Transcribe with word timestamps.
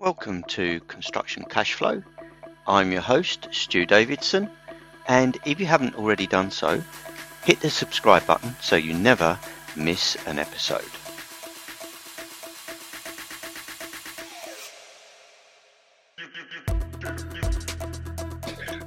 Welcome 0.00 0.44
to 0.44 0.80
Construction 0.88 1.44
Cashflow. 1.44 2.02
I'm 2.66 2.90
your 2.90 3.02
host, 3.02 3.48
Stu 3.50 3.84
Davidson, 3.84 4.48
and 5.08 5.36
if 5.44 5.60
you 5.60 5.66
haven't 5.66 5.94
already 5.94 6.26
done 6.26 6.50
so, 6.50 6.82
hit 7.44 7.60
the 7.60 7.68
subscribe 7.68 8.26
button 8.26 8.56
so 8.62 8.76
you 8.76 8.94
never 8.94 9.38
miss 9.76 10.16
an 10.26 10.38
episode. 10.38 10.80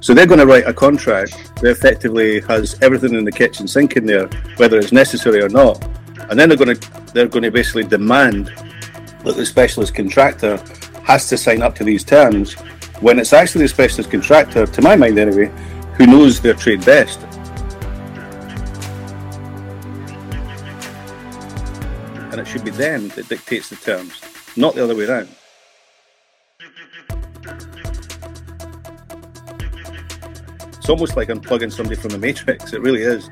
So 0.00 0.14
they're 0.14 0.26
going 0.26 0.40
to 0.40 0.46
write 0.46 0.66
a 0.66 0.74
contract 0.74 1.54
that 1.62 1.70
effectively 1.70 2.40
has 2.40 2.76
everything 2.82 3.14
in 3.14 3.24
the 3.24 3.30
kitchen 3.30 3.68
sink 3.68 3.96
in 3.96 4.04
there, 4.04 4.26
whether 4.56 4.78
it's 4.80 4.90
necessary 4.90 5.40
or 5.40 5.48
not, 5.48 5.80
and 6.28 6.36
then 6.36 6.48
they're 6.48 6.58
going 6.58 6.76
to 6.76 7.12
they're 7.12 7.28
going 7.28 7.44
to 7.44 7.52
basically 7.52 7.84
demand 7.84 8.48
that 9.22 9.36
the 9.36 9.46
specialist 9.46 9.94
contractor 9.94 10.60
has 11.04 11.28
to 11.28 11.36
sign 11.36 11.62
up 11.62 11.74
to 11.76 11.84
these 11.84 12.02
terms 12.02 12.54
when 13.00 13.18
it's 13.18 13.32
actually 13.32 13.62
the 13.62 13.68
specialist 13.68 14.10
contractor, 14.10 14.66
to 14.66 14.82
my 14.82 14.96
mind 14.96 15.18
anyway, 15.18 15.52
who 15.94 16.06
knows 16.06 16.40
their 16.40 16.54
trade 16.54 16.84
best. 16.84 17.20
And 22.30 22.40
it 22.40 22.46
should 22.46 22.64
be 22.64 22.70
them 22.70 23.08
that 23.10 23.28
dictates 23.28 23.68
the 23.68 23.76
terms, 23.76 24.20
not 24.56 24.74
the 24.74 24.82
other 24.82 24.96
way 24.96 25.04
around. 25.04 25.28
It's 30.78 30.88
almost 30.88 31.16
like 31.16 31.28
unplugging 31.28 31.72
somebody 31.72 31.96
from 31.96 32.10
the 32.10 32.18
Matrix. 32.18 32.72
It 32.72 32.80
really 32.80 33.02
is. 33.02 33.28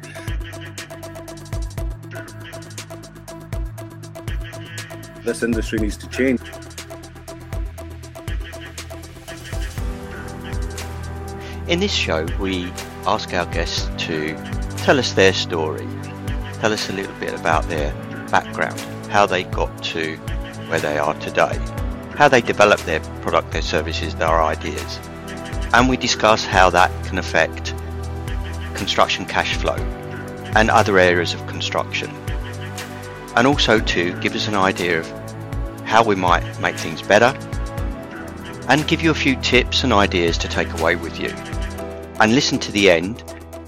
This 5.25 5.43
industry 5.43 5.79
needs 5.79 5.97
to 5.99 6.09
change. 6.09 6.41
In 11.69 11.81
this 11.81 11.93
show, 11.93 12.27
we 12.41 12.73
ask 13.07 13.33
our 13.35 13.47
guests 13.47 13.89
to 14.07 14.35
tell 14.79 14.99
us 14.99 15.13
their 15.13 15.33
story, 15.33 15.87
tell 16.55 16.73
us 16.73 16.91
a 16.91 16.93
little 16.93 17.15
bit 17.21 17.33
about 17.39 17.69
their 17.69 17.93
background, 18.31 18.81
how 19.11 19.27
they 19.27 19.45
got 19.45 19.83
to 19.85 20.17
where 20.69 20.81
they 20.81 20.99
are 20.99 21.15
today, 21.21 21.59
how 22.17 22.29
they 22.29 22.41
developed 22.41 22.87
their 22.87 23.01
product, 23.23 23.53
their 23.53 23.63
services, 23.63 24.15
their 24.15 24.43
ideas 24.43 24.99
and 25.75 25.89
we 25.89 25.97
discuss 25.97 26.45
how 26.45 26.69
that 26.71 26.91
can 27.07 27.19
affect 27.19 27.75
construction 28.75 29.25
cash 29.25 29.57
flow 29.57 29.77
and 30.55 30.71
other 30.71 30.99
areas 30.99 31.33
of 31.33 31.47
construction. 31.47 32.11
And 33.37 33.47
also 33.47 33.81
to 33.81 34.21
give 34.21 34.35
us 34.35 34.49
an 34.49 34.55
idea 34.55 35.01
of 35.01 35.11
how 35.85 36.05
we 36.05 36.15
might 36.15 36.61
make 36.61 36.77
things 36.77 37.01
better 37.01 37.35
and 38.69 38.87
give 38.87 39.01
you 39.01 39.11
a 39.11 39.15
few 39.15 39.35
tips 39.37 39.83
and 39.83 39.93
ideas 39.93 40.37
to 40.39 40.49
take 40.49 40.71
away 40.79 40.97
with 40.97 41.19
you. 41.19 41.31
And 42.21 42.35
listen 42.35 42.59
to 42.61 42.73
the 42.73 42.91
end 42.91 43.21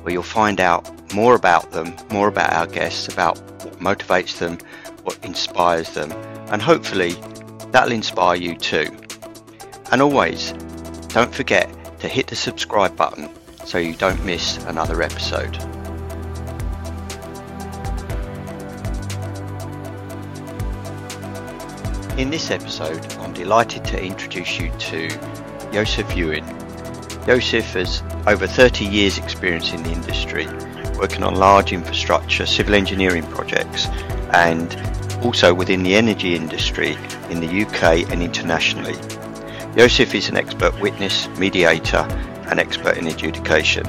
where 0.03 0.13
you'll 0.13 0.23
find 0.23 0.61
out 0.61 0.89
more 1.15 1.35
about 1.35 1.71
them, 1.73 1.95
more 2.11 2.29
about 2.29 2.53
our 2.53 2.67
guests, 2.67 3.09
about 3.09 3.39
what 3.65 3.79
motivates 3.79 4.39
them, 4.39 4.59
what 5.03 5.19
inspires 5.25 5.91
them, 5.95 6.13
and 6.51 6.61
hopefully 6.61 7.15
that'll 7.71 7.93
inspire 7.93 8.37
you 8.37 8.57
too. 8.57 8.87
And 9.91 10.03
always, 10.03 10.53
don't 11.09 11.35
forget 11.35 11.71
to 12.01 12.09
hit 12.09 12.27
the 12.27 12.37
subscribe 12.37 12.97
button 12.97 13.29
so 13.65 13.79
you 13.79 13.95
don't 13.95 14.23
miss 14.25 14.59
another 14.65 15.03
episode. 15.03 15.57
In 22.19 22.31
this 22.31 22.51
episode, 22.51 23.05
I'm 23.15 23.33
delighted 23.33 23.85
to 23.87 24.03
introduce 24.03 24.61
you 24.61 24.71
to 24.71 25.09
Yosof 25.73 26.15
Ewing. 26.15 26.45
Yosof 27.27 27.73
has 27.73 28.03
over 28.27 28.47
30 28.47 28.85
years 28.85 29.19
experience 29.19 29.73
in 29.73 29.83
the 29.83 29.93
industry, 29.93 30.47
working 30.99 31.23
on 31.23 31.35
large 31.35 31.73
infrastructure, 31.73 32.47
civil 32.47 32.75
engineering 32.75 33.25
projects, 33.25 33.87
and 34.33 34.75
also 35.25 35.53
within 35.53 35.83
the 35.83 35.95
energy 35.95 36.35
industry 36.35 36.97
in 37.31 37.41
the 37.41 37.63
UK 37.65 38.11
and 38.11 38.23
internationally. 38.23 38.95
Yosof 39.75 40.15
is 40.15 40.29
an 40.29 40.37
expert 40.37 40.79
witness, 40.81 41.29
mediator, 41.39 42.07
and 42.49 42.61
expert 42.61 42.97
in 42.97 43.07
adjudication. 43.07 43.85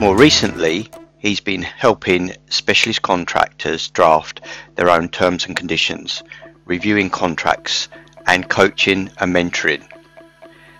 More 0.00 0.16
recently, 0.16 0.88
he's 1.18 1.40
been 1.40 1.62
helping 1.62 2.32
specialist 2.48 3.02
contractors 3.02 3.88
draft 3.90 4.40
their 4.74 4.90
own 4.90 5.08
terms 5.08 5.46
and 5.46 5.56
conditions, 5.56 6.22
reviewing 6.64 7.10
contracts, 7.10 7.88
and 8.26 8.48
coaching 8.48 9.10
and 9.18 9.34
mentoring. 9.34 9.84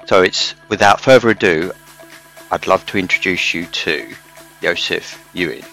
So 0.06 0.22
it's 0.22 0.54
without 0.68 1.00
further 1.00 1.30
ado, 1.30 1.72
I'd 2.52 2.66
love 2.66 2.84
to 2.86 2.98
introduce 2.98 3.54
you 3.54 3.64
to 3.64 4.14
Yosof 4.60 5.18
Ewing. 5.32 5.64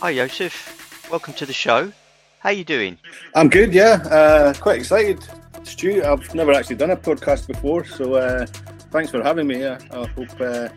Hi 0.00 0.12
Yosof, 0.12 1.10
welcome 1.10 1.32
to 1.32 1.46
the 1.46 1.54
show. 1.54 1.90
How 2.40 2.50
are 2.50 2.52
you 2.52 2.62
doing? 2.62 2.98
I'm 3.34 3.48
good, 3.48 3.72
yeah. 3.72 4.02
Uh, 4.04 4.52
quite 4.52 4.78
excited 4.78 5.26
Stu, 5.62 6.04
I've 6.04 6.34
never 6.34 6.52
actually 6.52 6.76
done 6.76 6.90
a 6.90 6.96
podcast 6.96 7.46
before, 7.46 7.86
so 7.86 8.16
uh, 8.16 8.44
thanks 8.92 9.10
for 9.10 9.22
having 9.22 9.46
me. 9.46 9.64
I 9.64 9.78
hope 10.08 10.38
uh, 10.38 10.68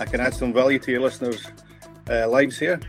I 0.00 0.04
can 0.04 0.20
add 0.20 0.34
some 0.34 0.52
value 0.52 0.80
to 0.80 0.90
your 0.90 1.02
listeners' 1.02 1.46
uh, 2.10 2.28
lives 2.28 2.58
here. 2.58 2.80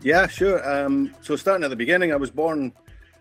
Yeah, 0.00 0.26
sure. 0.26 0.66
Um, 0.66 1.14
so, 1.20 1.36
starting 1.36 1.64
at 1.64 1.70
the 1.70 1.76
beginning, 1.76 2.14
I 2.14 2.16
was 2.16 2.30
born 2.30 2.72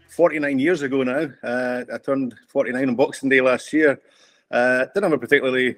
49 0.07 0.57
years 0.57 0.83
ago 0.83 1.03
now. 1.03 1.27
Uh, 1.43 1.83
I 1.93 1.97
turned 1.97 2.33
49 2.47 2.87
on 2.87 2.95
Boxing 2.95 3.27
Day 3.27 3.41
last 3.41 3.73
year. 3.73 3.99
Uh, 4.49 4.85
didn't 4.93 5.03
have 5.03 5.11
a 5.11 5.17
particularly 5.17 5.75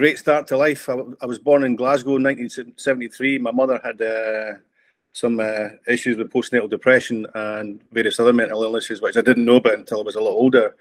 great 0.00 0.18
start 0.18 0.46
to 0.46 0.56
life. 0.56 0.88
I, 0.88 0.94
I, 1.20 1.26
was 1.26 1.38
born 1.38 1.62
in 1.62 1.76
Glasgow 1.76 2.16
in 2.16 2.22
1973. 2.22 3.36
My 3.36 3.50
mother 3.50 3.78
had 3.84 4.00
uh, 4.00 4.54
some 5.12 5.38
uh, 5.38 5.68
issues 5.86 6.16
with 6.16 6.32
postnatal 6.32 6.70
depression 6.70 7.26
and 7.34 7.82
various 7.92 8.18
other 8.18 8.32
mental 8.32 8.62
illnesses, 8.62 9.02
which 9.02 9.18
I 9.18 9.20
didn't 9.20 9.44
know 9.44 9.56
about 9.56 9.74
until 9.74 10.00
I 10.00 10.04
was 10.04 10.14
a 10.14 10.22
lot 10.22 10.30
older. 10.30 10.74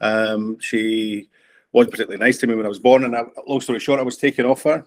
Um, 0.00 0.58
she 0.58 1.28
wasn't 1.72 1.90
particularly 1.90 2.24
nice 2.24 2.38
to 2.38 2.46
me 2.46 2.54
when 2.54 2.64
I 2.64 2.70
was 2.70 2.78
born, 2.78 3.04
and 3.04 3.14
I, 3.14 3.24
long 3.46 3.60
story 3.60 3.78
short, 3.78 4.00
I 4.00 4.04
was 4.04 4.16
taken 4.16 4.46
off 4.46 4.62
her 4.62 4.86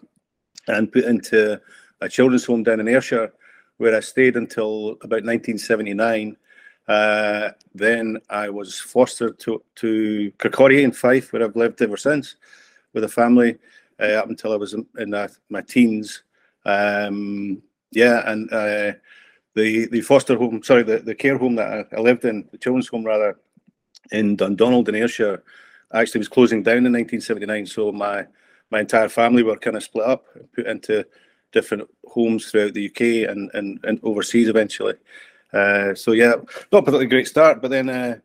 and 0.68 0.91
put 0.91 1.03
into 1.03 1.62
a 2.01 2.09
children's 2.09 2.45
home 2.45 2.63
down 2.63 2.79
in 2.79 2.88
Ayrshire, 2.88 3.34
where 3.78 3.95
I 3.95 4.00
stayed 4.00 4.35
until 4.35 4.94
about 5.03 5.24
1979. 5.24 6.35
Uh, 6.88 7.50
then 7.75 8.18
I 8.31 8.50
was 8.50 8.79
fostered 8.79 9.38
to, 9.41 9.62
to 9.75 10.31
Kirkcaldy 10.40 10.81
in 10.81 10.91
Fife, 10.91 11.31
where 11.31 11.44
I've 11.44 11.56
lived 11.56 11.84
ever 11.84 11.97
since 11.97 12.35
with 12.95 13.03
a 13.03 13.09
family 13.09 13.59
uh, 14.00 14.13
up 14.13 14.29
until 14.29 14.53
I 14.53 14.57
was 14.57 14.73
in, 14.73 14.85
in 14.97 15.13
uh, 15.13 15.28
my 15.50 15.61
teens. 15.61 16.23
Um, 16.66 17.61
yeah, 17.91 18.29
and 18.29 18.51
uh, 18.51 18.94
the 19.53 19.88
the 19.88 20.01
foster 20.01 20.38
home, 20.38 20.61
sorry, 20.63 20.83
the, 20.83 21.00
the 21.00 21.16
care 21.16 21.38
home 21.38 21.56
that 21.56 21.88
I, 21.94 21.95
I, 21.95 22.00
lived 22.00 22.25
in, 22.25 22.47
the 22.51 22.57
children's 22.57 22.88
home 22.88 23.06
rather, 23.06 23.38
in 24.11 24.35
Dundonald 24.35 24.89
in 24.89 24.95
Ayrshire, 24.95 25.44
actually 25.94 26.19
was 26.19 26.28
closing 26.28 26.63
down 26.63 26.85
in 26.85 26.94
1979. 26.94 27.66
So 27.66 27.91
my 27.91 28.25
my 28.72 28.81
entire 28.81 29.09
family 29.09 29.44
were 29.44 29.57
kind 29.57 29.78
of 29.78 29.83
split 29.83 30.06
up, 30.06 30.25
put 30.53 30.67
into 30.67 31.06
different 31.51 31.89
homes 32.07 32.51
throughout 32.51 32.73
the 32.73 32.88
UK 32.88 33.29
and 33.29 33.50
and, 33.53 33.79
and 33.83 34.00
overseas 34.03 34.50
eventually. 34.50 34.95
Uh, 35.53 35.95
so 35.95 36.12
yeah, 36.12 36.33
not 36.72 36.83
particularly 36.83 37.06
great 37.06 37.27
start, 37.27 37.62
but 37.62 37.72
then 37.72 37.88
uh, 37.89 38.17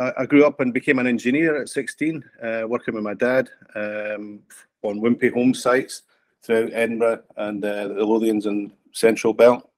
I, 0.00 0.12
I, 0.18 0.26
grew 0.26 0.44
up 0.44 0.58
and 0.58 0.74
became 0.74 0.98
an 0.98 1.06
engineer 1.06 1.62
at 1.62 1.68
16, 1.68 2.24
uh, 2.42 2.62
working 2.66 2.94
with 2.94 3.04
my 3.04 3.14
dad 3.14 3.48
um, 3.76 4.40
on 4.82 5.00
Wimpey 5.00 5.32
home 5.32 5.54
sites 5.54 6.02
throughout 6.42 6.72
Edinburgh 6.72 7.22
and 7.36 7.64
uh, 7.64 7.88
the 7.88 7.94
Lothians 7.94 8.46
and 8.46 8.72
Central 8.92 9.32
Belt. 9.32 9.68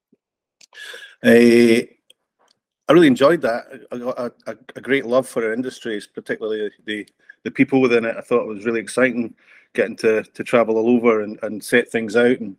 Uh, 1.25 1.87
I 2.87 2.93
really 2.93 3.07
enjoyed 3.07 3.41
that. 3.43 3.65
I 3.91 3.99
got 3.99 4.19
a, 4.19 4.33
a, 4.47 4.57
a, 4.77 4.81
great 4.81 5.07
love 5.07 5.27
for 5.27 5.45
our 5.45 5.55
industries, 5.55 6.07
particularly 6.07 6.71
the 6.85 7.07
the 7.45 7.51
people 7.51 7.81
within 7.81 8.05
it. 8.05 8.17
I 8.17 8.21
thought 8.21 8.43
it 8.43 8.55
was 8.55 8.67
really 8.67 8.81
exciting 8.81 9.35
getting 9.73 9.97
to 9.97 10.23
to 10.23 10.45
travel 10.45 10.77
all 10.77 10.91
over 10.91 11.23
and, 11.23 11.39
and 11.43 11.65
set 11.65 11.91
things 11.91 12.17
out 12.17 12.41
and 12.41 12.57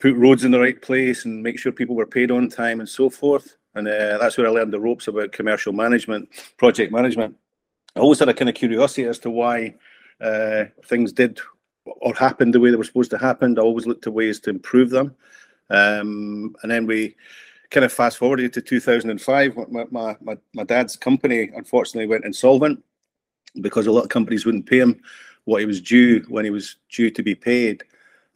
put 0.00 0.16
roads 0.16 0.44
in 0.44 0.50
the 0.50 0.60
right 0.60 0.80
place 0.80 1.24
and 1.24 1.42
make 1.42 1.58
sure 1.58 1.72
people 1.72 1.96
were 1.96 2.06
paid 2.06 2.30
on 2.30 2.48
time 2.48 2.80
and 2.80 2.88
so 2.88 3.08
forth. 3.08 3.56
And 3.74 3.86
uh, 3.86 4.18
that's 4.18 4.36
where 4.36 4.46
I 4.46 4.50
learned 4.50 4.72
the 4.72 4.80
ropes 4.80 5.06
about 5.06 5.32
commercial 5.32 5.72
management, 5.72 6.28
project 6.56 6.92
management. 6.92 7.36
I 7.94 8.00
always 8.00 8.18
had 8.18 8.28
a 8.28 8.34
kind 8.34 8.48
of 8.48 8.54
curiosity 8.54 9.04
as 9.04 9.18
to 9.20 9.30
why 9.30 9.74
uh, 10.20 10.64
things 10.86 11.12
did 11.12 11.38
or 11.86 12.14
happened 12.14 12.54
the 12.54 12.60
way 12.60 12.70
they 12.70 12.76
were 12.76 12.84
supposed 12.84 13.10
to 13.12 13.18
happen. 13.18 13.58
I 13.58 13.62
always 13.62 13.86
looked 13.86 14.04
to 14.04 14.10
ways 14.10 14.40
to 14.40 14.50
improve 14.50 14.90
them. 14.90 15.14
Um, 15.70 16.54
and 16.62 16.70
then 16.70 16.86
we 16.86 17.16
kind 17.70 17.84
of 17.84 17.92
fast 17.92 18.18
forwarded 18.18 18.52
to 18.52 18.60
2005. 18.60 19.56
My, 19.70 19.84
my, 19.90 20.16
my, 20.20 20.36
my 20.54 20.64
dad's 20.64 20.96
company 20.96 21.50
unfortunately 21.54 22.06
went 22.06 22.24
insolvent 22.24 22.82
because 23.60 23.86
a 23.86 23.92
lot 23.92 24.04
of 24.04 24.08
companies 24.08 24.44
wouldn't 24.44 24.66
pay 24.66 24.78
him 24.78 25.00
what 25.44 25.60
he 25.60 25.66
was 25.66 25.80
due 25.80 26.24
when 26.28 26.44
he 26.44 26.50
was 26.50 26.76
due 26.90 27.10
to 27.10 27.22
be 27.22 27.34
paid. 27.34 27.82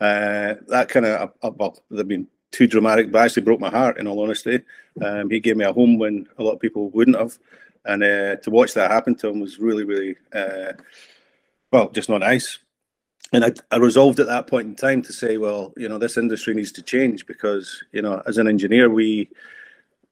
Uh, 0.00 0.55
that 0.69 0.88
kind 0.88 1.06
of, 1.06 1.32
uh, 1.43 1.50
well, 1.56 1.82
they've 1.91 2.08
been 2.08 2.26
too 2.52 2.67
dramatic, 2.67 3.12
but 3.12 3.23
actually 3.23 3.43
broke 3.43 3.61
my 3.61 3.70
heart. 3.70 3.99
In 3.99 4.06
all 4.06 4.23
honesty, 4.23 4.61
um, 5.05 5.31
he 5.31 5.41
gave 5.41 5.56
me 5.56 5.64
a 5.64 5.73
home 5.73 5.99
when 5.99 6.26
a 6.38 6.43
lot 6.43 6.52
of 6.52 6.61
people 6.61 6.91
wouldn't 6.91 7.19
have, 7.19 7.38
and 7.85 8.02
uh, 8.02 8.37
to 8.37 8.50
watch 8.50 8.75
that 8.75 8.91
happen 8.91 9.14
to 9.17 9.29
him 9.29 9.41
was 9.41 9.58
really, 9.58 9.85
really, 9.85 10.17
uh, 10.32 10.73
well, 11.73 11.91
just 11.91 12.08
not 12.08 12.20
nice. 12.20 12.58
And 13.32 13.44
I, 13.44 13.53
I 13.71 13.77
resolved 13.77 14.19
at 14.19 14.27
that 14.27 14.49
point 14.49 14.67
in 14.67 14.75
time 14.75 15.03
to 15.03 15.12
say, 15.12 15.37
well, 15.37 15.73
you 15.77 15.88
know, 15.88 15.99
this 15.99 16.17
industry 16.17 16.53
needs 16.55 16.73
to 16.73 16.82
change 16.82 17.27
because, 17.27 17.82
you 17.93 18.03
know, 18.03 18.23
as 18.27 18.38
an 18.38 18.49
engineer, 18.49 18.91
we 18.91 19.29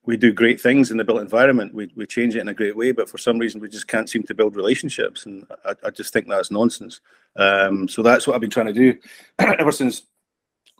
we 0.04 0.16
do 0.16 0.32
great 0.32 0.58
things 0.58 0.90
in 0.90 0.96
the 0.96 1.04
built 1.04 1.20
environment. 1.20 1.74
We, 1.74 1.92
we 1.94 2.06
change 2.06 2.34
it 2.34 2.40
in 2.40 2.48
a 2.48 2.54
great 2.54 2.74
way, 2.74 2.92
but 2.92 3.10
for 3.10 3.18
some 3.18 3.38
reason 3.38 3.60
we 3.60 3.68
just 3.68 3.88
can't 3.88 4.08
seem 4.08 4.22
to 4.22 4.34
build 4.34 4.56
relationships, 4.56 5.26
and 5.26 5.46
I, 5.66 5.74
I 5.84 5.90
just 5.90 6.14
think 6.14 6.28
that's 6.28 6.50
nonsense. 6.50 7.00
Um, 7.36 7.88
so 7.88 8.02
that's 8.02 8.26
what 8.26 8.34
I've 8.34 8.40
been 8.40 8.48
trying 8.48 8.72
to 8.72 8.72
do 8.72 8.98
ever 9.38 9.70
since 9.70 10.04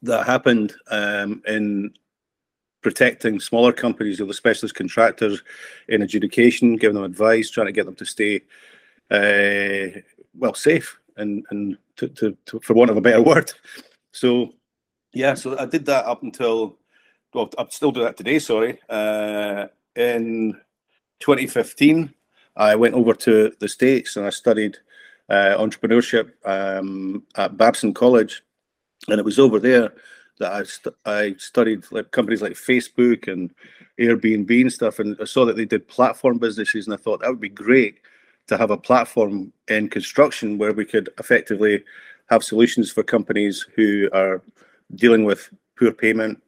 that 0.03 0.27
happened 0.27 0.73
um, 0.91 1.43
in 1.47 1.93
protecting 2.81 3.39
smaller 3.39 3.73
companies 3.73 4.19
or 4.19 4.25
the 4.25 4.33
specialist 4.33 4.77
contractors 4.77 5.43
in 5.89 6.01
adjudication, 6.01 6.77
giving 6.77 6.95
them 6.95 7.05
advice, 7.05 7.51
trying 7.51 7.67
to 7.67 7.73
get 7.73 7.85
them 7.85 7.97
to 7.97 8.07
stay 8.07 8.41
uh, 9.11 10.01
well 10.35 10.55
safe 10.55 10.99
and 11.19 11.45
and 11.51 11.77
to, 11.99 12.09
to, 12.09 12.37
to, 12.47 12.61
for 12.61 12.75
want 12.75 12.91
of 12.91 12.97
a 12.97 13.01
better 13.01 13.23
word. 13.31 13.53
So 14.13 14.55
yeah, 15.13 15.35
so 15.35 15.59
I 15.59 15.67
did 15.67 15.87
that 15.87 16.07
up 16.07 16.23
until 16.23 16.79
well, 17.35 17.51
I 17.59 17.67
still 17.71 17.93
do 17.93 18.03
that 18.03 18.17
today. 18.17 18.39
Sorry, 18.39 18.79
uh, 18.89 19.67
in 19.97 20.55
2015, 21.21 22.13
I 22.57 22.75
went 22.75 22.95
over 22.95 23.15
to 23.15 23.53
the 23.61 23.69
states 23.69 24.17
and 24.17 24.27
I 24.27 24.31
studied 24.31 24.79
uh, 25.29 25.57
entrepreneurship 25.59 26.31
um, 26.45 27.23
at 27.37 27.57
Babson 27.57 27.93
College, 27.93 28.43
and 29.09 29.19
it 29.19 29.25
was 29.25 29.39
over 29.39 29.59
there 29.59 29.93
that 30.39 30.53
I 30.53 30.63
st- 30.63 30.95
I 31.05 31.35
studied 31.39 31.85
like 31.91 32.11
companies 32.13 32.43
like 32.43 32.53
Facebook 32.53 33.31
and 33.31 33.55
Airbnb 34.01 34.61
and 34.61 34.73
stuff, 34.73 34.99
and 34.99 35.17
I 35.21 35.25
saw 35.25 35.45
that 35.45 35.57
they 35.57 35.67
did 35.67 35.89
platform 35.89 36.39
businesses, 36.39 36.87
and 36.87 36.95
I 36.95 36.97
thought 36.97 37.21
that 37.21 37.29
would 37.29 37.41
be 37.41 37.49
great 37.49 37.99
to 38.49 38.57
have 38.57 38.71
a 38.71 38.77
platform 38.77 39.53
in 39.69 39.89
construction 39.89 40.59
where 40.59 40.73
we 40.73 40.85
could 40.85 41.09
effectively 41.19 41.85
have 42.31 42.43
solutions 42.43 42.91
for 42.91 43.03
companies 43.03 43.67
who 43.75 44.09
are 44.13 44.43
dealing 44.95 45.25
with 45.25 45.51
poor 45.79 45.93
payment 45.93 46.43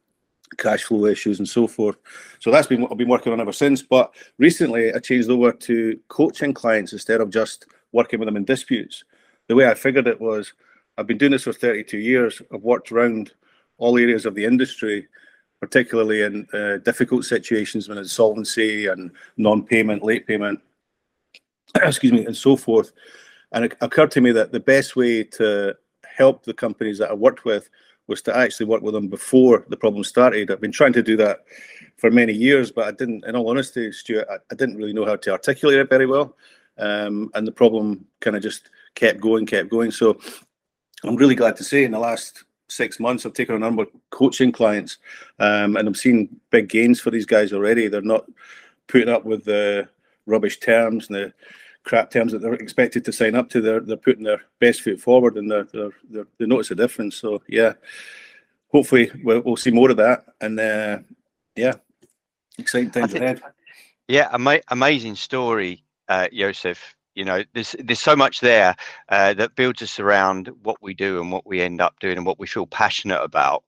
cash 0.57 0.83
flow 0.83 1.05
issues 1.05 1.39
and 1.39 1.47
so 1.47 1.67
forth. 1.67 1.95
So 2.39 2.51
that's 2.51 2.67
been 2.67 2.81
what 2.81 2.91
I've 2.91 2.97
been 2.97 3.07
working 3.07 3.31
on 3.31 3.39
ever 3.39 3.53
since. 3.53 3.81
But 3.81 4.13
recently 4.37 4.93
I 4.93 4.99
changed 4.99 5.29
over 5.29 5.51
to 5.51 5.99
coaching 6.09 6.53
clients 6.53 6.91
instead 6.91 7.21
of 7.21 7.29
just 7.29 7.65
working 7.93 8.19
with 8.19 8.27
them 8.27 8.37
in 8.37 8.45
disputes. 8.45 9.03
The 9.47 9.55
way 9.55 9.67
I 9.67 9.73
figured 9.73 10.07
it 10.07 10.19
was 10.19 10.53
I've 10.97 11.07
been 11.07 11.17
doing 11.17 11.31
this 11.31 11.43
for 11.43 11.53
32 11.53 11.97
years. 11.97 12.41
I've 12.53 12.61
worked 12.61 12.91
around 12.91 13.31
all 13.77 13.97
areas 13.97 14.25
of 14.25 14.35
the 14.35 14.45
industry, 14.45 15.07
particularly 15.59 16.21
in 16.21 16.47
uh, 16.53 16.77
difficult 16.77 17.25
situations 17.25 17.87
when 17.87 17.97
insolvency 17.97 18.87
and 18.87 19.11
non-payment, 19.37 20.03
late 20.03 20.27
payment, 20.27 20.59
excuse 21.83 22.11
me, 22.11 22.25
and 22.25 22.35
so 22.35 22.55
forth. 22.55 22.91
And 23.51 23.65
it 23.65 23.75
occurred 23.81 24.11
to 24.11 24.21
me 24.21 24.31
that 24.31 24.51
the 24.51 24.59
best 24.59 24.95
way 24.95 25.23
to 25.23 25.75
help 26.05 26.43
the 26.43 26.53
companies 26.53 26.97
that 26.99 27.09
I 27.09 27.13
worked 27.13 27.45
with 27.45 27.69
was 28.07 28.21
to 28.23 28.35
actually 28.35 28.65
work 28.65 28.81
with 28.81 28.93
them 28.93 29.07
before 29.07 29.65
the 29.69 29.77
problem 29.77 30.03
started. 30.03 30.51
I've 30.51 30.61
been 30.61 30.71
trying 30.71 30.93
to 30.93 31.03
do 31.03 31.15
that 31.17 31.45
for 31.97 32.11
many 32.11 32.33
years, 32.33 32.71
but 32.71 32.87
I 32.87 32.91
didn't, 32.91 33.25
in 33.25 33.35
all 33.35 33.49
honesty, 33.49 33.91
Stuart, 33.91 34.27
I, 34.29 34.35
I 34.51 34.55
didn't 34.55 34.77
really 34.77 34.93
know 34.93 35.05
how 35.05 35.15
to 35.15 35.31
articulate 35.31 35.79
it 35.79 35.89
very 35.89 36.05
well. 36.05 36.35
Um, 36.77 37.29
and 37.35 37.47
the 37.47 37.51
problem 37.51 38.05
kind 38.19 38.35
of 38.35 38.41
just 38.41 38.69
kept 38.95 39.21
going, 39.21 39.45
kept 39.45 39.69
going. 39.69 39.91
So 39.91 40.19
I'm 41.03 41.15
really 41.15 41.35
glad 41.35 41.55
to 41.57 41.63
say 41.63 41.83
in 41.83 41.91
the 41.91 41.99
last 41.99 42.43
six 42.69 42.99
months, 42.99 43.25
I've 43.25 43.33
taken 43.33 43.55
a 43.55 43.59
number 43.59 43.83
of 43.83 43.89
coaching 44.09 44.51
clients 44.51 44.97
um, 45.39 45.77
and 45.77 45.87
I'm 45.87 45.95
seeing 45.95 46.29
big 46.49 46.69
gains 46.69 46.99
for 46.99 47.11
these 47.11 47.25
guys 47.25 47.53
already. 47.53 47.87
They're 47.87 48.01
not 48.01 48.25
putting 48.87 49.09
up 49.09 49.25
with 49.25 49.45
the 49.45 49.87
rubbish 50.25 50.59
terms 50.59 51.07
and 51.07 51.15
the 51.15 51.33
crap 51.83 52.11
terms 52.11 52.31
that 52.31 52.41
they're 52.41 52.53
expected 52.53 53.03
to 53.05 53.11
sign 53.11 53.35
up 53.35 53.49
to. 53.49 53.61
They're 53.61 53.79
they're 53.79 53.97
putting 53.97 54.23
their 54.23 54.41
best 54.59 54.81
foot 54.81 54.99
forward 54.99 55.37
and 55.37 55.49
they're, 55.49 55.65
they're, 55.65 55.91
they're 56.09 56.27
they 56.37 56.45
notice 56.45 56.71
a 56.71 56.75
difference. 56.75 57.15
So 57.15 57.41
yeah, 57.47 57.73
hopefully 58.69 59.11
we'll, 59.23 59.41
we'll 59.41 59.55
see 59.57 59.71
more 59.71 59.91
of 59.91 59.97
that. 59.97 60.25
And 60.39 60.59
uh, 60.59 60.99
yeah, 61.55 61.73
exciting 62.57 62.91
times 62.91 63.11
think, 63.11 63.23
ahead. 63.23 63.41
Yeah, 64.07 64.29
ama- 64.33 64.61
amazing 64.69 65.15
story, 65.15 65.83
uh, 66.07 66.27
Yosof. 66.33 66.77
You 67.15 67.25
know, 67.25 67.43
there's 67.53 67.75
there's 67.79 67.99
so 67.99 68.15
much 68.15 68.39
there 68.39 68.75
uh, 69.09 69.33
that 69.33 69.55
builds 69.55 69.81
us 69.81 69.99
around 69.99 70.49
what 70.63 70.77
we 70.81 70.93
do 70.93 71.19
and 71.19 71.31
what 71.31 71.45
we 71.45 71.61
end 71.61 71.81
up 71.81 71.99
doing 71.99 72.17
and 72.17 72.25
what 72.25 72.39
we 72.39 72.47
feel 72.47 72.67
passionate 72.67 73.21
about. 73.21 73.63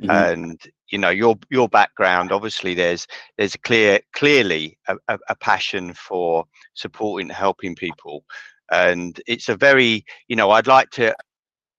Mm-hmm. 0.00 0.10
And 0.10 0.60
you 0.94 0.98
know 0.98 1.10
your 1.10 1.36
your 1.50 1.68
background 1.68 2.30
obviously 2.30 2.72
there's 2.72 3.08
there's 3.36 3.56
a 3.56 3.58
clear 3.58 3.98
clearly 4.12 4.78
a, 4.86 4.94
a, 5.08 5.18
a 5.28 5.34
passion 5.34 5.92
for 5.92 6.44
supporting 6.74 7.28
helping 7.28 7.74
people 7.74 8.22
and 8.70 9.20
it's 9.26 9.48
a 9.48 9.56
very 9.56 10.04
you 10.28 10.36
know 10.36 10.52
i'd 10.52 10.68
like 10.68 10.88
to 10.90 11.12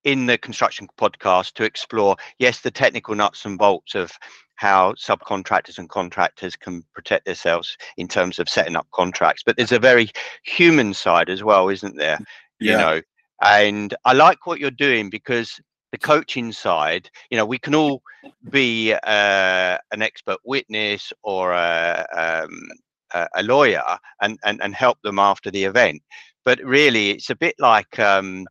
in 0.04 0.26
the 0.26 0.38
construction 0.38 0.86
podcast 1.00 1.54
to 1.54 1.64
explore 1.64 2.18
yes 2.40 2.60
the 2.60 2.70
technical 2.70 3.16
nuts 3.16 3.46
and 3.46 3.58
bolts 3.58 3.96
of 3.96 4.12
how 4.56 4.92
subcontractors 4.94 5.78
and 5.78 5.90
contractors 5.90 6.58
can 6.58 6.84
protect 6.94 7.24
themselves 7.26 7.78
in 7.96 8.10
terms 8.10 8.38
of 8.38 8.50
setting 8.50 8.76
up 8.76 8.88
contracts 8.92 9.44
but 9.46 9.56
there's 9.56 9.72
a 9.72 9.80
very 9.80 10.10
human 10.44 10.94
side 10.94 11.30
as 11.30 11.42
well 11.42 11.70
isn't 11.70 11.96
there 11.96 12.20
yeah. 12.60 12.72
you 12.74 12.78
know 12.78 13.02
and 13.44 13.96
i 14.04 14.12
like 14.12 14.46
what 14.46 14.60
you're 14.60 14.72
doing 14.72 15.10
because 15.10 15.58
the 15.92 15.98
coaching 15.98 16.52
side, 16.52 17.10
you 17.30 17.38
know, 17.38 17.46
we 17.46 17.60
can 17.60 17.76
all 17.76 18.02
be 18.50 18.94
uh, 18.94 19.78
an 19.92 20.02
expert 20.02 20.38
witness 20.44 21.14
or 21.24 21.54
a, 21.54 22.06
um, 22.16 23.28
a 23.36 23.44
lawyer 23.44 23.84
and, 24.22 24.38
and, 24.44 24.62
and 24.62 24.76
help 24.76 24.98
them 25.04 25.20
after 25.20 25.50
the 25.52 25.64
event. 25.64 26.02
But 26.44 26.60
really, 26.64 27.12
it's 27.12 27.30
a 27.30 27.36
bit 27.36 27.56
like, 27.60 27.98
um, 28.00 28.46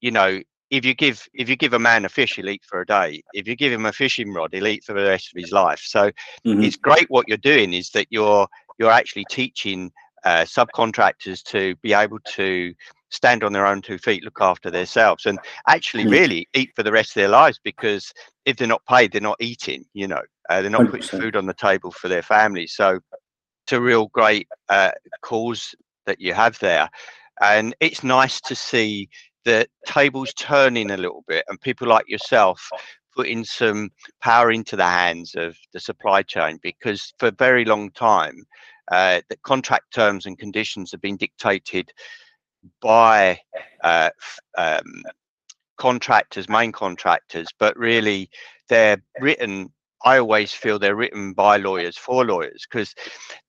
you 0.00 0.10
know, 0.10 0.40
if 0.70 0.84
you 0.84 0.94
give 0.94 1.28
if 1.34 1.48
you 1.48 1.56
give 1.56 1.72
a 1.72 1.78
man 1.78 2.04
a 2.04 2.08
fish, 2.08 2.36
he'll 2.36 2.48
eat 2.48 2.62
for 2.64 2.80
a 2.80 2.86
day. 2.86 3.22
If 3.32 3.48
you 3.48 3.56
give 3.56 3.72
him 3.72 3.86
a 3.86 3.92
fishing 3.92 4.32
rod, 4.32 4.50
he'll 4.52 4.68
eat 4.68 4.84
for 4.84 4.94
the 4.94 5.08
rest 5.08 5.32
of 5.32 5.40
his 5.40 5.50
life. 5.50 5.80
So 5.84 6.12
mm-hmm. 6.46 6.62
it's 6.62 6.76
great 6.76 7.10
what 7.10 7.26
you're 7.28 7.38
doing 7.38 7.74
is 7.74 7.90
that 7.90 8.06
you're 8.10 8.46
you're 8.78 8.92
actually 8.92 9.24
teaching 9.30 9.90
uh, 10.24 10.42
subcontractors 10.42 11.42
to 11.44 11.74
be 11.82 11.92
able 11.92 12.20
to 12.20 12.72
stand 13.10 13.44
on 13.44 13.52
their 13.52 13.66
own 13.66 13.82
two 13.82 13.98
feet, 13.98 14.24
look 14.24 14.40
after 14.40 14.70
themselves, 14.70 15.26
and 15.26 15.38
actually 15.68 16.04
hmm. 16.04 16.10
really 16.10 16.48
eat 16.54 16.70
for 16.74 16.82
the 16.82 16.92
rest 16.92 17.10
of 17.10 17.20
their 17.20 17.28
lives 17.28 17.60
because 17.62 18.12
if 18.44 18.56
they're 18.56 18.68
not 18.68 18.84
paid, 18.86 19.12
they're 19.12 19.20
not 19.20 19.40
eating. 19.40 19.84
You 19.92 20.08
know, 20.08 20.22
uh, 20.48 20.62
they're 20.62 20.70
not 20.70 20.82
100%. 20.82 20.90
putting 20.90 21.20
food 21.20 21.36
on 21.36 21.46
the 21.46 21.54
table 21.54 21.90
for 21.90 22.08
their 22.08 22.22
families. 22.22 22.74
So 22.74 23.00
it's 23.64 23.72
a 23.72 23.80
real 23.80 24.08
great 24.08 24.48
uh, 24.68 24.92
cause 25.22 25.74
that 26.06 26.20
you 26.20 26.32
have 26.34 26.58
there, 26.60 26.88
and 27.40 27.74
it's 27.80 28.02
nice 28.02 28.40
to 28.42 28.54
see 28.54 29.08
the 29.44 29.66
tables 29.86 30.32
turning 30.34 30.90
a 30.90 30.96
little 30.96 31.24
bit 31.26 31.44
and 31.48 31.60
people 31.60 31.88
like 31.88 32.08
yourself 32.08 32.68
putting 33.16 33.44
some 33.44 33.90
power 34.22 34.52
into 34.52 34.76
the 34.76 34.84
hands 34.84 35.34
of 35.34 35.56
the 35.72 35.80
supply 35.80 36.22
chain 36.22 36.58
because 36.62 37.12
for 37.18 37.28
a 37.28 37.32
very 37.32 37.64
long 37.64 37.90
time 37.92 38.44
uh, 38.92 39.20
the 39.28 39.36
contract 39.44 39.92
terms 39.94 40.26
and 40.26 40.38
conditions 40.38 40.90
have 40.90 41.00
been 41.00 41.16
dictated 41.16 41.90
by 42.80 43.38
uh, 43.82 44.10
um, 44.56 45.02
contractors, 45.76 46.48
main 46.48 46.72
contractors, 46.72 47.48
but 47.58 47.76
really 47.76 48.30
they're 48.68 49.02
written. 49.20 49.72
I 50.04 50.18
always 50.18 50.52
feel 50.52 50.78
they're 50.78 50.96
written 50.96 51.34
by 51.34 51.58
lawyers 51.58 51.96
for 51.96 52.24
lawyers 52.24 52.66
because 52.70 52.94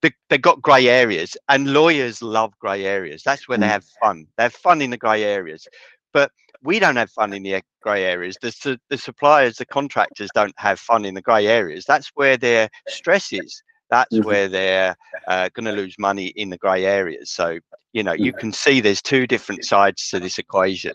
they, 0.02 0.12
they've 0.30 0.42
got 0.42 0.62
grey 0.62 0.90
areas 0.90 1.38
and 1.48 1.74
lawyers 1.74 2.22
love 2.22 2.52
grey 2.60 2.86
areas. 2.86 3.24
That's 3.24 3.48
where 3.48 3.58
they 3.58 3.68
mm. 3.68 3.72
have 3.72 3.86
fun. 4.02 4.26
They 4.38 4.44
have 4.44 4.54
fun 4.54 4.82
in 4.82 4.90
the 4.90 4.98
grey 4.98 5.24
areas. 5.24 5.66
But 6.14 6.32
we 6.62 6.80
don't 6.80 6.98
have 6.98 7.10
fun 7.10 7.32
in 7.34 7.44
the 7.44 7.62
grey 7.82 8.04
areas. 8.04 8.38
The, 8.42 8.80
the 8.90 8.98
suppliers, 8.98 9.58
the 9.58 9.66
contractors 9.66 10.30
don't 10.34 10.54
have 10.58 10.80
fun 10.80 11.06
in 11.06 11.14
the 11.14 11.22
grey 11.22 11.48
areas. 11.48 11.86
That's 11.86 12.12
where 12.16 12.36
their 12.36 12.70
stress 12.90 13.32
is 13.32 13.64
that's 13.92 14.16
mm-hmm. 14.16 14.28
where 14.28 14.48
they're 14.48 14.96
uh, 15.28 15.50
going 15.54 15.66
to 15.66 15.80
lose 15.80 16.00
money 16.00 16.28
in 16.28 16.50
the 16.50 16.58
grey 16.58 16.86
areas. 16.86 17.30
So 17.30 17.60
you 17.94 18.02
know 18.02 18.14
you 18.14 18.34
can 18.34 18.52
see 18.54 18.80
there's 18.80 19.02
two 19.02 19.28
different 19.28 19.66
sides 19.66 20.10
to 20.10 20.20
this 20.20 20.40
equation. 20.40 20.94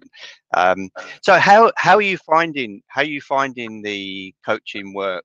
Um, 0.57 0.91
so 1.23 1.39
how 1.39 1.71
how 1.77 1.97
are 1.97 2.03
you 2.03 2.19
finding 2.19 2.83
how 2.89 3.03
are 3.03 3.05
you 3.05 3.21
finding 3.21 3.83
the 3.83 4.35
coaching 4.45 4.95
work 4.95 5.25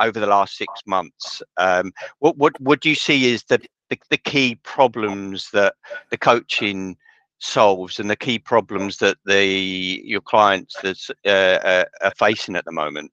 over 0.00 0.18
the 0.18 0.26
last 0.26 0.56
six 0.56 0.72
months? 0.86 1.42
Um, 1.58 1.92
what 2.18 2.36
what 2.38 2.60
what 2.60 2.80
do 2.80 2.88
you 2.88 2.96
see 2.96 3.32
is 3.32 3.44
the, 3.44 3.60
the 3.90 3.98
the 4.10 4.16
key 4.16 4.56
problems 4.64 5.50
that 5.52 5.74
the 6.10 6.18
coaching 6.18 6.96
solves 7.38 7.98
and 7.98 8.08
the 8.08 8.16
key 8.16 8.38
problems 8.38 8.98
that 8.98 9.18
the 9.26 10.00
your 10.04 10.20
clients 10.20 10.76
that's, 10.82 11.10
uh, 11.26 11.28
uh, 11.28 11.84
are 12.02 12.14
facing 12.16 12.56
at 12.56 12.64
the 12.64 12.72
moment? 12.72 13.12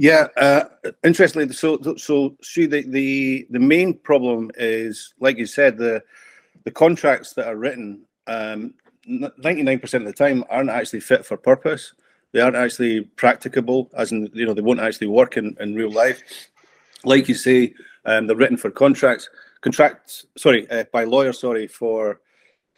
Yeah, 0.00 0.28
uh, 0.36 0.62
interestingly, 1.02 1.52
so 1.52 1.76
so 1.96 2.36
see 2.40 2.66
the, 2.66 2.82
the 2.82 3.48
the 3.50 3.58
main 3.58 3.94
problem 3.94 4.52
is, 4.54 5.12
like 5.18 5.38
you 5.38 5.44
said, 5.46 5.76
the 5.76 6.00
the 6.62 6.70
contracts 6.70 7.32
that 7.32 7.48
are 7.48 7.56
written, 7.56 8.02
um, 8.28 8.74
ninety 9.04 9.64
nine 9.64 9.80
percent 9.80 10.06
of 10.06 10.08
the 10.08 10.16
time 10.16 10.44
aren't 10.50 10.70
actually 10.70 11.00
fit 11.00 11.26
for 11.26 11.36
purpose. 11.36 11.94
They 12.30 12.40
aren't 12.40 12.54
actually 12.54 13.00
practicable, 13.16 13.90
as 13.92 14.12
in 14.12 14.30
you 14.32 14.46
know 14.46 14.54
they 14.54 14.62
won't 14.62 14.78
actually 14.78 15.08
work 15.08 15.36
in, 15.36 15.56
in 15.58 15.74
real 15.74 15.90
life. 15.90 16.22
Like 17.02 17.28
you 17.28 17.34
say, 17.34 17.74
um, 18.04 18.28
they're 18.28 18.36
written 18.36 18.56
for 18.56 18.70
contracts, 18.70 19.28
contracts. 19.62 20.26
Sorry, 20.36 20.70
uh, 20.70 20.84
by 20.92 21.02
lawyers. 21.02 21.40
Sorry 21.40 21.66
for 21.66 22.20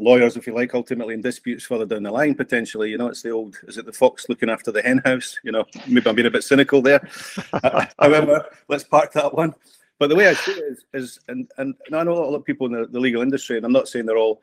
lawyers, 0.00 0.36
if 0.36 0.46
you 0.46 0.54
like, 0.54 0.74
ultimately 0.74 1.14
in 1.14 1.20
disputes 1.20 1.64
further 1.64 1.86
down 1.86 2.02
the 2.02 2.10
line 2.10 2.34
potentially. 2.34 2.90
You 2.90 2.98
know, 2.98 3.08
it's 3.08 3.22
the 3.22 3.30
old, 3.30 3.58
is 3.68 3.78
it 3.78 3.86
the 3.86 3.92
fox 3.92 4.28
looking 4.28 4.50
after 4.50 4.72
the 4.72 4.82
hen 4.82 5.02
house? 5.04 5.38
You 5.42 5.52
know, 5.52 5.64
maybe 5.86 6.08
I'm 6.08 6.16
being 6.16 6.26
a 6.26 6.30
bit 6.30 6.44
cynical 6.44 6.82
there. 6.82 7.06
However, 7.98 8.46
let's 8.68 8.84
park 8.84 9.12
that 9.12 9.34
one. 9.34 9.54
But 9.98 10.08
the 10.08 10.16
way 10.16 10.28
I 10.28 10.34
see 10.34 10.52
it 10.52 10.64
is, 10.64 10.84
is 10.94 11.20
and, 11.28 11.50
and, 11.58 11.74
and 11.86 11.94
I 11.94 12.02
know 12.02 12.12
a 12.12 12.24
lot 12.24 12.34
of 12.34 12.44
people 12.44 12.66
in 12.66 12.72
the, 12.72 12.86
the 12.86 12.98
legal 12.98 13.20
industry, 13.20 13.58
and 13.58 13.66
I'm 13.66 13.72
not 13.72 13.86
saying 13.86 14.06
they're 14.06 14.16
all, 14.16 14.42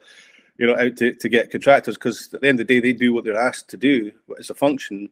you 0.59 0.67
know, 0.67 0.77
out 0.77 0.95
to, 0.97 1.13
to 1.13 1.29
get 1.29 1.49
contractors, 1.49 1.95
because 1.95 2.31
at 2.31 2.41
the 2.41 2.47
end 2.47 2.59
of 2.59 2.67
the 2.67 2.73
day, 2.75 2.79
they 2.79 2.93
do 2.93 3.11
what 3.11 3.23
they're 3.23 3.35
asked 3.35 3.67
to 3.69 3.77
do. 3.77 4.11
It's 4.37 4.51
a 4.51 4.55
function. 4.55 5.09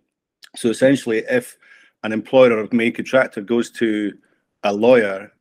So 0.55 0.69
essentially, 0.69 1.23
if 1.27 1.57
an 2.03 2.11
employer 2.11 2.55
or 2.55 2.67
main 2.71 2.93
contractor 2.93 3.41
goes 3.41 3.71
to 3.71 4.15
a 4.63 4.71
lawyer, 4.71 5.31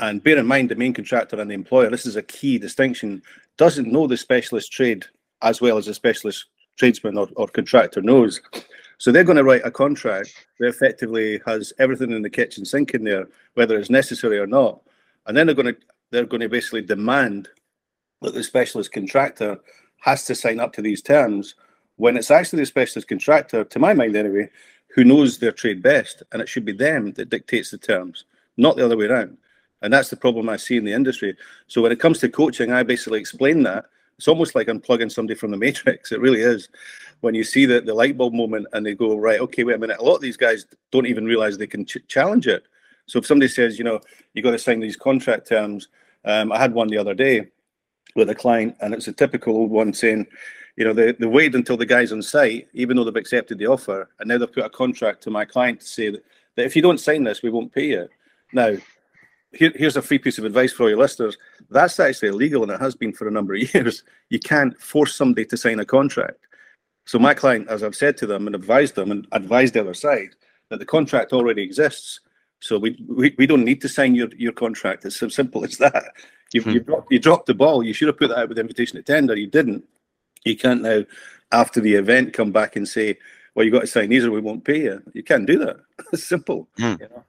and 0.00 0.22
bear 0.22 0.36
in 0.36 0.46
mind 0.46 0.68
the 0.68 0.74
main 0.74 0.92
contractor 0.92 1.40
and 1.40 1.50
the 1.50 1.54
employer, 1.54 1.88
this 1.88 2.04
is 2.04 2.16
a 2.16 2.22
key 2.22 2.58
distinction, 2.58 3.22
doesn't 3.56 3.90
know 3.90 4.06
the 4.06 4.16
specialist 4.16 4.72
trade 4.72 5.04
as 5.42 5.60
well 5.60 5.78
as 5.78 5.88
a 5.88 5.94
specialist 5.94 6.46
tradesman 6.76 7.16
or, 7.16 7.28
or 7.36 7.48
contractor 7.48 8.02
knows. 8.02 8.40
So 8.98 9.12
they're 9.12 9.24
going 9.24 9.36
to 9.36 9.44
write 9.44 9.64
a 9.64 9.70
contract 9.70 10.46
that 10.58 10.68
effectively 10.68 11.40
has 11.46 11.72
everything 11.78 12.12
in 12.12 12.22
the 12.22 12.30
kitchen 12.30 12.64
sink 12.64 12.94
in 12.94 13.04
there, 13.04 13.28
whether 13.54 13.78
it's 13.78 13.90
necessary 13.90 14.38
or 14.38 14.46
not. 14.46 14.80
And 15.26 15.36
then 15.36 15.46
they're 15.46 15.54
going 15.54 15.74
to 15.74 15.80
they're 16.10 16.24
going 16.24 16.40
to 16.40 16.48
basically 16.48 16.82
demand 16.82 17.48
that 18.22 18.32
the 18.32 18.42
specialist 18.42 18.92
contractor 18.92 19.58
has 20.00 20.24
to 20.24 20.34
sign 20.34 20.60
up 20.60 20.72
to 20.74 20.82
these 20.82 21.02
terms 21.02 21.54
when 21.96 22.16
it's 22.16 22.30
actually 22.30 22.60
the 22.60 22.66
specialist 22.66 23.08
contractor, 23.08 23.64
to 23.64 23.78
my 23.78 23.92
mind 23.92 24.16
anyway, 24.16 24.48
who 24.94 25.04
knows 25.04 25.38
their 25.38 25.52
trade 25.52 25.82
best, 25.82 26.22
and 26.32 26.40
it 26.40 26.48
should 26.48 26.64
be 26.64 26.72
them 26.72 27.12
that 27.12 27.30
dictates 27.30 27.70
the 27.70 27.78
terms, 27.78 28.24
not 28.56 28.76
the 28.76 28.84
other 28.84 28.96
way 28.96 29.06
around. 29.06 29.36
And 29.82 29.92
that's 29.92 30.08
the 30.08 30.16
problem 30.16 30.48
I 30.48 30.56
see 30.56 30.76
in 30.76 30.84
the 30.84 30.92
industry. 30.92 31.36
So 31.66 31.82
when 31.82 31.92
it 31.92 32.00
comes 32.00 32.18
to 32.20 32.28
coaching, 32.28 32.72
I 32.72 32.82
basically 32.82 33.20
explain 33.20 33.62
that 33.64 33.86
it's 34.16 34.28
almost 34.28 34.54
like 34.54 34.68
unplugging 34.68 35.12
somebody 35.12 35.38
from 35.38 35.50
the 35.50 35.56
matrix. 35.56 36.12
It 36.16 36.20
really 36.20 36.40
is. 36.40 36.68
When 37.20 37.34
you 37.34 37.44
see 37.44 37.66
the, 37.66 37.80
the 37.80 37.94
light 37.94 38.16
bulb 38.16 38.34
moment 38.34 38.66
and 38.72 38.84
they 38.84 38.94
go, 38.94 39.16
right, 39.16 39.40
okay, 39.40 39.64
wait 39.64 39.76
a 39.76 39.78
minute. 39.78 39.98
A 39.98 40.02
lot 40.02 40.16
of 40.16 40.22
these 40.22 40.36
guys 40.36 40.66
don't 40.90 41.06
even 41.06 41.24
realize 41.24 41.56
they 41.56 41.66
can 41.66 41.84
ch- 41.84 42.06
challenge 42.08 42.46
it. 42.46 42.64
So 43.06 43.18
if 43.18 43.26
somebody 43.26 43.48
says, 43.48 43.78
you 43.78 43.84
know, 43.84 44.00
you 44.34 44.42
got 44.42 44.50
to 44.50 44.58
sign 44.58 44.80
these 44.80 44.96
contract 44.96 45.48
terms, 45.48 45.88
um, 46.24 46.52
I 46.52 46.58
had 46.58 46.74
one 46.74 46.88
the 46.88 46.98
other 46.98 47.14
day 47.14 47.48
with 48.14 48.30
a 48.30 48.34
client, 48.34 48.76
and 48.80 48.94
it's 48.94 49.08
a 49.08 49.12
typical 49.12 49.56
old 49.56 49.70
one 49.70 49.92
saying, 49.92 50.26
you 50.76 50.84
know, 50.84 50.92
they, 50.92 51.12
they 51.12 51.26
waited 51.26 51.54
until 51.54 51.76
the 51.76 51.86
guy's 51.86 52.12
on 52.12 52.20
site, 52.22 52.68
even 52.72 52.96
though 52.96 53.04
they've 53.04 53.16
accepted 53.16 53.58
the 53.58 53.66
offer, 53.66 54.08
and 54.18 54.28
now 54.28 54.38
they've 54.38 54.52
put 54.52 54.64
a 54.64 54.70
contract 54.70 55.22
to 55.22 55.30
my 55.30 55.44
client 55.44 55.80
to 55.80 55.86
say 55.86 56.10
that, 56.10 56.24
that 56.56 56.66
if 56.66 56.74
you 56.74 56.82
don't 56.82 57.00
sign 57.00 57.22
this, 57.24 57.42
we 57.42 57.50
won't 57.50 57.72
pay 57.72 57.86
you. 57.86 58.08
Now, 58.52 58.76
here, 59.52 59.72
here's 59.74 59.96
a 59.96 60.02
free 60.02 60.18
piece 60.18 60.38
of 60.38 60.44
advice 60.44 60.72
for 60.72 60.84
all 60.84 60.88
your 60.88 60.98
listeners. 60.98 61.36
That's 61.70 61.98
actually 61.98 62.28
illegal, 62.28 62.62
and 62.62 62.72
it 62.72 62.80
has 62.80 62.94
been 62.94 63.12
for 63.12 63.28
a 63.28 63.30
number 63.30 63.54
of 63.54 63.74
years. 63.74 64.02
You 64.30 64.38
can't 64.38 64.78
force 64.80 65.14
somebody 65.14 65.46
to 65.46 65.56
sign 65.56 65.80
a 65.80 65.84
contract. 65.84 66.38
So 67.06 67.18
my 67.18 67.34
client, 67.34 67.68
as 67.68 67.82
I've 67.82 67.94
said 67.94 68.16
to 68.18 68.26
them 68.26 68.46
and 68.46 68.56
advised 68.56 68.96
them 68.96 69.10
and 69.10 69.26
advised 69.32 69.74
the 69.74 69.80
other 69.80 69.94
side, 69.94 70.30
that 70.70 70.80
the 70.80 70.86
contract 70.86 71.32
already 71.32 71.62
exists. 71.62 72.20
So 72.60 72.78
we, 72.78 72.98
we, 73.06 73.34
we 73.38 73.46
don't 73.46 73.64
need 73.64 73.80
to 73.82 73.88
sign 73.88 74.14
your, 74.14 74.28
your 74.36 74.52
contract. 74.52 75.04
It's 75.04 75.16
so 75.16 75.28
simple 75.28 75.64
as 75.64 75.78
that. 75.78 76.12
You, 76.52 76.62
hmm. 76.62 76.70
you, 76.70 76.80
dropped, 76.80 77.12
you 77.12 77.18
dropped 77.18 77.46
the 77.46 77.54
ball. 77.54 77.82
You 77.82 77.92
should 77.92 78.08
have 78.08 78.18
put 78.18 78.28
that 78.28 78.38
out 78.38 78.48
with 78.48 78.58
invitation 78.58 78.96
to 78.96 79.02
tender. 79.02 79.36
You 79.36 79.46
didn't. 79.46 79.84
You 80.44 80.56
can't 80.56 80.82
now, 80.82 81.04
after 81.52 81.80
the 81.80 81.94
event, 81.94 82.32
come 82.32 82.50
back 82.50 82.76
and 82.76 82.88
say, 82.88 83.18
well, 83.54 83.64
you've 83.64 83.72
got 83.72 83.80
to 83.80 83.86
sign 83.86 84.08
these 84.08 84.24
or 84.24 84.30
we 84.32 84.40
won't 84.40 84.64
pay 84.64 84.82
you. 84.82 85.02
You 85.12 85.22
can't 85.22 85.46
do 85.46 85.58
that. 85.60 85.76
It's 86.12 86.24
simple. 86.24 86.68
Hmm. 86.76 86.94
You 87.00 87.08
know? 87.08 87.24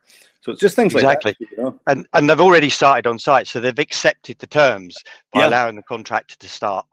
So 0.47 0.53
it's 0.53 0.61
just 0.61 0.77
things 0.77 0.95
exactly. 0.95 1.31
like 1.31 1.37
that. 1.39 1.57
You 1.57 1.63
know? 1.63 1.79
And 1.87 2.07
and 2.13 2.29
they've 2.29 2.39
already 2.39 2.69
started 2.69 3.05
on 3.05 3.19
site, 3.19 3.47
so 3.47 3.59
they've 3.59 3.77
accepted 3.77 4.39
the 4.39 4.47
terms 4.47 4.95
by 5.33 5.41
yeah. 5.41 5.49
allowing 5.49 5.75
the 5.75 5.83
contractor 5.83 6.37
to 6.37 6.47
start 6.47 6.85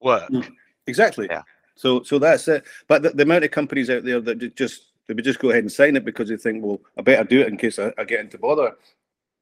work. 0.00 0.30
Mm. 0.30 0.50
Exactly. 0.86 1.26
Yeah. 1.30 1.42
So 1.74 2.02
so 2.04 2.18
that's 2.18 2.48
it. 2.48 2.64
But 2.88 3.02
the, 3.02 3.10
the, 3.10 3.24
amount 3.24 3.44
of 3.44 3.50
companies 3.50 3.90
out 3.90 4.04
there 4.04 4.18
that 4.22 4.56
just 4.56 4.92
they 5.06 5.12
would 5.12 5.24
just 5.24 5.40
go 5.40 5.50
ahead 5.50 5.62
and 5.62 5.70
sign 5.70 5.94
it 5.94 6.06
because 6.06 6.30
they 6.30 6.38
think, 6.38 6.64
well, 6.64 6.80
I 6.96 7.02
better 7.02 7.24
do 7.24 7.42
it 7.42 7.48
in 7.48 7.58
case 7.58 7.78
I, 7.78 7.92
I 7.98 8.04
get 8.04 8.20
into 8.20 8.38
bother. 8.38 8.72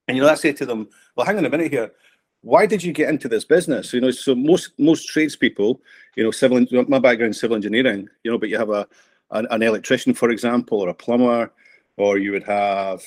And 0.08 0.16
you 0.16 0.24
know, 0.24 0.28
I 0.28 0.34
say 0.34 0.52
to 0.52 0.66
them, 0.66 0.88
well, 1.14 1.24
hang 1.24 1.38
on 1.38 1.46
a 1.46 1.50
minute 1.50 1.70
here. 1.70 1.92
Why 2.40 2.66
did 2.66 2.82
you 2.82 2.92
get 2.92 3.08
into 3.08 3.28
this 3.28 3.44
business? 3.44 3.92
You 3.92 4.00
know, 4.00 4.10
so 4.10 4.34
most 4.34 4.72
most 4.80 5.06
tradespeople, 5.06 5.80
you 6.16 6.24
know, 6.24 6.32
civil 6.32 6.66
my 6.88 6.98
background 6.98 7.36
civil 7.36 7.54
engineering, 7.54 8.08
you 8.24 8.32
know, 8.32 8.38
but 8.38 8.48
you 8.48 8.58
have 8.58 8.70
a 8.70 8.88
an, 9.30 9.46
an 9.52 9.62
electrician, 9.62 10.12
for 10.12 10.30
example, 10.30 10.80
or 10.80 10.88
a 10.88 10.94
plumber, 10.94 11.52
or 11.96 12.18
you 12.18 12.32
would 12.32 12.42
have 12.42 13.04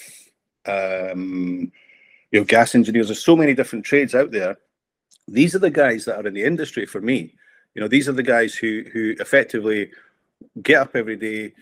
um, 0.66 1.72
you 2.32 2.40
know, 2.40 2.46
gas 2.46 2.76
engineers. 2.76 3.08
There's 3.08 3.24
so 3.24 3.36
many 3.36 3.54
different 3.54 3.86
trades 3.86 4.16
out 4.16 4.32
there. 4.32 4.58
These 5.28 5.56
are 5.56 5.60
the 5.60 5.70
guys 5.70 6.06
that 6.06 6.18
are 6.18 6.28
in 6.28 6.34
the 6.34 6.44
industry 6.44 6.86
for 6.86 7.02
me. 7.02 7.34
You 7.76 7.82
know, 7.82 7.88
these 7.88 8.10
are 8.10 8.14
the 8.14 8.24
guys 8.24 8.56
who 8.56 8.84
who 8.92 9.16
effectively 9.20 9.92
get 10.62 10.82
up 10.82 10.96
every 10.96 11.16
day, 11.16 11.54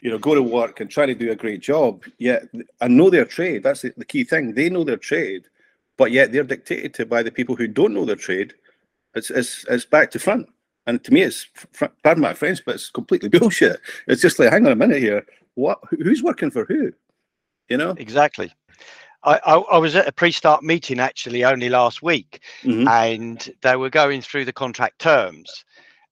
you 0.00 0.10
know, 0.10 0.18
go 0.18 0.34
to 0.34 0.42
work 0.42 0.80
and 0.80 0.90
try 0.90 1.06
to 1.06 1.14
do 1.14 1.30
a 1.30 1.36
great 1.36 1.60
job. 1.60 2.04
Yet 2.18 2.48
and 2.80 2.96
know 2.96 3.10
their 3.10 3.24
trade. 3.24 3.62
That's 3.62 3.82
the, 3.82 3.92
the 3.96 4.04
key 4.04 4.24
thing. 4.24 4.54
They 4.54 4.70
know 4.70 4.84
their 4.84 4.96
trade, 4.96 5.44
but 5.96 6.10
yet 6.10 6.32
they're 6.32 6.42
dictated 6.44 6.94
to 6.94 7.06
by 7.06 7.22
the 7.22 7.30
people 7.30 7.56
who 7.56 7.68
don't 7.68 7.94
know 7.94 8.04
their 8.04 8.16
trade. 8.16 8.54
It's 9.14 9.30
it's, 9.30 9.64
it's 9.68 9.84
back 9.84 10.10
to 10.12 10.18
front. 10.18 10.48
And 10.86 11.02
to 11.04 11.12
me, 11.12 11.22
it's 11.22 11.46
pardon 12.02 12.22
my 12.22 12.34
French, 12.34 12.64
but 12.64 12.76
it's 12.76 12.90
completely 12.90 13.28
bullshit. 13.38 13.80
It's 14.08 14.22
just 14.22 14.38
like, 14.38 14.50
hang 14.50 14.66
on 14.66 14.72
a 14.72 14.76
minute 14.76 14.98
here. 14.98 15.24
What? 15.54 15.78
Who's 15.90 16.22
working 16.22 16.50
for 16.50 16.64
who? 16.64 16.92
You 17.72 17.78
know 17.78 17.94
exactly 17.98 18.52
I, 19.24 19.40
I, 19.44 19.54
I, 19.54 19.78
was 19.78 19.94
at 19.94 20.08
a 20.08 20.12
pre-start 20.12 20.64
meeting 20.64 20.98
actually 20.98 21.44
only 21.44 21.68
last 21.68 22.02
week, 22.02 22.42
mm-hmm. 22.64 22.88
and 22.88 23.54
they 23.62 23.76
were 23.76 23.88
going 23.88 24.20
through 24.20 24.46
the 24.46 24.52
contract 24.52 24.98
terms, 24.98 25.64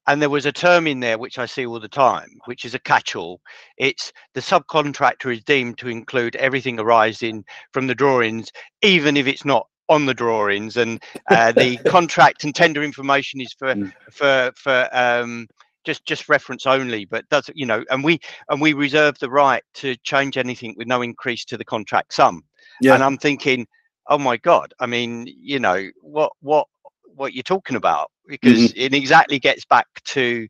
and 0.07 0.21
there 0.21 0.29
was 0.29 0.45
a 0.45 0.51
term 0.51 0.87
in 0.87 1.01
there 1.01 1.17
which 1.17 1.37
I 1.37 1.45
see 1.45 1.65
all 1.65 1.79
the 1.79 1.89
time, 1.89 2.29
which 2.45 2.63
is 2.63 2.73
a 2.73 2.79
catch-all. 2.79 3.41
It's 3.77 4.11
the 4.33 4.41
subcontractor 4.41 5.33
is 5.33 5.43
deemed 5.43 5.77
to 5.79 5.89
include 5.89 6.35
everything 6.37 6.79
arising 6.79 7.43
from 7.73 7.87
the 7.87 7.95
drawings, 7.95 8.49
even 8.81 9.17
if 9.17 9.27
it's 9.27 9.45
not 9.45 9.67
on 9.89 10.05
the 10.05 10.13
drawings, 10.13 10.77
and 10.77 11.03
uh, 11.29 11.51
the 11.51 11.77
contract 11.85 12.45
and 12.45 12.55
tender 12.55 12.81
information 12.81 13.41
is 13.41 13.53
for 13.53 13.75
mm. 13.75 13.91
for 14.09 14.51
for 14.55 14.89
um, 14.93 15.47
just 15.83 16.05
just 16.05 16.29
reference 16.29 16.65
only 16.65 17.05
but 17.05 17.27
does 17.29 17.49
you 17.53 17.65
know 17.65 17.83
and 17.89 18.03
we 18.03 18.19
and 18.49 18.61
we 18.61 18.73
reserve 18.73 19.17
the 19.19 19.29
right 19.29 19.63
to 19.73 19.95
change 19.97 20.37
anything 20.37 20.73
with 20.77 20.87
no 20.87 21.01
increase 21.01 21.45
to 21.45 21.57
the 21.57 21.65
contract 21.65 22.13
sum 22.13 22.43
yeah. 22.81 22.93
and 22.93 23.03
i'm 23.03 23.17
thinking 23.17 23.65
oh 24.07 24.17
my 24.17 24.37
god 24.37 24.73
i 24.79 24.85
mean 24.85 25.27
you 25.27 25.59
know 25.59 25.87
what 26.01 26.31
what 26.41 26.67
what 27.15 27.33
you're 27.33 27.43
talking 27.43 27.75
about 27.75 28.09
because 28.27 28.71
mm-hmm. 28.71 28.79
it 28.79 28.93
exactly 28.93 29.39
gets 29.39 29.65
back 29.65 29.87
to 30.05 30.47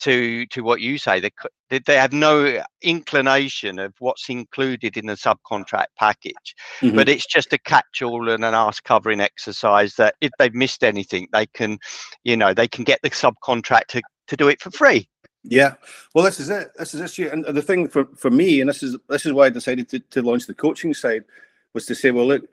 to 0.00 0.46
to 0.46 0.62
what 0.62 0.80
you 0.80 0.98
say 0.98 1.20
they 1.20 1.78
they 1.86 1.96
have 1.96 2.12
no 2.12 2.62
inclination 2.82 3.78
of 3.78 3.94
what's 3.98 4.28
included 4.28 4.96
in 4.96 5.06
the 5.06 5.14
subcontract 5.14 5.86
package 5.96 6.54
mm-hmm. 6.80 6.96
but 6.96 7.08
it's 7.08 7.26
just 7.26 7.52
a 7.52 7.58
catch-all 7.58 8.28
and 8.30 8.44
an 8.44 8.54
ask 8.54 8.82
covering 8.84 9.20
exercise 9.20 9.94
that 9.94 10.14
if 10.20 10.30
they've 10.38 10.54
missed 10.54 10.82
anything 10.82 11.28
they 11.32 11.46
can 11.46 11.78
you 12.24 12.36
know 12.36 12.52
they 12.54 12.66
can 12.66 12.82
get 12.82 12.98
the 13.02 13.10
subcontractor 13.10 14.00
to 14.30 14.36
do 14.36 14.48
it 14.48 14.62
for 14.62 14.70
free. 14.70 15.08
Yeah, 15.42 15.74
well, 16.14 16.24
this 16.24 16.38
is 16.38 16.50
it. 16.50 16.70
This 16.78 16.94
is 16.94 17.00
issue, 17.00 17.28
and 17.30 17.44
the 17.44 17.62
thing 17.62 17.88
for, 17.88 18.04
for 18.16 18.30
me, 18.30 18.60
and 18.60 18.68
this 18.68 18.82
is 18.82 18.96
this 19.08 19.24
is 19.24 19.32
why 19.32 19.46
I 19.46 19.50
decided 19.50 19.88
to, 19.90 19.98
to 19.98 20.22
launch 20.22 20.46
the 20.46 20.54
coaching 20.54 20.92
side, 20.94 21.24
was 21.72 21.86
to 21.86 21.94
say, 21.94 22.10
well, 22.10 22.26
look, 22.26 22.44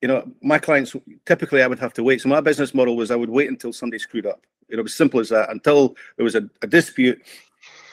you 0.00 0.08
know, 0.08 0.26
my 0.42 0.58
clients 0.58 0.96
typically 1.26 1.62
I 1.62 1.66
would 1.66 1.78
have 1.78 1.92
to 1.94 2.02
wait. 2.02 2.22
So 2.22 2.28
my 2.30 2.40
business 2.40 2.74
model 2.74 2.96
was 2.96 3.10
I 3.10 3.16
would 3.16 3.28
wait 3.28 3.50
until 3.50 3.72
somebody 3.72 3.98
screwed 3.98 4.26
up. 4.26 4.40
You 4.68 4.76
know, 4.76 4.80
it 4.80 4.84
was 4.84 4.96
simple 4.96 5.20
as 5.20 5.28
that. 5.28 5.50
Until 5.50 5.96
there 6.16 6.24
was 6.24 6.34
a, 6.34 6.48
a 6.62 6.66
dispute, 6.66 7.20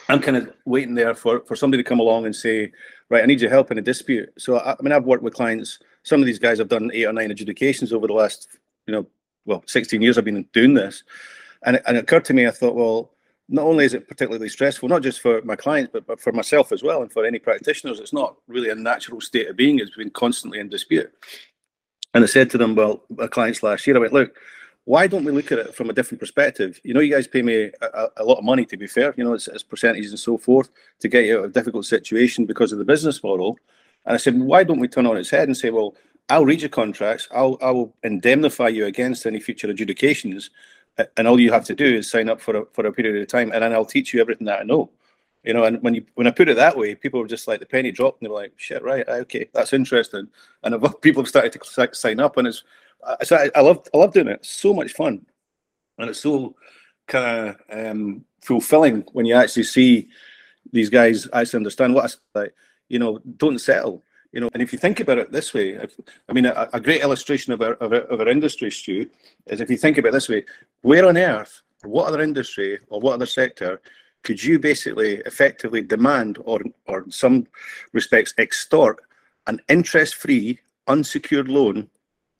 I'm 0.07 0.21
kind 0.21 0.37
of 0.37 0.53
waiting 0.65 0.95
there 0.95 1.13
for 1.13 1.41
for 1.41 1.57
somebody 1.57 1.83
to 1.83 1.89
come 1.89 1.99
along 1.99 2.25
and 2.25 2.35
say, 2.35 2.71
right, 3.09 3.23
I 3.23 3.25
need 3.25 3.41
your 3.41 3.51
help 3.51 3.69
in 3.69 3.77
a 3.77 3.81
dispute. 3.81 4.29
So 4.37 4.59
I, 4.59 4.71
I 4.71 4.81
mean, 4.81 4.93
I've 4.93 5.05
worked 5.05 5.23
with 5.23 5.33
clients. 5.33 5.79
Some 6.03 6.21
of 6.21 6.25
these 6.25 6.39
guys 6.39 6.57
have 6.59 6.69
done 6.69 6.89
eight 6.93 7.05
or 7.05 7.11
nine 7.11 7.31
adjudications 7.31 7.91
over 7.91 8.07
the 8.07 8.13
last, 8.13 8.47
you 8.85 8.93
know, 8.93 9.05
well, 9.45 9.61
16 9.67 10.01
years 10.01 10.17
I've 10.17 10.23
been 10.23 10.47
doing 10.53 10.73
this, 10.73 11.03
and 11.63 11.75
it, 11.75 11.83
and 11.85 11.97
it 11.97 12.03
occurred 12.05 12.23
to 12.25 12.33
me, 12.33 12.47
I 12.47 12.51
thought, 12.51 12.75
well 12.75 13.11
not 13.49 13.65
only 13.65 13.85
is 13.85 13.93
it 13.93 14.07
particularly 14.07 14.49
stressful, 14.49 14.89
not 14.89 15.03
just 15.03 15.21
for 15.21 15.41
my 15.43 15.55
clients, 15.55 15.91
but, 15.93 16.05
but 16.05 16.19
for 16.19 16.31
myself 16.31 16.71
as 16.71 16.83
well, 16.83 17.01
and 17.01 17.11
for 17.11 17.25
any 17.25 17.39
practitioners, 17.39 17.99
it's 17.99 18.13
not 18.13 18.35
really 18.47 18.69
a 18.69 18.75
natural 18.75 19.21
state 19.21 19.47
of 19.47 19.55
being. 19.55 19.79
It's 19.79 19.95
been 19.95 20.09
constantly 20.09 20.59
in 20.59 20.69
dispute. 20.69 21.11
And 22.13 22.23
I 22.23 22.27
said 22.27 22.49
to 22.51 22.57
them, 22.57 22.75
well, 22.75 23.03
my 23.09 23.27
clients 23.27 23.63
last 23.63 23.87
year, 23.87 23.95
I 23.95 23.99
went, 23.99 24.13
look, 24.13 24.35
why 24.85 25.05
don't 25.05 25.25
we 25.25 25.31
look 25.31 25.51
at 25.51 25.59
it 25.59 25.75
from 25.75 25.89
a 25.89 25.93
different 25.93 26.19
perspective? 26.19 26.79
You 26.83 26.93
know, 26.93 27.01
you 27.01 27.13
guys 27.13 27.27
pay 27.27 27.41
me 27.41 27.71
a, 27.81 28.07
a 28.17 28.23
lot 28.23 28.37
of 28.37 28.43
money, 28.45 28.65
to 28.65 28.77
be 28.77 28.87
fair, 28.87 29.13
you 29.17 29.23
know, 29.23 29.33
it's, 29.33 29.47
it's, 29.47 29.63
percentages 29.63 30.11
and 30.11 30.19
so 30.19 30.37
forth 30.37 30.69
to 30.99 31.09
get 31.09 31.25
you 31.25 31.37
out 31.37 31.43
of 31.43 31.51
a 31.51 31.53
difficult 31.53 31.85
situation 31.85 32.45
because 32.45 32.71
of 32.71 32.79
the 32.79 32.85
business 32.85 33.21
model. 33.21 33.57
And 34.05 34.13
I 34.13 34.17
said, 34.17 34.39
why 34.39 34.63
don't 34.63 34.79
we 34.79 34.87
turn 34.87 35.05
on 35.05 35.17
its 35.17 35.29
head 35.29 35.49
and 35.49 35.57
say, 35.57 35.69
well, 35.71 35.95
I'll 36.29 36.45
read 36.45 36.61
your 36.61 36.69
contracts, 36.69 37.27
I'll, 37.31 37.57
I'll 37.61 37.93
indemnify 38.03 38.69
you 38.69 38.85
against 38.85 39.25
any 39.25 39.39
future 39.39 39.69
adjudications, 39.69 40.49
and 41.17 41.27
all 41.27 41.39
you 41.39 41.51
have 41.51 41.65
to 41.65 41.75
do 41.75 41.85
is 41.97 42.09
sign 42.09 42.29
up 42.29 42.41
for 42.41 42.57
a, 42.57 42.65
for 42.73 42.85
a 42.85 42.91
period 42.91 43.21
of 43.21 43.27
time 43.27 43.51
and 43.51 43.63
then 43.63 43.73
i'll 43.73 43.85
teach 43.85 44.13
you 44.13 44.21
everything 44.21 44.45
that 44.45 44.59
i 44.59 44.63
know 44.63 44.89
You 45.47 45.53
know, 45.53 45.63
and 45.63 45.81
when 45.81 45.95
you 45.95 46.03
when 46.15 46.27
I 46.27 46.31
put 46.31 46.49
it 46.49 46.57
that 46.57 46.77
way, 46.77 46.93
people 46.93 47.21
were 47.21 47.27
just 47.27 47.47
like 47.47 47.61
the 47.61 47.65
penny 47.65 47.91
dropped, 47.91 48.19
and 48.19 48.25
they 48.25 48.29
were 48.29 48.41
like, 48.41 48.51
"Shit, 48.57 48.83
right? 48.83 49.07
Okay, 49.07 49.47
that's 49.53 49.71
interesting." 49.71 50.27
And 50.63 50.75
people 51.01 51.23
have 51.23 51.29
started 51.29 51.53
to 51.53 51.89
sign 51.93 52.19
up, 52.19 52.35
and 52.35 52.47
it's 52.49 52.63
I, 53.31 53.49
I 53.55 53.61
love 53.61 53.87
I 53.93 53.97
love 53.97 54.11
doing 54.13 54.27
it. 54.27 54.41
It's 54.41 54.49
so 54.49 54.73
much 54.73 54.91
fun, 54.91 55.25
and 55.99 56.09
it's 56.09 56.19
so 56.19 56.55
kind 57.07 57.49
of 57.49 57.55
um, 57.71 58.25
fulfilling 58.41 59.05
when 59.13 59.25
you 59.25 59.35
actually 59.35 59.63
see 59.63 60.09
these 60.73 60.89
guys 60.89 61.29
actually 61.31 61.59
understand 61.59 61.93
what 61.93 62.11
I 62.35 62.39
like. 62.39 62.53
You 62.89 62.99
know, 62.99 63.19
don't 63.37 63.59
settle. 63.59 64.03
You 64.37 64.41
know, 64.41 64.51
and 64.53 64.61
if 64.61 64.71
you 64.71 64.77
think 64.77 64.99
about 64.99 65.17
it 65.17 65.31
this 65.31 65.51
way, 65.51 65.69
if, 65.69 65.95
I 66.29 66.33
mean, 66.33 66.45
a, 66.45 66.69
a, 66.71 66.79
great 66.79 67.01
illustration 67.01 67.53
of 67.53 67.61
our, 67.63 67.73
of 67.73 67.91
our, 67.91 68.01
of 68.01 68.19
our 68.19 68.27
industry, 68.27 68.69
Stu, 68.69 69.09
is 69.47 69.61
if 69.61 69.71
you 69.71 69.77
think 69.77 69.97
about 69.97 70.09
it 70.09 70.11
this 70.11 70.29
way, 70.29 70.45
where 70.81 71.07
on 71.07 71.17
earth, 71.17 71.63
what 71.81 72.05
other 72.05 72.21
industry 72.21 72.77
or 72.89 72.99
what 72.99 73.13
other 73.13 73.25
sector 73.25 73.81
could 74.21 74.43
you 74.43 74.59
basically 74.59 75.23
effectively 75.25 75.81
demand 75.81 76.37
or, 76.45 76.61
or 76.85 77.01
in 77.01 77.11
some 77.11 77.47
respects 77.93 78.35
extort 78.37 78.99
an 79.47 79.59
interest-free 79.69 80.59
unsecured 80.87 81.47
loan 81.47 81.89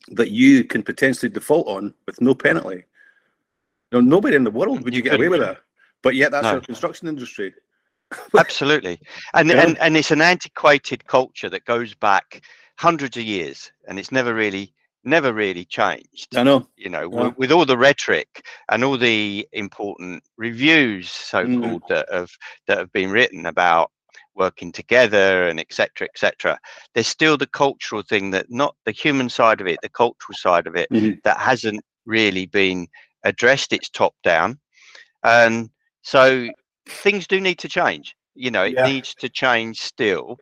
that 0.09 0.29
you 0.29 0.65
can 0.65 0.83
potentially 0.83 1.31
default 1.31 1.67
on 1.67 1.95
with 2.05 2.21
no 2.21 2.35
penalty? 2.35 2.83
You 3.91 3.93
know, 3.93 4.01
nobody 4.01 4.35
in 4.35 4.43
the 4.43 4.51
world 4.51 4.83
would 4.83 4.93
you, 4.93 4.97
you 4.97 5.03
get 5.03 5.15
away 5.15 5.29
with 5.29 5.39
that. 5.39 5.61
But 6.03 6.13
yet 6.13 6.31
that's 6.31 6.43
no. 6.43 6.51
our 6.51 6.61
construction 6.61 7.07
industry. 7.07 7.55
Absolutely. 8.37 8.99
And, 9.33 9.49
yeah. 9.49 9.63
and 9.63 9.77
and 9.79 9.97
it's 9.97 10.11
an 10.11 10.21
antiquated 10.21 11.05
culture 11.07 11.49
that 11.49 11.65
goes 11.65 11.93
back 11.93 12.41
hundreds 12.77 13.17
of 13.17 13.23
years 13.23 13.71
and 13.87 13.99
it's 13.99 14.11
never 14.11 14.33
really 14.33 14.73
never 15.03 15.33
really 15.33 15.65
changed. 15.65 16.35
I 16.35 16.43
know. 16.43 16.67
You 16.75 16.89
know, 16.89 17.07
with, 17.09 17.37
with, 17.37 17.51
all 17.51 17.65
the 17.65 17.77
rhetoric 17.77 18.45
and 18.69 18.83
all 18.83 18.97
the 18.97 19.47
important 19.53 20.23
reviews, 20.37 21.09
so 21.09 21.45
called, 21.45 21.83
mm. 21.83 21.87
that 21.87 22.07
have 22.11 22.31
that 22.67 22.77
have 22.77 22.91
been 22.91 23.11
written 23.11 23.45
about 23.45 23.91
working 24.35 24.71
together 24.71 25.47
and 25.47 25.59
etc 25.59 26.07
etc 26.07 26.59
there's 26.93 27.07
still 27.07 27.37
the 27.37 27.47
cultural 27.47 28.03
thing 28.03 28.29
that 28.29 28.45
not 28.49 28.75
the 28.85 28.91
human 28.91 29.27
side 29.29 29.59
of 29.59 29.65
it 29.67 29.79
the 29.81 29.89
cultural 29.89 30.35
side 30.35 30.67
of 30.67 30.75
it 30.75 30.87
mm-hmm. 30.91 31.13
that 31.23 31.39
hasn't 31.39 31.83
really 32.05 32.45
been 32.45 32.87
addressed 33.23 33.73
it's 33.73 33.89
top 33.89 34.13
down 34.23 34.57
and 35.23 35.71
so 36.03 36.47
things 36.87 37.27
do 37.27 37.39
need 37.39 37.59
to 37.59 37.69
change 37.69 38.15
you 38.35 38.51
know 38.51 38.63
it 38.63 38.73
yeah. 38.73 38.85
needs 38.85 39.13
to 39.15 39.29
change 39.29 39.81
still 39.81 40.37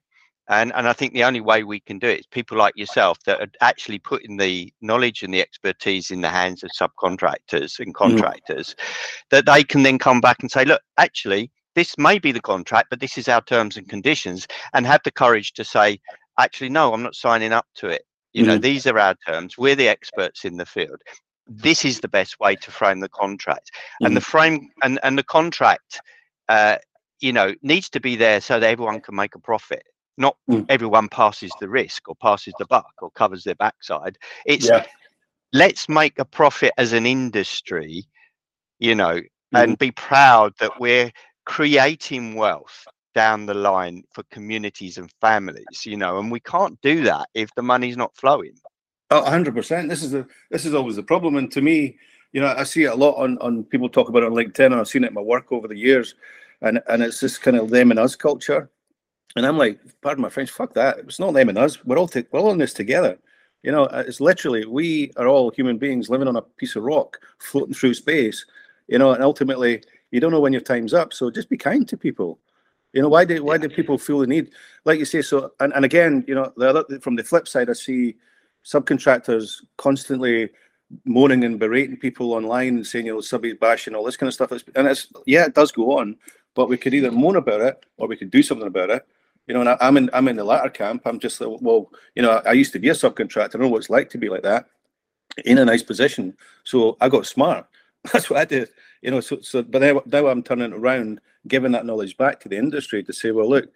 and 0.47 0.71
and 0.75 0.87
I 0.87 0.93
think 0.93 1.13
the 1.13 1.23
only 1.23 1.41
way 1.41 1.63
we 1.63 1.79
can 1.79 1.97
do 1.97 2.07
it 2.07 2.19
is 2.19 2.27
people 2.27 2.57
like 2.57 2.77
yourself 2.77 3.17
that 3.25 3.41
are 3.41 3.51
actually 3.61 3.99
putting 3.99 4.37
the 4.37 4.71
knowledge 4.81 5.23
and 5.23 5.33
the 5.33 5.41
expertise 5.41 6.11
in 6.11 6.21
the 6.21 6.29
hands 6.29 6.63
of 6.63 6.69
subcontractors 6.71 7.79
and 7.79 7.93
mm. 7.93 7.93
contractors, 7.93 8.75
mm. 8.75 9.25
that 9.31 9.45
they 9.47 9.63
can 9.63 9.83
then 9.83 9.97
come 9.97 10.21
back 10.21 10.37
and 10.41 10.51
say, 10.51 10.63
look, 10.63 10.81
actually, 10.97 11.51
this 11.73 11.97
may 11.97 12.19
be 12.19 12.31
the 12.31 12.41
contract, 12.41 12.89
but 12.89 12.99
this 12.99 13.17
is 13.17 13.27
our 13.27 13.41
terms 13.41 13.75
and 13.75 13.89
conditions, 13.89 14.47
and 14.73 14.85
have 14.85 15.01
the 15.03 15.11
courage 15.11 15.53
to 15.53 15.63
say, 15.63 15.99
actually, 16.39 16.69
no, 16.69 16.93
I'm 16.93 17.03
not 17.03 17.15
signing 17.15 17.51
up 17.51 17.65
to 17.75 17.87
it. 17.87 18.03
You 18.33 18.43
mm. 18.43 18.47
know, 18.47 18.57
these 18.59 18.85
are 18.85 18.99
our 18.99 19.15
terms. 19.27 19.57
We're 19.57 19.75
the 19.75 19.87
experts 19.87 20.45
in 20.45 20.57
the 20.57 20.65
field. 20.65 21.01
This 21.47 21.83
is 21.85 22.01
the 22.01 22.07
best 22.07 22.39
way 22.39 22.55
to 22.55 22.71
frame 22.71 22.99
the 22.99 23.09
contract, 23.09 23.71
mm. 24.01 24.05
and 24.05 24.15
the 24.15 24.21
frame 24.21 24.69
and 24.83 24.99
and 25.01 25.17
the 25.17 25.23
contract. 25.23 26.01
Uh, 26.49 26.77
you 27.21 27.33
know 27.33 27.53
needs 27.61 27.89
to 27.89 27.99
be 27.99 28.15
there 28.15 28.41
so 28.41 28.59
that 28.59 28.69
everyone 28.69 28.99
can 28.99 29.15
make 29.15 29.35
a 29.35 29.39
profit 29.39 29.83
not 30.17 30.37
mm. 30.49 30.65
everyone 30.69 31.09
passes 31.09 31.51
the 31.59 31.69
risk 31.69 32.07
or 32.07 32.15
passes 32.15 32.53
the 32.59 32.65
buck 32.65 32.93
or 33.01 33.09
covers 33.11 33.43
their 33.43 33.55
backside. 33.55 34.17
It's 34.45 34.67
yeah. 34.67 34.85
let's 35.53 35.89
make 35.89 36.19
a 36.19 36.25
profit 36.25 36.73
as 36.77 36.93
an 36.93 37.05
industry, 37.05 38.05
you 38.79 38.95
know, 38.95 39.15
mm. 39.15 39.27
and 39.53 39.77
be 39.77 39.91
proud 39.91 40.53
that 40.59 40.79
we're 40.79 41.11
creating 41.45 42.35
wealth 42.35 42.87
down 43.13 43.45
the 43.45 43.53
line 43.53 44.03
for 44.13 44.23
communities 44.31 44.97
and 44.97 45.11
families, 45.21 45.85
you 45.85 45.95
know, 45.95 46.17
and 46.17 46.31
we 46.31 46.39
can't 46.39 46.79
do 46.81 47.03
that 47.03 47.27
if 47.33 47.49
the 47.55 47.61
money's 47.61 47.97
not 47.97 48.15
flowing. 48.15 48.53
Oh, 49.11 49.21
100%. 49.21 49.87
This 49.87 50.03
is 50.03 50.11
the 50.11 50.25
this 50.49 50.65
is 50.65 50.73
always 50.73 50.95
the 50.95 51.03
problem 51.03 51.35
and 51.35 51.51
to 51.51 51.61
me, 51.61 51.97
you 52.35 52.41
know, 52.41 52.53
I 52.55 52.65
see 52.65 52.83
it 52.83 52.91
a 52.91 52.95
lot 52.95 53.13
on 53.13 53.37
on 53.37 53.63
people 53.63 53.87
talk 53.87 54.09
about 54.09 54.23
it 54.23 54.25
on 54.25 54.33
LinkedIn 54.33 54.65
and 54.65 54.75
I've 54.75 54.89
seen 54.89 55.05
it 55.05 55.07
in 55.07 55.13
my 55.13 55.21
work 55.21 55.53
over 55.53 55.69
the 55.69 55.77
years 55.77 56.15
and 56.61 56.81
and 56.89 57.01
it's 57.01 57.21
this 57.21 57.37
kind 57.37 57.55
of 57.55 57.69
them 57.69 57.91
and 57.91 57.99
us 57.99 58.17
culture 58.17 58.69
and 59.37 59.45
I'm 59.45 59.57
like, 59.57 59.79
pardon 60.01 60.21
my 60.21 60.29
French, 60.29 60.51
fuck 60.51 60.73
that. 60.73 60.99
It's 60.99 61.19
not 61.19 61.33
them 61.33 61.47
and 61.49 61.57
us. 61.57 61.83
We're 61.85 61.97
all 61.97 62.09
we're 62.31 62.39
all 62.41 62.51
in 62.51 62.57
this 62.57 62.73
together. 62.73 63.17
You 63.63 63.71
know, 63.71 63.85
uh, 63.85 64.03
it's 64.05 64.19
literally 64.19 64.65
we 64.65 65.11
are 65.15 65.27
all 65.27 65.49
human 65.51 65.77
beings 65.77 66.09
living 66.09 66.27
on 66.27 66.35
a 66.35 66.41
piece 66.41 66.75
of 66.75 66.83
rock, 66.83 67.19
floating 67.39 67.73
through 67.73 67.93
space. 67.93 68.45
You 68.87 68.99
know, 68.99 69.11
and 69.13 69.23
ultimately, 69.23 69.81
you 70.11 70.19
don't 70.19 70.31
know 70.31 70.41
when 70.41 70.53
your 70.53 70.61
time's 70.61 70.93
up. 70.93 71.13
So 71.13 71.31
just 71.31 71.49
be 71.49 71.57
kind 71.57 71.87
to 71.87 71.97
people. 71.97 72.39
You 72.93 73.01
know, 73.01 73.09
why 73.09 73.25
do 73.25 73.43
why 73.43 73.57
do 73.57 73.69
people 73.69 73.97
feel 73.97 74.19
the 74.19 74.27
need? 74.27 74.51
Like 74.85 74.99
you 74.99 75.05
say, 75.05 75.21
so 75.21 75.51
and, 75.59 75.73
and 75.73 75.83
again, 75.83 76.23
you 76.27 76.35
know, 76.35 76.53
the 76.57 76.69
other 76.69 76.99
from 76.99 77.15
the 77.15 77.23
flip 77.23 77.47
side, 77.47 77.69
I 77.69 77.73
see 77.73 78.15
subcontractors 78.65 79.61
constantly 79.77 80.49
moaning 81.03 81.43
and 81.43 81.59
berating 81.59 81.97
people 81.97 82.33
online 82.33 82.75
and 82.75 82.87
saying, 82.87 83.05
you 83.05 83.13
know, 83.13 83.21
somebody's 83.21 83.57
bashing 83.59 83.95
all 83.95 84.03
this 84.03 84.17
kind 84.17 84.27
of 84.27 84.33
stuff. 84.33 84.51
And 84.75 84.87
it's 84.87 85.07
yeah, 85.25 85.45
it 85.45 85.55
does 85.55 85.71
go 85.71 85.99
on, 85.99 86.17
but 86.53 86.69
we 86.69 86.77
could 86.77 86.93
either 86.93 87.11
moan 87.11 87.35
about 87.35 87.61
it 87.61 87.85
or 87.97 88.07
we 88.07 88.17
could 88.17 88.31
do 88.31 88.43
something 88.43 88.67
about 88.67 88.89
it. 88.89 89.05
You 89.47 89.53
know, 89.53 89.61
and 89.61 89.69
I, 89.69 89.77
am 89.81 89.97
in 89.97 90.09
I'm 90.13 90.27
in 90.27 90.37
the 90.37 90.43
latter 90.43 90.69
camp. 90.69 91.03
I'm 91.05 91.19
just 91.19 91.39
well, 91.39 91.91
you 92.15 92.23
know, 92.23 92.41
I 92.45 92.53
used 92.53 92.73
to 92.73 92.79
be 92.79 92.89
a 92.89 92.93
subcontractor. 92.93 93.55
I 93.55 93.59
know 93.59 93.67
what 93.67 93.79
it's 93.79 93.89
like 93.89 94.09
to 94.11 94.17
be 94.17 94.29
like 94.29 94.43
that, 94.43 94.65
in 95.45 95.57
a 95.57 95.65
nice 95.65 95.83
position. 95.83 96.35
So 96.63 96.97
I 97.01 97.09
got 97.09 97.27
smart. 97.27 97.67
That's 98.13 98.29
what 98.29 98.39
I 98.39 98.45
did. 98.45 98.69
You 99.01 99.11
know, 99.11 99.19
so 99.19 99.39
so 99.41 99.61
but 99.61 99.81
now, 99.81 100.01
now 100.05 100.27
I'm 100.27 100.41
turning 100.41 100.73
around, 100.73 101.19
giving 101.47 101.71
that 101.73 101.85
knowledge 101.85 102.17
back 102.17 102.39
to 102.41 102.49
the 102.49 102.57
industry 102.57 103.03
to 103.03 103.13
say, 103.13 103.31
well, 103.31 103.49
look, 103.49 103.69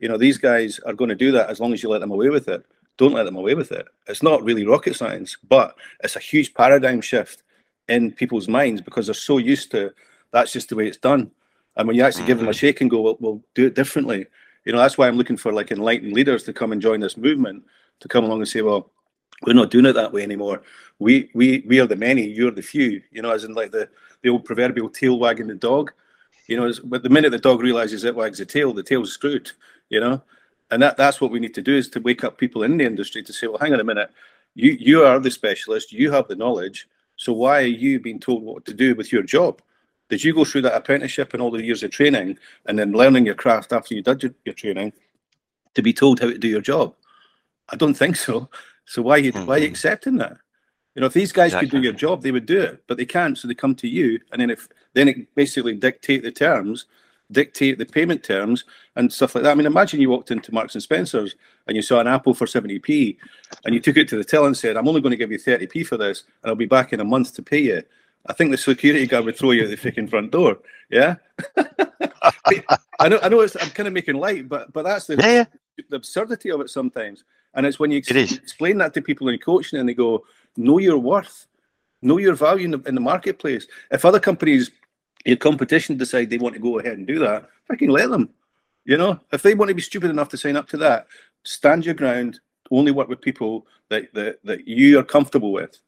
you 0.00 0.08
know, 0.08 0.18
these 0.18 0.38
guys 0.38 0.80
are 0.80 0.92
going 0.92 1.10
to 1.10 1.14
do 1.14 1.30
that 1.32 1.48
as 1.48 1.60
long 1.60 1.72
as 1.72 1.82
you 1.82 1.88
let 1.88 2.00
them 2.00 2.10
away 2.10 2.28
with 2.28 2.48
it. 2.48 2.64
Don't 3.02 3.14
let 3.14 3.24
them 3.24 3.34
away 3.34 3.56
with 3.56 3.72
it. 3.72 3.88
It's 4.06 4.22
not 4.22 4.44
really 4.44 4.64
rocket 4.64 4.94
science, 4.94 5.36
but 5.48 5.74
it's 6.04 6.14
a 6.14 6.20
huge 6.20 6.54
paradigm 6.54 7.00
shift 7.00 7.42
in 7.88 8.12
people's 8.12 8.46
minds 8.46 8.80
because 8.80 9.08
they're 9.08 9.14
so 9.14 9.38
used 9.38 9.72
to 9.72 9.92
that's 10.32 10.52
just 10.52 10.68
the 10.68 10.76
way 10.76 10.86
it's 10.86 10.98
done. 10.98 11.32
And 11.74 11.88
when 11.88 11.96
you 11.96 12.04
actually 12.04 12.26
give 12.26 12.38
them 12.38 12.46
a 12.46 12.52
mm-hmm. 12.52 12.58
shake 12.58 12.80
and 12.80 12.88
go, 12.88 13.00
well, 13.00 13.16
we'll 13.18 13.42
do 13.56 13.66
it 13.66 13.74
differently, 13.74 14.26
you 14.64 14.72
know, 14.72 14.78
that's 14.78 14.96
why 14.96 15.08
I'm 15.08 15.16
looking 15.16 15.36
for 15.36 15.52
like 15.52 15.72
enlightened 15.72 16.12
leaders 16.12 16.44
to 16.44 16.52
come 16.52 16.70
and 16.70 16.80
join 16.80 17.00
this 17.00 17.16
movement 17.16 17.64
to 17.98 18.06
come 18.06 18.24
along 18.24 18.38
and 18.38 18.46
say, 18.46 18.62
well, 18.62 18.92
we're 19.44 19.52
not 19.52 19.72
doing 19.72 19.86
it 19.86 19.94
that 19.94 20.12
way 20.12 20.22
anymore. 20.22 20.62
We 21.00 21.28
we 21.34 21.64
we 21.66 21.80
are 21.80 21.88
the 21.88 21.96
many, 21.96 22.24
you're 22.24 22.52
the 22.52 22.62
few. 22.62 23.02
You 23.10 23.22
know, 23.22 23.32
as 23.32 23.42
in 23.42 23.52
like 23.52 23.72
the 23.72 23.88
the 24.22 24.28
old 24.28 24.44
proverbial 24.44 24.90
tail 24.90 25.18
wagging 25.18 25.48
the 25.48 25.56
dog. 25.56 25.90
You 26.46 26.56
know, 26.56 26.72
but 26.84 27.02
the 27.02 27.08
minute 27.08 27.30
the 27.30 27.38
dog 27.38 27.62
realizes 27.62 28.04
it 28.04 28.14
wags 28.14 28.38
the 28.38 28.46
tail, 28.46 28.72
the 28.72 28.84
tail's 28.84 29.12
screwed. 29.12 29.50
You 29.88 29.98
know, 29.98 30.22
and 30.72 30.82
that 30.82 30.96
that's 30.96 31.20
what 31.20 31.30
we 31.30 31.38
need 31.38 31.54
to 31.54 31.62
do 31.62 31.76
is 31.76 31.88
to 31.90 32.00
wake 32.00 32.24
up 32.24 32.38
people 32.38 32.62
in 32.62 32.78
the 32.78 32.84
industry 32.84 33.22
to 33.22 33.32
say, 33.32 33.46
well, 33.46 33.58
hang 33.58 33.74
on 33.74 33.80
a 33.80 33.84
minute, 33.84 34.10
you 34.54 34.72
you 34.80 35.04
are 35.04 35.20
the 35.20 35.30
specialist, 35.30 35.92
you 35.92 36.10
have 36.10 36.26
the 36.28 36.34
knowledge. 36.34 36.88
So 37.16 37.32
why 37.32 37.62
are 37.62 37.76
you 37.84 38.00
being 38.00 38.18
told 38.18 38.42
what 38.42 38.64
to 38.64 38.74
do 38.74 38.94
with 38.94 39.12
your 39.12 39.22
job? 39.22 39.60
Did 40.08 40.24
you 40.24 40.34
go 40.34 40.44
through 40.44 40.62
that 40.62 40.74
apprenticeship 40.74 41.34
and 41.34 41.42
all 41.42 41.50
the 41.50 41.62
years 41.62 41.82
of 41.82 41.90
training 41.90 42.38
and 42.66 42.78
then 42.78 42.92
learning 42.92 43.26
your 43.26 43.34
craft 43.34 43.72
after 43.72 43.94
you 43.94 44.02
did 44.02 44.22
your, 44.22 44.34
your 44.44 44.54
training 44.54 44.92
to 45.74 45.82
be 45.82 45.92
told 45.92 46.20
how 46.20 46.28
to 46.28 46.38
do 46.38 46.48
your 46.48 46.60
job? 46.60 46.94
I 47.68 47.76
don't 47.76 47.94
think 47.94 48.16
so. 48.16 48.48
So 48.86 49.02
why 49.02 49.16
are 49.16 49.18
you, 49.18 49.32
mm-hmm. 49.32 49.46
why 49.46 49.56
are 49.56 49.58
you 49.58 49.68
accepting 49.68 50.16
that? 50.16 50.36
You 50.94 51.00
know, 51.00 51.06
if 51.06 51.12
these 51.12 51.32
guys 51.32 51.48
exactly. 51.48 51.68
could 51.70 51.76
do 51.76 51.82
your 51.84 51.92
job, 51.92 52.22
they 52.22 52.32
would 52.32 52.46
do 52.46 52.60
it, 52.60 52.82
but 52.86 52.96
they 52.96 53.06
can't. 53.06 53.38
So 53.38 53.48
they 53.48 53.54
come 53.54 53.74
to 53.76 53.88
you, 53.88 54.18
and 54.30 54.40
then 54.40 54.50
if 54.50 54.68
then 54.92 55.08
it 55.08 55.34
basically 55.34 55.74
dictate 55.74 56.22
the 56.22 56.32
terms, 56.32 56.86
dictate 57.32 57.78
the 57.78 57.86
payment 57.86 58.22
terms, 58.22 58.64
and 58.96 59.12
stuff 59.12 59.34
like 59.34 59.44
that. 59.44 59.52
I 59.52 59.54
mean, 59.54 59.66
imagine 59.66 60.00
you 60.00 60.10
walked 60.10 60.30
into 60.30 60.52
Marks 60.52 60.74
and 60.74 60.82
Spencers 60.82 61.34
and 61.66 61.76
you 61.76 61.82
saw 61.82 62.00
an 62.00 62.06
apple 62.06 62.34
for 62.34 62.46
70p, 62.46 63.16
and 63.64 63.74
you 63.74 63.80
took 63.80 63.96
it 63.96 64.08
to 64.08 64.16
the 64.16 64.24
till 64.24 64.46
and 64.46 64.56
said, 64.56 64.76
"I'm 64.76 64.88
only 64.88 65.00
going 65.00 65.12
to 65.12 65.16
give 65.16 65.32
you 65.32 65.38
30p 65.38 65.86
for 65.86 65.96
this, 65.96 66.24
and 66.42 66.50
I'll 66.50 66.56
be 66.56 66.66
back 66.66 66.92
in 66.92 67.00
a 67.00 67.04
month 67.04 67.34
to 67.34 67.42
pay 67.42 67.60
you." 67.60 67.82
I 68.26 68.32
think 68.32 68.50
the 68.50 68.58
security 68.58 69.06
guard 69.06 69.24
would 69.24 69.36
throw 69.36 69.50
you 69.50 69.64
at 69.64 69.70
the 69.70 69.76
freaking 69.76 70.08
front 70.08 70.30
door. 70.30 70.58
Yeah. 70.90 71.16
I 73.00 73.08
know. 73.08 73.18
I 73.22 73.28
know. 73.28 73.40
It's, 73.40 73.56
I'm 73.60 73.70
kind 73.70 73.86
of 73.88 73.92
making 73.92 74.16
light, 74.16 74.48
but 74.48 74.72
but 74.72 74.84
that's 74.84 75.06
the, 75.06 75.16
yeah. 75.16 75.44
the 75.90 75.96
absurdity 75.96 76.50
of 76.50 76.60
it 76.60 76.70
sometimes. 76.70 77.24
And 77.54 77.66
it's 77.66 77.78
when 77.78 77.90
you 77.90 77.98
ex- 77.98 78.10
explain 78.10 78.78
that 78.78 78.94
to 78.94 79.02
people 79.02 79.28
in 79.28 79.38
coaching, 79.38 79.80
and 79.80 79.88
they 79.88 79.94
go, 79.94 80.24
"Know 80.56 80.78
your 80.78 80.98
worth, 80.98 81.46
know 82.00 82.18
your 82.18 82.34
value 82.34 82.66
in 82.66 82.70
the, 82.72 82.82
in 82.82 82.94
the 82.94 83.00
marketplace." 83.00 83.66
If 83.90 84.04
other 84.04 84.20
companies, 84.20 84.70
your 85.24 85.36
competition, 85.36 85.96
decide 85.96 86.30
they 86.30 86.38
want 86.38 86.54
to 86.54 86.60
go 86.60 86.78
ahead 86.78 86.98
and 86.98 87.06
do 87.06 87.18
that, 87.20 87.48
fucking 87.68 87.90
let 87.90 88.10
them. 88.10 88.30
You 88.84 88.96
know, 88.96 89.20
if 89.32 89.42
they 89.42 89.54
want 89.54 89.68
to 89.68 89.74
be 89.74 89.82
stupid 89.82 90.10
enough 90.10 90.28
to 90.30 90.36
sign 90.36 90.56
up 90.56 90.68
to 90.70 90.76
that, 90.78 91.06
stand 91.44 91.84
your 91.84 91.94
ground. 91.94 92.40
Only 92.70 92.90
work 92.90 93.08
with 93.08 93.20
people 93.20 93.66
that 93.90 94.12
that, 94.14 94.38
that 94.44 94.66
you 94.66 94.98
are 94.98 95.04
comfortable 95.04 95.52
with 95.52 95.78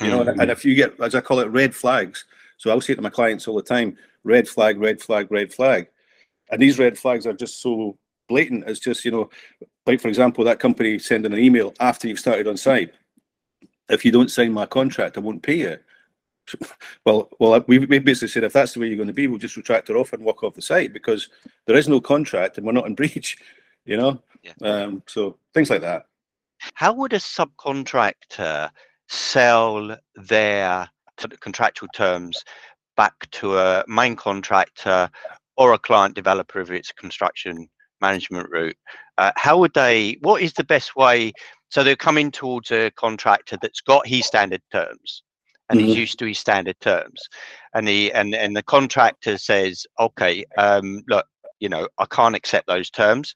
you 0.00 0.10
know, 0.10 0.24
mm-hmm. 0.24 0.40
and 0.40 0.50
if 0.50 0.64
you 0.64 0.74
get, 0.74 0.98
as 1.00 1.14
I 1.14 1.20
call 1.20 1.40
it, 1.40 1.48
red 1.48 1.74
flags. 1.74 2.24
So 2.56 2.70
I'll 2.70 2.80
say 2.80 2.94
to 2.94 3.02
my 3.02 3.10
clients 3.10 3.48
all 3.48 3.56
the 3.56 3.62
time, 3.62 3.96
red 4.24 4.48
flag, 4.48 4.80
red 4.80 5.00
flag, 5.00 5.30
red 5.30 5.52
flag. 5.52 5.88
And 6.50 6.60
these 6.60 6.78
red 6.78 6.98
flags 6.98 7.26
are 7.26 7.32
just 7.32 7.60
so 7.60 7.96
blatant. 8.28 8.64
It's 8.66 8.80
just, 8.80 9.04
you 9.04 9.10
know, 9.10 9.30
like 9.86 10.00
for 10.00 10.08
example, 10.08 10.44
that 10.44 10.60
company 10.60 10.98
sending 10.98 11.32
an 11.32 11.38
email 11.38 11.74
after 11.80 12.08
you've 12.08 12.18
started 12.18 12.46
on 12.46 12.56
site. 12.56 12.94
If 13.88 14.04
you 14.04 14.12
don't 14.12 14.30
sign 14.30 14.52
my 14.52 14.66
contract, 14.66 15.16
I 15.16 15.20
won't 15.20 15.42
pay 15.42 15.56
you. 15.56 15.78
well, 17.04 17.28
well, 17.38 17.64
we, 17.66 17.78
we 17.78 17.98
basically 17.98 18.28
said 18.28 18.44
if 18.44 18.52
that's 18.52 18.72
the 18.72 18.80
way 18.80 18.88
you're 18.88 18.96
going 18.96 19.08
to 19.08 19.12
be, 19.12 19.26
we'll 19.26 19.38
just 19.38 19.56
retract 19.56 19.90
our 19.90 19.96
offer 19.96 20.16
and 20.16 20.24
walk 20.24 20.42
off 20.42 20.54
the 20.54 20.62
site 20.62 20.92
because 20.92 21.28
there 21.66 21.76
is 21.76 21.88
no 21.88 22.00
contract 22.00 22.56
and 22.56 22.66
we're 22.66 22.72
not 22.72 22.86
in 22.86 22.94
breach, 22.94 23.36
you 23.84 23.96
know. 23.96 24.22
Yeah. 24.42 24.52
Um, 24.62 25.02
so 25.06 25.38
things 25.54 25.70
like 25.70 25.80
that. 25.82 26.06
How 26.74 26.92
would 26.92 27.12
a 27.12 27.18
subcontractor 27.18 28.70
sell 29.08 29.96
their 30.16 30.88
contractual 31.40 31.88
terms 31.94 32.42
back 32.96 33.30
to 33.30 33.58
a 33.58 33.84
main 33.86 34.16
contractor 34.16 35.10
or 35.56 35.72
a 35.72 35.78
client 35.78 36.14
developer 36.14 36.60
of 36.60 36.70
it's 36.70 36.92
construction 36.92 37.68
management 38.00 38.48
route? 38.50 38.76
Uh, 39.18 39.32
how 39.36 39.58
would 39.58 39.74
they? 39.74 40.16
What 40.20 40.42
is 40.42 40.52
the 40.52 40.64
best 40.64 40.96
way? 40.96 41.32
So 41.70 41.84
they're 41.84 41.96
coming 41.96 42.30
towards 42.30 42.70
a 42.70 42.90
contractor 42.92 43.58
that's 43.60 43.80
got 43.80 44.06
his 44.06 44.26
standard 44.26 44.62
terms 44.72 45.22
and 45.70 45.78
mm-hmm. 45.78 45.88
he's 45.88 45.96
used 45.96 46.18
to 46.18 46.26
his 46.26 46.38
standard 46.38 46.78
terms, 46.80 47.28
and 47.74 47.86
the 47.86 48.12
and 48.12 48.34
and 48.34 48.56
the 48.56 48.62
contractor 48.62 49.38
says, 49.38 49.86
okay, 49.98 50.44
um, 50.56 51.02
look, 51.08 51.26
you 51.60 51.68
know, 51.68 51.88
I 51.98 52.06
can't 52.06 52.36
accept 52.36 52.66
those 52.66 52.90
terms. 52.90 53.34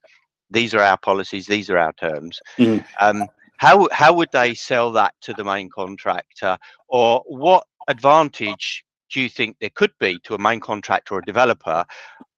These 0.50 0.74
are 0.74 0.80
our 0.80 0.98
policies. 0.98 1.46
These 1.46 1.70
are 1.70 1.78
our 1.78 1.92
terms. 1.94 2.40
Mm-hmm. 2.58 2.84
Um, 3.00 3.28
how 3.58 3.88
how 3.92 4.12
would 4.12 4.30
they 4.32 4.54
sell 4.54 4.92
that 4.92 5.14
to 5.22 5.32
the 5.34 5.44
main 5.44 5.70
contractor, 5.70 6.58
or 6.88 7.22
what 7.26 7.66
advantage 7.88 8.84
do 9.12 9.20
you 9.20 9.28
think 9.28 9.56
there 9.60 9.70
could 9.74 9.92
be 10.00 10.18
to 10.24 10.34
a 10.34 10.38
main 10.38 10.60
contractor 10.60 11.14
or 11.14 11.18
a 11.18 11.24
developer 11.24 11.84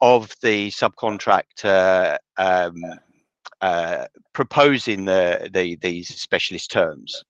of 0.01 0.35
the 0.43 0.71
subcontractor 0.71 2.19
um, 2.37 2.83
uh, 3.61 4.07
proposing 4.33 5.05
the, 5.05 5.49
the 5.53 5.77
these 5.77 6.09
specialist 6.21 6.71
terms? 6.71 7.25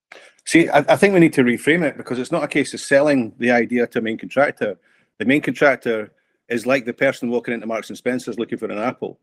See, 0.45 0.69
I, 0.69 0.79
I, 0.87 0.95
think 0.95 1.13
we 1.13 1.19
need 1.19 1.33
to 1.33 1.43
reframe 1.43 1.83
it 1.83 1.97
because 1.97 2.19
it's 2.19 2.31
not 2.31 2.43
a 2.43 2.47
case 2.47 2.73
of 2.73 2.79
selling 2.79 3.33
the 3.39 3.51
idea 3.51 3.87
to 3.87 3.99
a 3.99 4.01
main 4.01 4.17
contractor. 4.17 4.77
The 5.17 5.25
main 5.25 5.41
contractor 5.41 6.11
is 6.49 6.67
like 6.67 6.85
the 6.85 6.93
person 6.93 7.29
walking 7.29 7.53
into 7.53 7.65
Marks 7.65 7.89
and 7.89 7.97
Spencer's 7.97 8.37
looking 8.37 8.59
for 8.59 8.65
an 8.65 8.77
apple. 8.77 9.19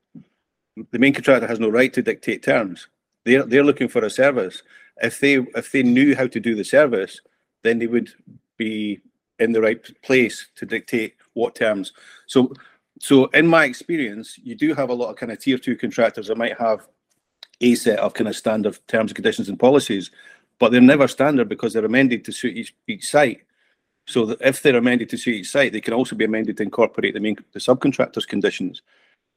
The 0.91 0.99
main 0.99 1.15
contractor 1.15 1.47
has 1.47 1.61
no 1.61 1.69
right 1.69 1.93
to 1.93 2.03
dictate 2.03 2.43
terms. 2.43 2.89
They're 3.25 3.45
they're 3.45 3.65
looking 3.65 3.89
for 3.89 4.05
a 4.05 4.11
service. 4.11 4.63
If 5.01 5.21
they 5.21 5.35
if 5.35 5.71
they 5.71 5.85
knew 5.85 6.17
how 6.17 6.27
to 6.27 6.41
do 6.41 6.57
the 6.57 6.65
service, 6.65 7.21
then 7.63 7.79
they 7.79 7.87
would 7.87 8.11
be 8.57 9.01
in 9.39 9.53
the 9.53 9.61
right 9.61 10.03
place 10.03 10.49
to 10.57 10.67
dictate 10.67 11.15
what 11.35 11.55
terms. 11.55 11.93
So 12.27 12.53
so 12.99 13.27
in 13.27 13.47
my 13.47 13.65
experience, 13.65 14.39
you 14.43 14.57
do 14.57 14.75
have 14.75 14.91
a 14.91 14.95
lot 14.95 15.11
of 15.11 15.17
kind 15.17 15.31
of 15.31 15.39
tier 15.39 15.59
two 15.59 15.77
contractors 15.77 16.27
that 16.27 16.39
might 16.39 16.59
have 16.59 16.87
a 17.61 17.75
set 17.77 18.01
of 18.01 18.15
kind 18.15 18.29
of 18.29 18.37
standard 18.37 18.77
terms 18.89 19.11
and 19.11 19.17
conditions 19.17 19.49
and 19.49 19.59
policies, 19.59 20.11
but 20.62 20.70
they're 20.70 20.81
never 20.81 21.09
standard 21.09 21.48
because 21.48 21.72
they're 21.72 21.85
amended 21.85 22.25
to 22.25 22.31
suit 22.31 22.57
each, 22.57 22.72
each 22.87 23.11
site. 23.11 23.40
So 24.07 24.25
that 24.27 24.40
if 24.40 24.62
they're 24.62 24.77
amended 24.77 25.09
to 25.09 25.18
suit 25.18 25.35
each 25.35 25.51
site, 25.51 25.72
they 25.72 25.81
can 25.81 25.92
also 25.92 26.14
be 26.14 26.25
amended 26.25 26.57
to 26.59 26.62
incorporate 26.62 27.14
the 27.14 27.18
main 27.18 27.37
the 27.53 27.59
subcontractor's 27.59 28.27
conditions. 28.27 28.81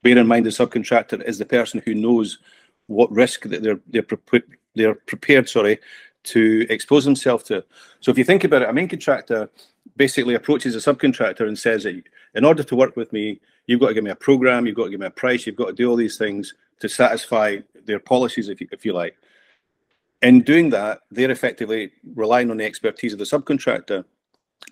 Bear 0.03 0.19
in 0.19 0.27
mind 0.27 0.45
the 0.45 0.51
subcontractor 0.51 1.23
is 1.23 1.39
the 1.39 1.45
person 1.47 1.81
who 1.83 1.95
knows 1.95 2.37
what 2.85 3.11
risk 3.11 3.41
that 3.45 3.63
they're 3.63 3.79
they're, 3.87 4.03
pre- 4.03 4.43
they're 4.75 4.93
prepared 4.93 5.49
sorry 5.49 5.79
to 6.25 6.67
expose 6.69 7.05
themselves 7.05 7.43
to. 7.45 7.65
So 8.01 8.11
if 8.11 8.19
you 8.19 8.23
think 8.23 8.43
about 8.43 8.61
it, 8.61 8.69
a 8.69 8.73
main 8.73 8.87
contractor 8.87 9.49
basically 9.97 10.35
approaches 10.35 10.75
a 10.75 10.93
subcontractor 10.93 11.47
and 11.47 11.57
says 11.57 11.87
in 11.87 12.45
order 12.45 12.61
to 12.61 12.75
work 12.75 12.95
with 12.95 13.11
me, 13.11 13.41
you've 13.65 13.79
got 13.79 13.87
to 13.87 13.95
give 13.95 14.03
me 14.03 14.11
a 14.11 14.15
program, 14.27 14.67
you've 14.67 14.75
got 14.75 14.85
to 14.85 14.91
give 14.91 14.99
me 14.99 15.07
a 15.07 15.21
price, 15.23 15.47
you've 15.47 15.55
got 15.55 15.69
to 15.69 15.73
do 15.73 15.89
all 15.89 15.95
these 15.95 16.19
things 16.19 16.53
to 16.81 16.87
satisfy 16.87 17.57
their 17.85 17.99
policies, 17.99 18.47
if 18.47 18.61
you, 18.61 18.67
if 18.71 18.85
you 18.85 18.93
like. 18.93 19.17
In 20.25 20.41
doing 20.41 20.71
that, 20.71 21.01
they're 21.11 21.29
effectively 21.29 21.91
relying 22.15 22.49
on 22.49 22.57
the 22.57 22.65
expertise 22.65 23.13
of 23.13 23.19
the 23.19 23.25
subcontractor 23.25 24.03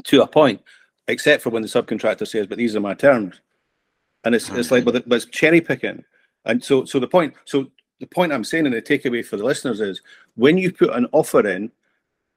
to 0.05 0.23
a 0.23 0.27
point, 0.27 0.59
except 1.07 1.43
for 1.43 1.51
when 1.51 1.61
the 1.61 1.67
subcontractor 1.67 2.27
says, 2.27 2.47
"But 2.47 2.57
these 2.57 2.75
are 2.75 2.79
my 2.79 2.95
terms," 2.95 3.39
and 4.23 4.33
it's 4.33 4.49
it's 4.49 4.71
like, 4.71 4.83
but, 4.83 5.07
but 5.07 5.15
it's 5.15 5.25
cherry 5.25 5.61
picking. 5.61 6.03
And 6.45 6.63
so, 6.63 6.85
so 6.85 6.99
the 6.99 7.07
point, 7.07 7.35
so 7.45 7.69
the 7.99 8.07
point 8.07 8.33
I'm 8.33 8.43
saying, 8.43 8.65
and 8.65 8.73
the 8.73 8.81
takeaway 8.81 9.23
for 9.23 9.37
the 9.37 9.45
listeners 9.45 9.79
is, 9.79 10.01
when 10.33 10.57
you 10.57 10.71
put 10.71 10.89
an 10.89 11.05
offer 11.11 11.47
in, 11.47 11.71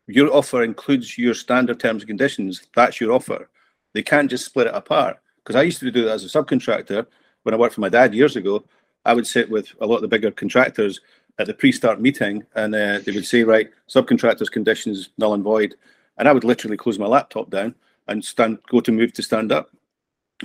your 0.08 0.30
offer 0.30 0.62
includes 0.62 1.16
your 1.16 1.32
standard 1.32 1.80
terms 1.80 2.02
and 2.02 2.08
conditions. 2.08 2.64
That's 2.76 3.00
your 3.00 3.12
offer. 3.12 3.48
They 3.94 4.02
can't 4.02 4.28
just 4.28 4.44
split 4.44 4.66
it 4.66 4.74
apart. 4.74 5.16
Because 5.38 5.56
I 5.56 5.62
used 5.62 5.80
to 5.80 5.90
do 5.90 6.04
that 6.04 6.12
as 6.12 6.24
a 6.24 6.28
subcontractor 6.28 7.06
when 7.44 7.54
I 7.54 7.58
worked 7.58 7.76
for 7.76 7.80
my 7.80 7.88
dad 7.88 8.14
years 8.14 8.36
ago. 8.36 8.62
I 9.06 9.14
would 9.14 9.26
sit 9.26 9.48
with 9.48 9.72
a 9.80 9.86
lot 9.86 9.96
of 9.96 10.02
the 10.02 10.08
bigger 10.08 10.30
contractors 10.30 11.00
at 11.38 11.46
the 11.46 11.54
pre-start 11.54 12.00
meeting, 12.00 12.44
and 12.54 12.74
uh, 12.74 12.98
they 13.04 13.12
would 13.12 13.26
say, 13.26 13.44
"Right, 13.44 13.70
subcontractors' 13.88 14.50
conditions 14.50 15.10
null 15.18 15.34
and 15.34 15.44
void," 15.44 15.74
and 16.18 16.28
I 16.28 16.32
would 16.32 16.44
literally 16.44 16.76
close 16.76 16.98
my 16.98 17.06
laptop 17.06 17.50
down 17.50 17.74
and 18.08 18.24
stand, 18.24 18.58
go 18.70 18.80
to 18.80 18.92
move 18.92 19.12
to 19.14 19.22
stand 19.22 19.52
up. 19.52 19.70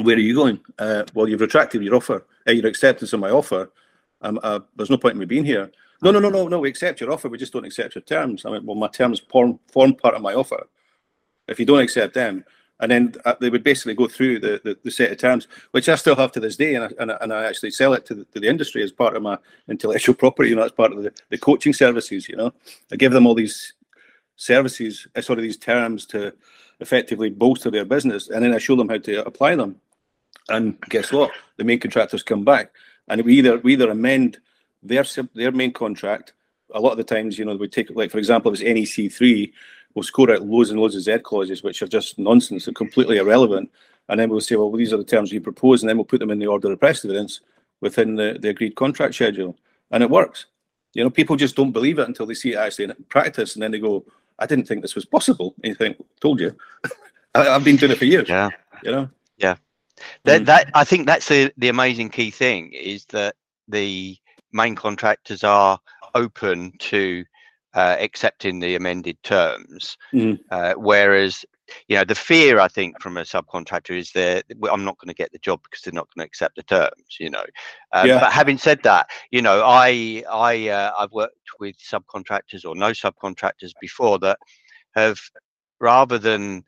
Where 0.01 0.15
are 0.15 0.19
you 0.19 0.35
going? 0.35 0.59
Uh, 0.79 1.03
well, 1.13 1.27
you've 1.27 1.41
retracted 1.41 1.83
your 1.83 1.95
offer, 1.95 2.25
uh, 2.47 2.51
your 2.51 2.67
acceptance 2.67 3.13
of 3.13 3.19
my 3.19 3.29
offer. 3.29 3.71
Um, 4.21 4.39
uh, 4.43 4.59
there's 4.75 4.89
no 4.89 4.97
point 4.97 5.13
in 5.13 5.19
me 5.19 5.25
being 5.25 5.45
here. 5.45 5.71
No, 6.01 6.11
no, 6.11 6.19
no, 6.19 6.29
no, 6.29 6.47
no. 6.47 6.59
We 6.59 6.69
accept 6.69 6.99
your 6.99 7.11
offer. 7.11 7.29
We 7.29 7.37
just 7.37 7.53
don't 7.53 7.65
accept 7.65 7.95
your 7.95 8.01
terms. 8.03 8.45
I 8.45 8.51
mean, 8.51 8.65
well, 8.65 8.75
my 8.75 8.87
terms 8.87 9.19
form 9.19 9.59
form 9.71 9.93
part 9.93 10.15
of 10.15 10.21
my 10.21 10.33
offer. 10.33 10.67
If 11.47 11.59
you 11.59 11.65
don't 11.65 11.81
accept 11.81 12.13
them, 12.13 12.43
and 12.81 12.91
then 12.91 13.13
uh, 13.25 13.35
they 13.39 13.49
would 13.49 13.63
basically 13.63 13.93
go 13.93 14.07
through 14.07 14.39
the, 14.39 14.59
the, 14.63 14.77
the, 14.83 14.91
set 14.91 15.11
of 15.11 15.17
terms, 15.19 15.47
which 15.69 15.87
I 15.87 15.95
still 15.95 16.15
have 16.15 16.31
to 16.33 16.39
this 16.39 16.57
day, 16.57 16.75
and 16.75 16.85
I, 16.85 16.89
and 16.99 17.11
I, 17.11 17.17
and 17.21 17.33
I 17.33 17.45
actually 17.45 17.71
sell 17.71 17.93
it 17.93 18.05
to 18.07 18.15
the, 18.15 18.25
to 18.25 18.39
the 18.39 18.47
industry 18.47 18.83
as 18.83 18.91
part 18.91 19.15
of 19.15 19.21
my 19.21 19.37
intellectual 19.69 20.15
property. 20.15 20.49
You 20.49 20.55
know, 20.55 20.63
as 20.63 20.71
part 20.71 20.91
of 20.91 21.03
the, 21.03 21.13
the 21.29 21.37
coaching 21.37 21.73
services. 21.73 22.27
You 22.27 22.35
know, 22.35 22.53
I 22.91 22.95
give 22.95 23.11
them 23.11 23.27
all 23.27 23.35
these 23.35 23.73
services, 24.35 25.07
uh, 25.15 25.21
sort 25.21 25.37
of 25.37 25.43
these 25.43 25.57
terms 25.57 26.05
to 26.07 26.33
effectively 26.79 27.29
bolster 27.29 27.69
their 27.69 27.85
business, 27.85 28.29
and 28.29 28.43
then 28.43 28.53
I 28.53 28.57
show 28.57 28.75
them 28.75 28.89
how 28.89 28.97
to 28.97 29.25
apply 29.25 29.55
them. 29.55 29.75
And 30.49 30.79
guess 30.89 31.11
what? 31.11 31.31
The 31.57 31.63
main 31.63 31.79
contractors 31.79 32.23
come 32.23 32.43
back, 32.43 32.71
and 33.07 33.23
we 33.23 33.37
either 33.37 33.59
we 33.59 33.73
either 33.73 33.91
amend 33.91 34.39
their 34.81 35.05
their 35.35 35.51
main 35.51 35.71
contract. 35.71 36.33
A 36.73 36.79
lot 36.79 36.91
of 36.91 36.97
the 36.97 37.03
times, 37.03 37.37
you 37.37 37.45
know, 37.45 37.55
we 37.55 37.67
take 37.67 37.91
like 37.91 38.09
for 38.09 38.17
example, 38.17 38.51
if 38.51 38.61
it's 38.61 38.97
NEC 38.97 39.11
three, 39.11 39.53
we'll 39.93 40.03
score 40.03 40.31
out 40.31 40.43
loads 40.43 40.69
and 40.69 40.79
loads 40.79 40.95
of 40.95 41.01
Z 41.01 41.19
clauses, 41.19 41.63
which 41.63 41.81
are 41.81 41.87
just 41.87 42.17
nonsense 42.17 42.67
and 42.67 42.75
completely 42.75 43.17
irrelevant. 43.17 43.71
And 44.09 44.19
then 44.19 44.29
we'll 44.29 44.41
say, 44.41 44.55
well, 44.55 44.71
these 44.71 44.93
are 44.93 44.97
the 44.97 45.03
terms 45.03 45.31
we 45.31 45.39
propose, 45.39 45.81
and 45.81 45.89
then 45.89 45.97
we'll 45.97 46.05
put 46.05 46.19
them 46.19 46.31
in 46.31 46.39
the 46.39 46.47
order 46.47 46.71
of 46.71 46.79
precedence 46.79 47.41
within 47.81 48.15
the, 48.15 48.37
the 48.39 48.49
agreed 48.49 48.75
contract 48.75 49.15
schedule. 49.15 49.57
And 49.91 50.03
it 50.03 50.09
works. 50.09 50.47
You 50.93 51.03
know, 51.03 51.09
people 51.09 51.35
just 51.35 51.55
don't 51.55 51.71
believe 51.71 51.99
it 51.99 52.07
until 52.07 52.25
they 52.25 52.33
see 52.33 52.53
it 52.53 52.57
actually 52.57 52.85
in 52.85 52.93
practice, 53.09 53.55
and 53.55 53.63
then 53.63 53.71
they 53.71 53.79
go, 53.79 54.05
I 54.39 54.45
didn't 54.45 54.67
think 54.67 54.81
this 54.81 54.95
was 54.95 55.05
possible. 55.05 55.53
And 55.63 55.69
you 55.69 55.75
think, 55.75 55.97
told 56.19 56.39
you. 56.39 56.55
I, 57.35 57.45
have 57.45 57.63
been 57.63 57.77
doing 57.77 57.93
it 57.93 57.97
for 57.97 58.05
years. 58.05 58.27
Yeah. 58.27 58.49
You 58.83 58.91
know? 58.91 59.09
Yeah. 59.37 59.55
That, 60.23 60.41
mm. 60.41 60.45
that 60.47 60.69
I 60.73 60.83
think 60.83 61.07
that's 61.07 61.27
the, 61.27 61.53
the 61.57 61.69
amazing 61.69 62.09
key 62.09 62.31
thing 62.31 62.73
is 62.73 63.05
that 63.05 63.35
the 63.67 64.17
main 64.51 64.75
contractors 64.75 65.43
are 65.43 65.79
open 66.15 66.73
to 66.79 67.23
uh, 67.73 67.95
accepting 67.99 68.59
the 68.59 68.75
amended 68.75 69.17
terms. 69.23 69.97
Mm. 70.13 70.39
Uh, 70.49 70.73
whereas, 70.75 71.45
you 71.87 71.95
know, 71.95 72.03
the 72.03 72.15
fear 72.15 72.59
I 72.59 72.67
think 72.67 73.01
from 73.01 73.17
a 73.17 73.21
subcontractor 73.21 73.97
is 73.97 74.11
that 74.11 74.45
I'm 74.69 74.83
not 74.83 74.97
going 74.97 75.07
to 75.07 75.13
get 75.13 75.31
the 75.31 75.39
job 75.39 75.61
because 75.63 75.81
they're 75.81 75.93
not 75.93 76.07
going 76.13 76.25
to 76.25 76.27
accept 76.27 76.55
the 76.55 76.63
terms. 76.63 77.17
You 77.19 77.29
know, 77.29 77.43
um, 77.93 78.07
yeah. 78.07 78.19
but 78.19 78.31
having 78.31 78.57
said 78.57 78.81
that, 78.83 79.09
you 79.31 79.41
know, 79.41 79.63
I 79.65 80.23
I 80.29 80.67
uh, 80.67 80.91
I've 80.97 81.11
worked 81.11 81.35
with 81.59 81.75
subcontractors 81.77 82.65
or 82.65 82.75
no 82.75 82.91
subcontractors 82.91 83.71
before 83.79 84.19
that 84.19 84.37
have 84.95 85.19
rather 85.79 86.17
than 86.17 86.63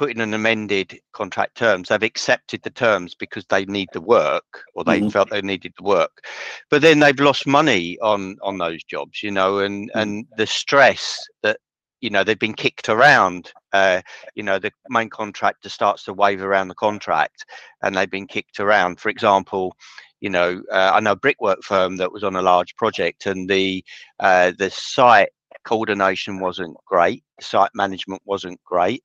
putting 0.00 0.22
an 0.22 0.32
amended 0.32 0.98
contract 1.12 1.58
terms. 1.58 1.90
They've 1.90 2.02
accepted 2.02 2.62
the 2.62 2.70
terms 2.70 3.14
because 3.14 3.44
they 3.50 3.66
need 3.66 3.88
the 3.92 4.00
work 4.00 4.64
or 4.74 4.82
they 4.82 4.98
mm-hmm. 4.98 5.10
felt 5.10 5.28
they 5.28 5.42
needed 5.42 5.74
the 5.76 5.84
work. 5.84 6.24
But 6.70 6.80
then 6.80 7.00
they've 7.00 7.20
lost 7.20 7.46
money 7.46 7.98
on 8.00 8.38
on 8.40 8.56
those 8.56 8.82
jobs, 8.82 9.22
you 9.22 9.30
know, 9.30 9.58
and 9.58 9.90
mm-hmm. 9.90 9.98
and 9.98 10.26
the 10.38 10.46
stress 10.46 11.22
that 11.42 11.58
you 12.00 12.08
know 12.08 12.24
they've 12.24 12.38
been 12.38 12.54
kicked 12.54 12.88
around 12.88 13.52
uh, 13.74 14.00
you 14.34 14.42
know 14.42 14.58
the 14.58 14.72
main 14.88 15.10
contractor 15.10 15.68
starts 15.68 16.04
to 16.04 16.14
wave 16.14 16.42
around 16.42 16.68
the 16.68 16.74
contract 16.86 17.44
and 17.82 17.94
they've 17.94 18.10
been 18.10 18.26
kicked 18.26 18.58
around 18.58 18.98
for 18.98 19.10
example 19.10 19.76
you 20.20 20.30
know 20.30 20.62
uh, 20.72 20.92
i 20.94 21.00
know 21.00 21.12
a 21.12 21.16
brickwork 21.16 21.62
firm 21.62 21.98
that 21.98 22.10
was 22.10 22.24
on 22.24 22.36
a 22.36 22.42
large 22.42 22.74
project 22.76 23.26
and 23.26 23.50
the 23.50 23.84
uh, 24.20 24.50
the 24.58 24.70
site 24.70 25.28
coordination 25.64 26.40
wasn't 26.40 26.76
great, 26.86 27.22
site 27.40 27.70
management 27.74 28.22
wasn't 28.24 28.62
great. 28.64 29.02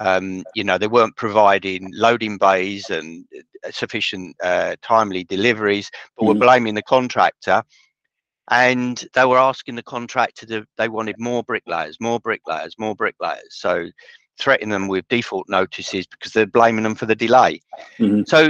Um, 0.00 0.44
you 0.54 0.64
know, 0.64 0.78
they 0.78 0.86
weren't 0.86 1.16
providing 1.16 1.90
loading 1.92 2.38
bays 2.38 2.90
and 2.90 3.24
uh, 3.64 3.70
sufficient 3.70 4.36
uh, 4.42 4.76
timely 4.82 5.24
deliveries, 5.24 5.90
but 6.16 6.22
mm-hmm. 6.22 6.28
were 6.28 6.46
blaming 6.46 6.74
the 6.74 6.82
contractor. 6.82 7.62
And 8.50 9.04
they 9.12 9.26
were 9.26 9.38
asking 9.38 9.74
the 9.74 9.82
contractor 9.82 10.46
to, 10.46 10.64
they 10.78 10.88
wanted 10.88 11.16
more 11.18 11.42
bricklayers, 11.42 11.98
more 12.00 12.18
bricklayers, 12.18 12.74
more 12.78 12.94
bricklayers. 12.94 13.50
So 13.50 13.90
threatening 14.38 14.70
them 14.70 14.88
with 14.88 15.06
default 15.08 15.48
notices 15.48 16.06
because 16.06 16.32
they're 16.32 16.46
blaming 16.46 16.84
them 16.84 16.94
for 16.94 17.06
the 17.06 17.14
delay. 17.14 17.60
Mm-hmm. 17.98 18.22
So 18.26 18.48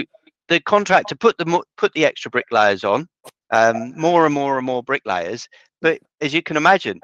the 0.49 0.61
contractor 0.61 1.17
put 1.17 1.37
the 1.39 1.63
put 1.77 1.93
the 1.95 2.05
extra 2.05 2.31
bricklayers 2.31 2.85
on, 2.85 3.09
um, 3.51 3.99
more 3.99 4.25
and 4.25 4.35
more 4.35 4.57
and 4.57 4.67
more 4.67 4.83
bricklayers. 4.83 5.49
But 5.81 6.01
as 6.21 6.35
you 6.35 6.43
can 6.43 6.57
imagine, 6.57 7.01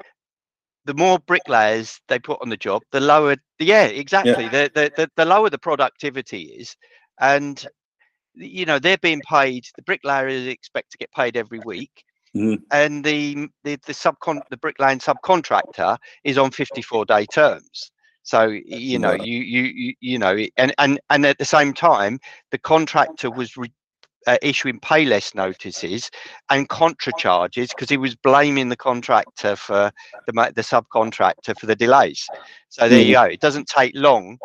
the 0.85 0.93
more 0.93 1.19
bricklayers 1.19 1.99
they 2.07 2.19
put 2.19 2.41
on 2.41 2.49
the 2.49 2.57
job, 2.57 2.83
the 2.91 2.99
lower. 2.99 3.35
Yeah, 3.59 3.85
exactly. 3.85 4.45
Yeah. 4.45 4.49
The, 4.49 4.71
the, 4.73 4.91
the 4.95 5.11
the 5.17 5.25
lower 5.25 5.49
the 5.49 5.57
productivity 5.57 6.43
is, 6.43 6.75
and 7.19 7.65
you 8.35 8.65
know 8.65 8.79
they're 8.79 8.97
being 8.97 9.21
paid. 9.27 9.65
The 9.75 9.81
bricklayers 9.81 10.47
expect 10.47 10.91
to 10.91 10.97
get 10.97 11.11
paid 11.11 11.35
every 11.35 11.59
week, 11.65 12.03
mm. 12.35 12.59
and 12.71 13.03
the 13.03 13.47
the 13.63 13.77
the 13.85 13.93
subcon 13.93 14.41
the 14.49 14.57
bricklaying 14.57 14.99
subcontractor 14.99 15.97
is 16.23 16.37
on 16.37 16.51
fifty 16.51 16.81
four 16.81 17.05
day 17.05 17.25
terms. 17.25 17.91
So 18.23 18.47
you 18.47 18.99
know 18.99 19.13
you 19.13 19.39
you 19.39 19.63
you, 19.63 19.93
you 19.99 20.19
know 20.19 20.37
and 20.57 20.73
and 20.77 20.99
and 21.09 21.25
at 21.25 21.37
the 21.37 21.45
same 21.45 21.73
time 21.73 22.19
the 22.51 22.57
contractor 22.57 23.29
was 23.29 23.55
re- 23.55 23.71
uh, 24.27 24.37
issuing 24.41 24.79
payless 24.79 25.33
notices 25.35 26.09
and 26.49 26.69
contra 26.69 27.13
charges 27.17 27.69
because 27.69 27.89
he 27.89 27.97
was 27.97 28.15
blaming 28.15 28.69
the 28.69 28.75
contractor 28.75 29.55
for 29.55 29.91
the 30.27 30.33
the 30.55 30.61
subcontractor 30.61 31.57
for 31.59 31.65
the 31.65 31.75
delays. 31.75 32.27
So 32.69 32.89
there 32.89 32.99
mm. 32.99 33.05
you 33.07 33.13
go. 33.13 33.23
It 33.23 33.41
doesn't 33.41 33.67
take 33.67 33.93
long 33.95 34.37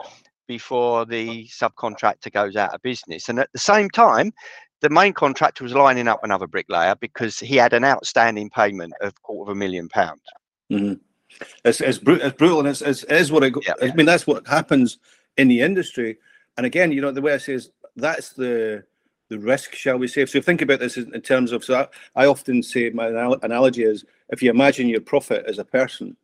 before 0.46 1.06
the 1.06 1.46
subcontractor 1.46 2.32
goes 2.32 2.56
out 2.56 2.74
of 2.74 2.82
business, 2.82 3.28
and 3.28 3.38
at 3.38 3.52
the 3.52 3.58
same 3.58 3.90
time. 3.90 4.32
The 4.82 4.88
main 4.88 5.12
contractor 5.12 5.62
was 5.62 5.74
lining 5.74 6.08
up 6.08 6.24
another 6.24 6.46
bricklayer 6.46 6.94
because 6.98 7.38
he 7.38 7.56
had 7.56 7.74
an 7.74 7.84
outstanding 7.84 8.48
payment 8.48 8.94
of 9.02 9.12
quarter 9.20 9.50
of 9.50 9.54
a 9.54 9.58
million 9.58 9.90
pounds. 9.90 10.22
Mm-hmm. 10.72 10.94
It's, 11.66 11.82
it's, 11.82 11.98
br- 11.98 12.12
it's 12.12 12.34
brutal, 12.34 12.60
and 12.60 12.68
it's, 12.68 12.80
it's, 12.80 13.02
it 13.02 13.12
is 13.12 13.30
what 13.30 13.44
it, 13.44 13.52
yeah. 13.66 13.74
I 13.82 13.92
mean. 13.94 14.06
That's 14.06 14.26
what 14.26 14.46
happens 14.46 14.98
in 15.36 15.48
the 15.48 15.60
industry. 15.60 16.16
And 16.56 16.64
again, 16.64 16.92
you 16.92 17.02
know, 17.02 17.10
the 17.10 17.20
way 17.20 17.34
I 17.34 17.36
say 17.36 17.52
is 17.52 17.70
that's 17.94 18.30
the 18.30 18.84
the 19.30 19.38
risk, 19.38 19.74
shall 19.74 19.96
we 19.96 20.08
say? 20.08 20.26
So 20.26 20.42
think 20.42 20.60
about 20.60 20.80
this 20.80 20.96
in 20.96 21.20
terms 21.22 21.52
of. 21.52 21.64
So 21.64 21.88
I, 22.16 22.22
I 22.24 22.26
often 22.26 22.62
say 22.62 22.90
my 22.90 23.06
analogy 23.42 23.84
is 23.84 24.04
if 24.28 24.42
you 24.42 24.50
imagine 24.50 24.88
your 24.88 25.00
profit 25.00 25.46
as 25.46 25.58
a 25.58 25.64
person, 25.64 26.16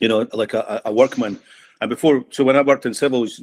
you 0.00 0.08
know, 0.08 0.26
like 0.32 0.52
a, 0.52 0.82
a 0.84 0.92
workman. 0.92 1.38
And 1.80 1.88
before, 1.88 2.24
so 2.30 2.44
when 2.44 2.56
I 2.56 2.62
worked 2.62 2.86
in 2.86 2.92
civils, 2.92 3.42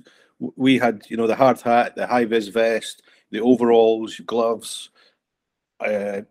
we 0.55 0.77
had 0.77 1.03
you 1.07 1.17
know 1.17 1.25
the 1.25 1.35
hard 1.35 1.59
hat, 1.61 1.95
the 1.95 2.05
high 2.05 2.25
vis 2.25 2.49
vest, 2.49 3.01
the 3.31 3.39
overalls, 3.39 4.19
gloves, 4.25 4.89
uh, 5.79 6.21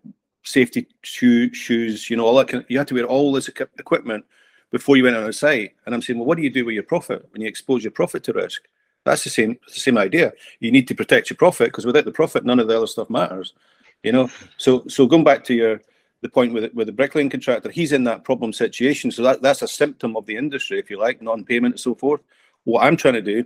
safety 0.45 0.87
shoe, 1.03 1.53
shoes. 1.55 2.11
You 2.11 2.17
know, 2.19 2.27
all 2.27 2.37
that. 2.37 2.49
Kind 2.49 2.63
of, 2.63 2.71
you 2.71 2.79
had 2.79 2.89
to 2.89 2.95
wear 2.95 3.07
all 3.07 3.33
this 3.33 3.49
equipment 3.49 4.25
before 4.71 4.99
you 4.99 5.05
went 5.05 5.17
on 5.17 5.29
a 5.29 5.33
site. 5.33 5.73
And 5.87 5.95
I'm 5.95 6.03
saying, 6.03 6.19
well, 6.19 6.27
what 6.27 6.37
do 6.37 6.43
you 6.43 6.51
do 6.51 6.67
with 6.67 6.75
your 6.75 6.85
profit 6.85 7.27
when 7.33 7.41
you 7.41 7.49
expose 7.49 7.83
your 7.83 7.91
profit 7.91 8.23
to 8.25 8.35
risk? 8.35 8.63
That's 9.05 9.25
the 9.25 9.31
same 9.31 9.59
the 9.67 9.81
same 9.81 9.99
idea. 9.99 10.33
You 10.61 10.71
need 10.71 10.89
to 10.89 10.95
protect 10.95 11.31
your 11.31 11.37
profit 11.37 11.69
because 11.69 11.87
without 11.87 12.05
the 12.05 12.13
profit, 12.13 12.45
none 12.45 12.61
of 12.61 12.69
the 12.69 12.77
other 12.77 12.87
stuff 12.87 13.11
matters. 13.11 13.55
You 14.03 14.13
know. 14.13 14.31
So 14.57 14.85
so 14.89 15.07
going 15.07 15.25
back 15.25 15.45
to 15.45 15.55
your 15.55 15.81
the 16.23 16.29
point 16.29 16.53
with 16.53 16.73
with 16.75 16.87
the 16.87 16.93
bricklaying 16.93 17.31
contractor, 17.31 17.71
he's 17.71 17.93
in 17.93 18.05
that 18.05 18.25
problem 18.25 18.53
situation. 18.53 19.11
So 19.11 19.23
that, 19.23 19.43
that's 19.43 19.63
a 19.63 19.69
symptom 19.69 20.17
of 20.17 20.27
the 20.27 20.37
industry, 20.37 20.79
if 20.79 20.91
you 20.91 20.99
like, 20.99 21.23
non-payment 21.23 21.75
and 21.75 21.81
so 21.81 21.95
forth. 21.95 22.21
What 22.65 22.85
I'm 22.85 22.97
trying 22.97 23.15
to 23.15 23.23
do, 23.23 23.45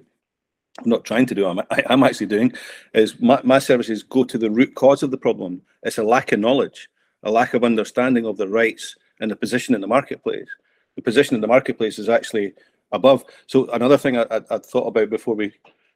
I'm 0.78 0.90
not 0.90 1.04
trying 1.04 1.26
to 1.26 1.34
do, 1.34 1.46
I'm, 1.46 1.60
I, 1.70 1.84
am 1.88 2.02
actually 2.02 2.26
doing, 2.26 2.52
is 2.94 3.20
my, 3.20 3.40
my 3.44 3.60
services 3.60 4.02
go 4.02 4.24
to 4.24 4.38
the 4.38 4.50
root 4.50 4.74
cause 4.74 5.02
of 5.02 5.12
the 5.12 5.16
problem. 5.16 5.62
It's 5.84 5.98
a 5.98 6.02
lack 6.02 6.32
of 6.32 6.40
knowledge, 6.40 6.88
a 7.22 7.30
lack 7.30 7.54
of 7.54 7.62
understanding 7.62 8.26
of 8.26 8.36
the 8.36 8.48
rights 8.48 8.96
and 9.20 9.30
the 9.30 9.36
position 9.36 9.74
in 9.74 9.80
the 9.80 9.86
marketplace. 9.86 10.48
The 10.96 11.02
position 11.02 11.36
in 11.36 11.40
the 11.40 11.46
marketplace 11.46 11.98
is 11.98 12.08
actually 12.08 12.54
above. 12.94 13.24
So 13.46 13.66
another 13.70 13.98
thing 13.98 14.16
I, 14.16 14.26
I, 14.30 14.59
thought 14.59 14.87
about 14.87 15.11
before 15.11 15.35
we 15.35 15.52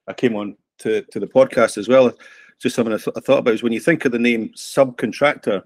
I 0.07 0.13
came 0.13 0.35
on 0.37 0.57
to, 0.79 1.03
to 1.03 1.21
the 1.21 1.27
podcast 1.27 1.79
as 1.79 1.89
well, 1.89 2.13
just 2.59 2.75
something 2.77 2.95
I, 2.95 2.99
th- 2.99 3.17
I 3.17 3.21
thought 3.21 3.39
about 3.39 3.55
is 3.55 3.63
when 3.63 3.73
you 3.73 3.81
think 3.81 4.05
of 4.05 4.13
the 4.13 4.19
name 4.19 4.51
subcontractor, 4.51 5.63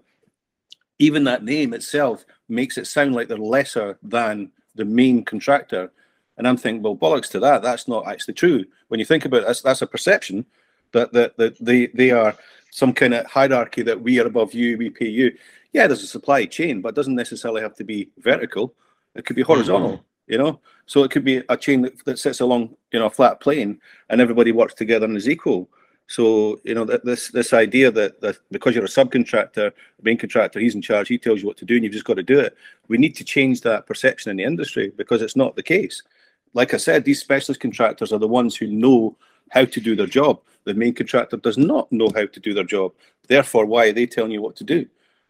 even 0.99 1.25
that 1.25 1.45
name 1.45 1.73
itself 1.73 2.25
makes 2.49 2.77
it 2.77 2.87
sound 2.87 3.15
like 3.15 3.29
they're 3.29 3.39
lesser 3.39 3.99
than 4.03 4.51
the 4.75 4.85
main 4.85 5.25
contractor. 5.25 5.93
And 6.37 6.47
I'm 6.47 6.57
thinking, 6.57 6.83
well, 6.83 6.97
bollocks 6.97 7.31
to 7.31 7.41
that. 7.41 7.63
That's 7.63 7.89
not 7.89 8.07
actually 8.07 8.35
true. 8.35 8.65
When 8.89 9.01
you 9.01 9.07
think 9.07 9.25
about 9.25 9.43
it, 9.43 9.47
that's, 9.47 9.63
that's 9.63 9.83
a 9.83 9.87
perception 9.87 10.45
that, 10.93 11.13
that, 11.13 11.37
that 11.39 11.65
they, 11.65 11.87
they 11.89 12.11
are 12.11 12.37
some 12.71 12.93
kind 12.93 13.15
of 13.15 13.27
hierarchy 13.27 13.83
that 13.83 14.01
we 14.01 14.19
are 14.19 14.27
above 14.27 14.55
you, 14.55 14.79
we 14.79 14.91
pay 14.91 15.09
you. 15.09 15.37
Yeah, 15.73 15.87
there's 15.87 16.03
a 16.03 16.07
supply 16.07 16.45
chain, 16.47 16.81
but 16.81 16.91
it 16.91 16.95
doesn't 16.95 17.15
necessarily 17.15 17.63
have 17.63 17.75
to 17.77 17.85
be 17.85 18.11
vertical. 18.19 18.75
It 19.15 19.25
could 19.25 19.37
be 19.37 19.43
horizontal. 19.43 19.93
Mm-hmm 19.93 20.12
you 20.33 20.39
know. 20.39 20.59
So 20.87 21.05
it 21.05 21.11
could 21.11 21.25
be 21.25 21.43
a 21.49 21.57
chain 21.57 21.83
that, 21.83 22.05
that 22.07 22.19
sits 22.19 22.41
along, 22.41 22.75
you 22.91 22.99
know, 22.99 23.07
a 23.07 23.11
flat 23.11 23.41
plane, 23.41 23.79
and 24.09 24.21
everybody 24.21 24.51
works 24.51 24.75
together 24.75 25.05
and 25.05 25.17
is 25.17 25.29
equal. 25.29 25.69
So 26.09 26.61
you 26.65 26.75
know 26.75 26.85
this 26.85 27.29
this 27.29 27.53
idea 27.53 27.91
that, 27.93 28.21
that 28.23 28.39
because 28.51 28.75
you're 28.75 28.85
a 28.85 28.99
subcontractor, 28.99 29.73
main 30.03 30.19
contractor, 30.19 30.59
he's 30.59 30.75
in 30.75 30.83
charge, 30.83 31.09
he 31.09 31.19
tells 31.19 31.41
you 31.41 31.47
what 31.47 31.59
to 31.59 31.65
do, 31.65 31.75
and 31.75 31.85
you've 31.85 31.93
just 31.93 32.07
got 32.07 32.15
to 32.15 32.23
do 32.23 32.41
it. 32.41 32.57
We 32.89 32.99
need 32.99 33.15
to 33.17 33.25
change 33.25 33.61
that 33.61 33.87
perception 33.87 34.31
in 34.31 34.39
the 34.39 34.45
industry 34.45 34.93
because 34.97 35.23
it's 35.23 35.37
not 35.37 35.55
the 35.55 35.63
case. 35.63 36.03
Like 36.55 36.75
I 36.75 36.79
said, 36.79 37.05
these 37.05 37.21
specialist 37.21 37.61
contractors 37.61 38.13
are 38.13 38.19
the 38.19 38.27
ones 38.27 38.57
who 38.57 38.67
know 38.67 39.17
how 39.51 39.65
to 39.67 39.81
do 39.81 39.95
their 39.95 40.07
job. 40.07 40.41
The 40.65 40.75
main 40.75 40.95
contractor 40.95 41.37
does 41.37 41.59
not 41.59 41.91
know 41.93 42.11
how 42.15 42.27
to 42.27 42.41
do 42.41 42.53
their 42.53 42.65
job. 42.65 42.93
Therefore, 43.29 43.67
why 43.67 43.87
are 43.89 43.93
they 43.93 44.07
telling 44.07 44.33
you 44.33 44.43
what 44.43 44.57
to 44.57 44.65
do? 44.65 44.87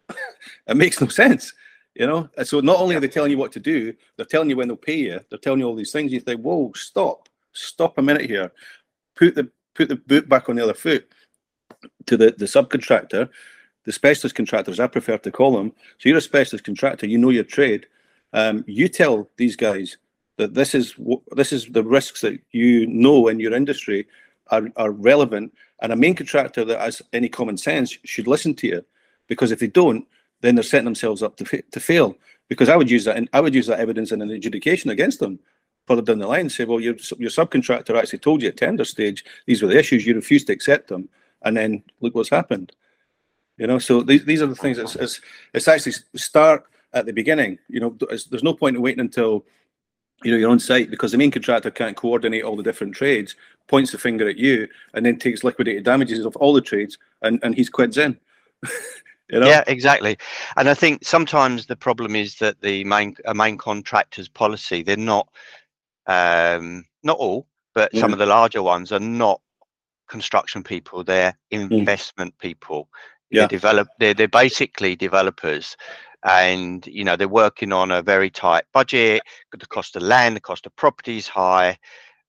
it 0.66 0.76
makes 0.76 1.00
no 1.00 1.08
sense. 1.08 1.52
You 1.94 2.06
know, 2.06 2.28
so 2.42 2.60
not 2.60 2.78
only 2.78 2.96
are 2.96 3.00
they 3.00 3.08
telling 3.08 3.30
you 3.30 3.36
what 3.36 3.52
to 3.52 3.60
do, 3.60 3.92
they're 4.16 4.24
telling 4.24 4.48
you 4.48 4.56
when 4.56 4.68
they'll 4.68 4.76
pay 4.78 4.96
you. 4.96 5.20
They're 5.28 5.38
telling 5.38 5.60
you 5.60 5.66
all 5.66 5.76
these 5.76 5.92
things. 5.92 6.10
You 6.10 6.20
think, 6.20 6.40
"Whoa, 6.40 6.72
stop, 6.74 7.28
stop 7.52 7.98
a 7.98 8.02
minute 8.02 8.24
here. 8.24 8.50
Put 9.14 9.34
the 9.34 9.50
put 9.74 9.88
the 9.88 9.96
boot 9.96 10.28
back 10.28 10.48
on 10.48 10.56
the 10.56 10.62
other 10.62 10.74
foot." 10.74 11.06
To 12.06 12.16
the 12.16 12.30
the 12.30 12.46
subcontractor, 12.46 13.28
the 13.84 13.92
specialist 13.92 14.36
contractors, 14.36 14.80
I 14.80 14.86
prefer 14.86 15.18
to 15.18 15.30
call 15.30 15.56
them. 15.56 15.72
So 15.98 16.08
you're 16.08 16.18
a 16.18 16.22
specialist 16.22 16.64
contractor. 16.64 17.06
You 17.06 17.18
know 17.18 17.30
your 17.30 17.44
trade. 17.44 17.86
Um, 18.32 18.64
you 18.66 18.88
tell 18.88 19.28
these 19.36 19.56
guys 19.56 19.98
that 20.38 20.54
this 20.54 20.74
is 20.74 20.94
this 21.32 21.52
is 21.52 21.66
the 21.66 21.84
risks 21.84 22.22
that 22.22 22.38
you 22.52 22.86
know 22.86 23.28
in 23.28 23.38
your 23.38 23.52
industry 23.52 24.06
are, 24.50 24.68
are 24.76 24.92
relevant, 24.92 25.52
and 25.82 25.92
a 25.92 25.96
main 25.96 26.14
contractor 26.14 26.64
that 26.64 26.80
has 26.80 27.02
any 27.12 27.28
common 27.28 27.56
sense 27.56 27.98
should 28.04 28.26
listen 28.26 28.54
to 28.54 28.66
you, 28.66 28.84
because 29.28 29.50
if 29.50 29.58
they 29.58 29.66
don't, 29.66 30.06
then 30.42 30.54
they're 30.54 30.62
setting 30.62 30.84
themselves 30.84 31.22
up 31.22 31.36
to, 31.36 31.62
to 31.62 31.80
fail. 31.80 32.16
Because 32.48 32.68
I 32.68 32.76
would 32.76 32.90
use 32.90 33.04
that, 33.06 33.16
and 33.16 33.28
I 33.32 33.40
would 33.40 33.54
use 33.54 33.66
that 33.68 33.80
evidence 33.80 34.12
in 34.12 34.20
an 34.20 34.30
adjudication 34.30 34.90
against 34.90 35.20
them 35.20 35.38
further 35.86 36.02
down 36.02 36.18
the 36.18 36.26
line. 36.26 36.50
Say, 36.50 36.64
well, 36.64 36.80
your 36.80 36.96
your 37.18 37.30
subcontractor 37.30 37.96
actually 37.96 38.18
told 38.18 38.42
you 38.42 38.48
at 38.48 38.56
tender 38.56 38.84
stage 38.84 39.24
these 39.46 39.62
were 39.62 39.68
the 39.68 39.78
issues. 39.78 40.06
You 40.06 40.14
refused 40.14 40.48
to 40.48 40.52
accept 40.52 40.88
them, 40.88 41.08
and 41.42 41.56
then 41.56 41.82
look 42.00 42.14
what's 42.14 42.28
happened. 42.28 42.72
You 43.56 43.66
know, 43.66 43.78
so 43.78 44.02
these, 44.02 44.24
these 44.24 44.42
are 44.42 44.46
the 44.46 44.54
things. 44.54 44.78
It's, 44.78 44.96
it's 44.96 45.20
it's 45.54 45.68
actually 45.68 45.94
start 46.16 46.64
at 46.92 47.06
the 47.06 47.12
beginning. 47.12 47.58
You 47.68 47.80
know, 47.80 47.96
there's 48.08 48.42
no 48.42 48.54
point 48.54 48.76
in 48.76 48.82
waiting 48.82 49.00
until 49.00 49.46
you 50.24 50.32
know 50.32 50.36
you're 50.36 50.50
on 50.50 50.60
site 50.60 50.90
because 50.90 51.12
the 51.12 51.18
main 51.18 51.30
contractor 51.30 51.70
can't 51.70 51.96
coordinate 51.96 52.44
all 52.44 52.56
the 52.56 52.62
different 52.62 52.94
trades, 52.94 53.34
points 53.68 53.92
the 53.92 53.98
finger 53.98 54.28
at 54.28 54.36
you, 54.36 54.68
and 54.94 55.06
then 55.06 55.18
takes 55.18 55.44
liquidated 55.44 55.84
damages 55.84 56.24
of 56.24 56.36
all 56.36 56.52
the 56.52 56.60
trades, 56.60 56.98
and 57.22 57.40
and 57.42 57.54
he's 57.54 57.70
quids 57.70 57.96
in. 57.96 58.18
You 59.32 59.40
know? 59.40 59.46
Yeah, 59.46 59.64
exactly. 59.66 60.18
And 60.56 60.68
I 60.68 60.74
think 60.74 61.04
sometimes 61.04 61.66
the 61.66 61.76
problem 61.76 62.14
is 62.14 62.36
that 62.36 62.60
the 62.60 62.84
main 62.84 63.16
a 63.24 63.34
main 63.34 63.56
contractor's 63.56 64.28
policy 64.28 64.82
they're 64.82 64.96
not 64.96 65.26
um, 66.06 66.84
not 67.02 67.16
all, 67.16 67.46
but 67.74 67.94
some 67.96 68.12
of 68.12 68.18
the 68.18 68.26
larger 68.26 68.62
ones 68.62 68.92
are 68.92 69.00
not 69.00 69.40
construction 70.08 70.62
people. 70.62 71.02
They're 71.02 71.34
mm. 71.52 71.70
investment 71.70 72.34
mm. 72.34 72.40
people. 72.40 72.88
Yeah. 73.30 73.42
They 73.42 73.48
develop. 73.48 73.88
They're 73.98 74.12
they're 74.12 74.28
basically 74.28 74.94
developers, 74.94 75.76
and 76.24 76.86
you 76.86 77.02
know 77.02 77.16
they're 77.16 77.28
working 77.28 77.72
on 77.72 77.90
a 77.90 78.02
very 78.02 78.28
tight 78.28 78.64
budget. 78.74 79.22
The 79.58 79.66
cost 79.66 79.96
of 79.96 80.02
land, 80.02 80.36
the 80.36 80.40
cost 80.40 80.66
of 80.66 80.76
property 80.76 81.16
is 81.16 81.28
high, 81.28 81.78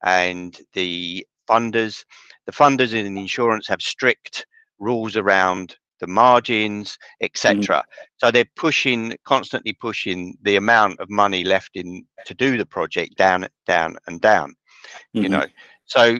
and 0.06 0.58
the 0.72 1.28
funders, 1.50 2.06
the 2.46 2.54
funders 2.54 2.94
in 2.94 3.18
insurance 3.18 3.68
have 3.68 3.82
strict 3.82 4.46
rules 4.80 5.18
around 5.18 5.76
the 6.04 6.08
margins, 6.08 6.98
etc. 7.22 7.78
Mm. 7.78 7.84
So 8.18 8.30
they're 8.30 8.54
pushing, 8.58 9.16
constantly 9.24 9.72
pushing 9.72 10.38
the 10.42 10.58
amount 10.58 11.00
of 11.00 11.10
money 11.10 11.46
left 11.46 11.72
in 11.76 12.06
to 12.26 12.34
do 12.34 12.58
the 12.58 12.66
project 12.66 13.16
down, 13.16 13.48
down, 13.66 13.96
and 14.08 14.20
down. 14.20 14.50
Mm-hmm. 15.16 15.24
You 15.24 15.30
know, 15.30 15.46
so 15.86 16.20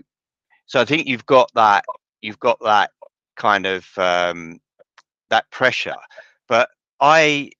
so 0.68 0.80
I 0.80 0.86
think 0.86 1.06
you've 1.06 1.26
got 1.26 1.52
that, 1.56 1.84
you've 2.22 2.40
got 2.40 2.60
that 2.62 2.92
kind 3.36 3.66
of 3.66 3.86
um, 3.98 4.60
that 5.30 5.52
pressure. 5.52 6.02
But 6.48 6.70
I 7.02 7.52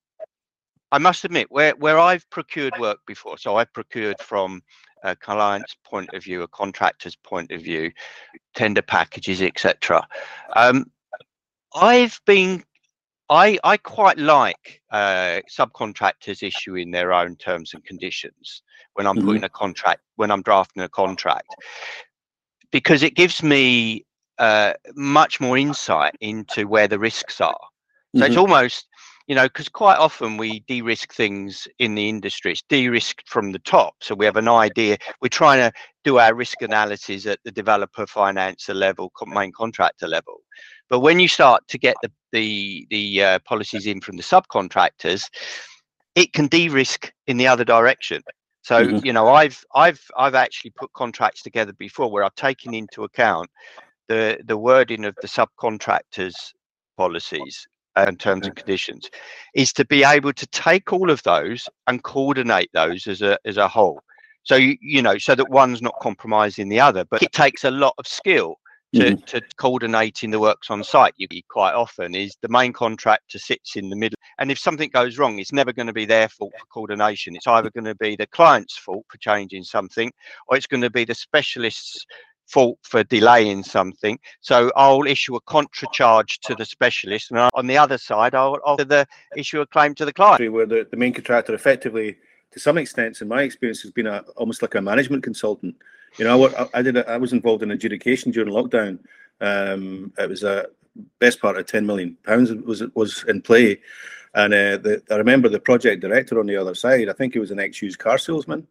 I 0.94 0.98
must 1.00 1.26
admit, 1.26 1.48
where 1.50 1.74
where 1.76 2.00
I've 2.00 2.30
procured 2.30 2.74
work 2.80 3.00
before, 3.06 3.38
so 3.38 3.58
I've 3.58 3.74
procured 3.74 4.22
from 4.22 4.62
a 5.04 5.14
client's 5.18 5.76
point 5.84 6.10
of 6.14 6.24
view, 6.24 6.44
a 6.44 6.48
contractor's 6.48 7.18
point 7.18 7.52
of 7.52 7.62
view, 7.62 7.92
tender 8.56 8.82
packages, 8.82 9.42
etc. 9.42 10.08
Um, 10.56 10.86
I've 11.76 12.20
been 12.26 12.64
I 13.30 13.58
I 13.64 13.78
quite 13.78 14.18
like 14.18 14.82
uh, 14.92 15.42
subcontractors 15.50 16.44
issuing 16.44 16.92
their 16.92 17.14
own 17.14 17.36
terms 17.38 17.74
and 17.74 17.84
conditions 17.84 18.62
when 18.94 19.08
I'm 19.08 19.16
mm-hmm. 19.16 19.28
putting 19.28 19.44
a 19.44 19.50
contract 19.50 20.02
when 20.16 20.32
I'm 20.32 20.42
drafting 20.42 20.84
a 20.84 20.90
contract 20.90 21.48
because 22.72 23.04
it 23.04 23.16
gives 23.16 23.42
me 23.42 24.06
uh, 24.40 24.74
much 24.96 25.40
more 25.40 25.58
insight 25.58 26.16
into 26.22 26.68
where 26.68 26.88
the 26.88 27.00
risks 27.00 27.40
are. 27.40 27.56
So 28.16 28.22
mm-hmm. 28.22 28.24
it's 28.24 28.38
almost 28.38 28.88
you 29.28 29.36
know, 29.36 29.44
because 29.44 29.70
quite 29.70 29.98
often 29.98 30.38
we 30.38 30.60
de-risk 30.62 31.14
things 31.14 31.68
in 31.80 31.96
the 31.96 32.10
industry. 32.10 32.52
It's 32.52 32.64
de-risked 32.68 33.30
from 33.30 33.52
the 33.52 33.60
top, 33.60 33.96
so 34.02 34.16
we 34.16 34.26
have 34.26 34.36
an 34.36 34.50
idea. 34.50 34.98
We're 35.22 35.30
trying 35.30 35.60
to 35.60 35.72
do 36.04 36.20
our 36.20 36.34
risk 36.36 36.62
analysis 36.62 37.26
at 37.26 37.40
the 37.46 37.52
developer, 37.52 38.06
financer 38.06 38.76
level, 38.76 39.12
main 39.26 39.54
contractor 39.54 40.08
level. 40.08 40.42
But 40.94 41.00
when 41.00 41.20
you 41.20 41.28
start 41.28 41.68
to 41.70 41.80
get 41.80 41.96
the 42.04 42.12
the 42.32 42.86
the 42.92 43.24
uh, 43.24 43.40
policies 43.46 43.88
in 43.88 44.00
from 44.00 44.16
the 44.16 44.22
subcontractors, 44.22 45.28
it 46.14 46.34
can 46.34 46.46
de-risk 46.46 47.12
in 47.26 47.38
the 47.38 47.48
other 47.48 47.66
direction. 47.66 48.22
So 48.62 48.86
mm-hmm. 48.86 49.04
you 49.04 49.12
know, 49.12 49.30
I've 49.30 49.60
I've 49.74 50.00
I've 50.16 50.36
actually 50.36 50.70
put 50.70 50.94
contracts 50.94 51.42
together 51.42 51.74
before 51.74 52.12
where 52.12 52.24
I've 52.24 52.36
taken 52.36 52.76
into 52.76 53.04
account 53.06 53.50
the 54.08 54.38
the 54.46 54.56
wording 54.56 55.04
of 55.04 55.16
the 55.20 55.28
subcontractors 55.28 56.36
policies 56.96 57.68
and 57.96 58.20
terms 58.20 58.46
and 58.46 58.56
conditions 58.56 59.10
is 59.56 59.74
to 59.74 59.86
be 59.86 60.04
able 60.04 60.34
to 60.34 60.46
take 60.46 60.94
all 60.94 61.10
of 61.10 61.24
those 61.24 61.68
and 61.88 62.04
coordinate 62.04 62.70
those 62.74 63.08
as 63.08 63.24
a 63.24 63.40
as 63.46 63.58
a 63.58 63.68
whole 63.68 64.00
so 64.44 64.56
you, 64.56 64.78
you 64.80 65.02
know 65.02 65.18
so 65.18 65.34
that 65.34 65.50
one's 65.50 65.82
not 65.82 65.96
compromising 66.02 66.70
the 66.70 66.80
other 66.80 67.04
but 67.06 67.24
it 67.24 67.32
takes 67.32 67.64
a 67.64 67.72
lot 67.72 67.94
of 67.98 68.08
skill 68.08 68.58
to, 68.94 69.00
mm-hmm. 69.00 69.26
to 69.26 69.42
coordinating 69.58 70.32
the 70.32 70.40
works 70.40 70.70
on 70.70 70.84
site 70.84 71.14
you 71.18 71.28
quite 71.50 71.74
often 71.74 72.16
is 72.16 72.36
the 72.42 72.50
main 72.50 72.72
contractor 72.72 73.40
sits 73.40 73.76
in 73.76 73.90
the 73.90 73.96
middle 73.96 74.18
and 74.40 74.52
if 74.52 74.60
something 74.60 74.90
goes 74.90 75.18
wrong 75.18 75.40
it's 75.40 75.54
never 75.54 75.74
going 75.74 75.88
to 75.88 75.94
be 75.94 76.06
their 76.06 76.30
fault 76.30 76.54
for 76.60 76.66
coordination 76.68 77.36
it's 77.36 77.48
either 77.48 77.70
going 77.72 77.86
to 77.86 77.96
be 77.96 78.16
the 78.16 78.28
client's 78.28 78.78
fault 78.78 79.06
for 79.10 79.18
changing 79.18 79.64
something 79.64 80.12
or 80.48 80.58
it's 80.58 80.68
going 80.68 80.82
to 80.82 80.90
be 80.90 81.06
the 81.06 81.16
specialist's 81.16 82.06
fault 82.46 82.78
for 82.84 83.04
delaying 83.04 83.64
something. 83.64 84.20
So 84.42 84.72
I'll 84.76 85.06
issue 85.06 85.36
a 85.36 85.42
contra 85.42 85.88
charge 85.92 86.40
to 86.42 86.56
the 86.56 86.66
specialist, 86.66 87.32
and 87.32 87.40
on 87.54 87.68
the 87.68 87.78
other 87.78 87.98
side, 87.98 88.36
I'll, 88.36 88.60
I'll 88.66 88.78
the 88.78 89.08
issue 89.36 89.62
a 89.62 89.66
claim 89.66 89.96
to 89.96 90.06
the 90.06 90.14
client. 90.14 90.52
Where 90.52 90.66
the, 90.66 90.88
the 90.90 90.98
main 90.98 91.14
contractor 91.14 91.54
effectively, 91.54 92.18
to 92.52 92.60
some 92.60 92.78
extent, 92.78 93.22
in 93.22 93.28
my 93.28 93.44
experience, 93.44 93.82
has 93.82 93.92
been 93.92 94.08
a, 94.08 94.20
almost 94.36 94.62
like 94.62 94.76
a 94.76 94.82
management 94.82 95.24
consultant. 95.24 95.76
You 96.18 96.26
know, 96.26 96.48
I, 96.48 96.68
I 96.74 96.82
did. 96.82 96.98
A, 96.98 97.10
I 97.10 97.18
was 97.18 97.34
involved 97.34 97.64
in 97.64 97.72
adjudication 97.72 98.32
during 98.32 98.54
lockdown. 98.54 99.00
Um, 99.42 100.14
it 100.18 100.30
was 100.30 100.44
a 100.44 100.68
best 101.20 101.42
part 101.42 101.58
of 101.58 101.66
ten 101.66 101.86
million 101.86 102.18
pounds 102.24 102.52
was 102.52 102.84
was 102.94 103.24
in 103.28 103.42
play, 103.42 103.80
and 104.36 104.54
uh, 104.54 104.78
the, 104.78 105.02
I 105.10 105.16
remember 105.16 105.50
the 105.50 105.60
project 105.60 106.02
director 106.02 106.40
on 106.40 106.46
the 106.46 106.58
other 106.58 106.76
side. 106.76 107.10
I 107.10 107.14
think 107.14 107.34
he 107.34 107.40
was 107.40 107.52
an 107.52 107.60
ex-used 107.60 108.00
car 108.00 108.18
salesman 108.18 108.68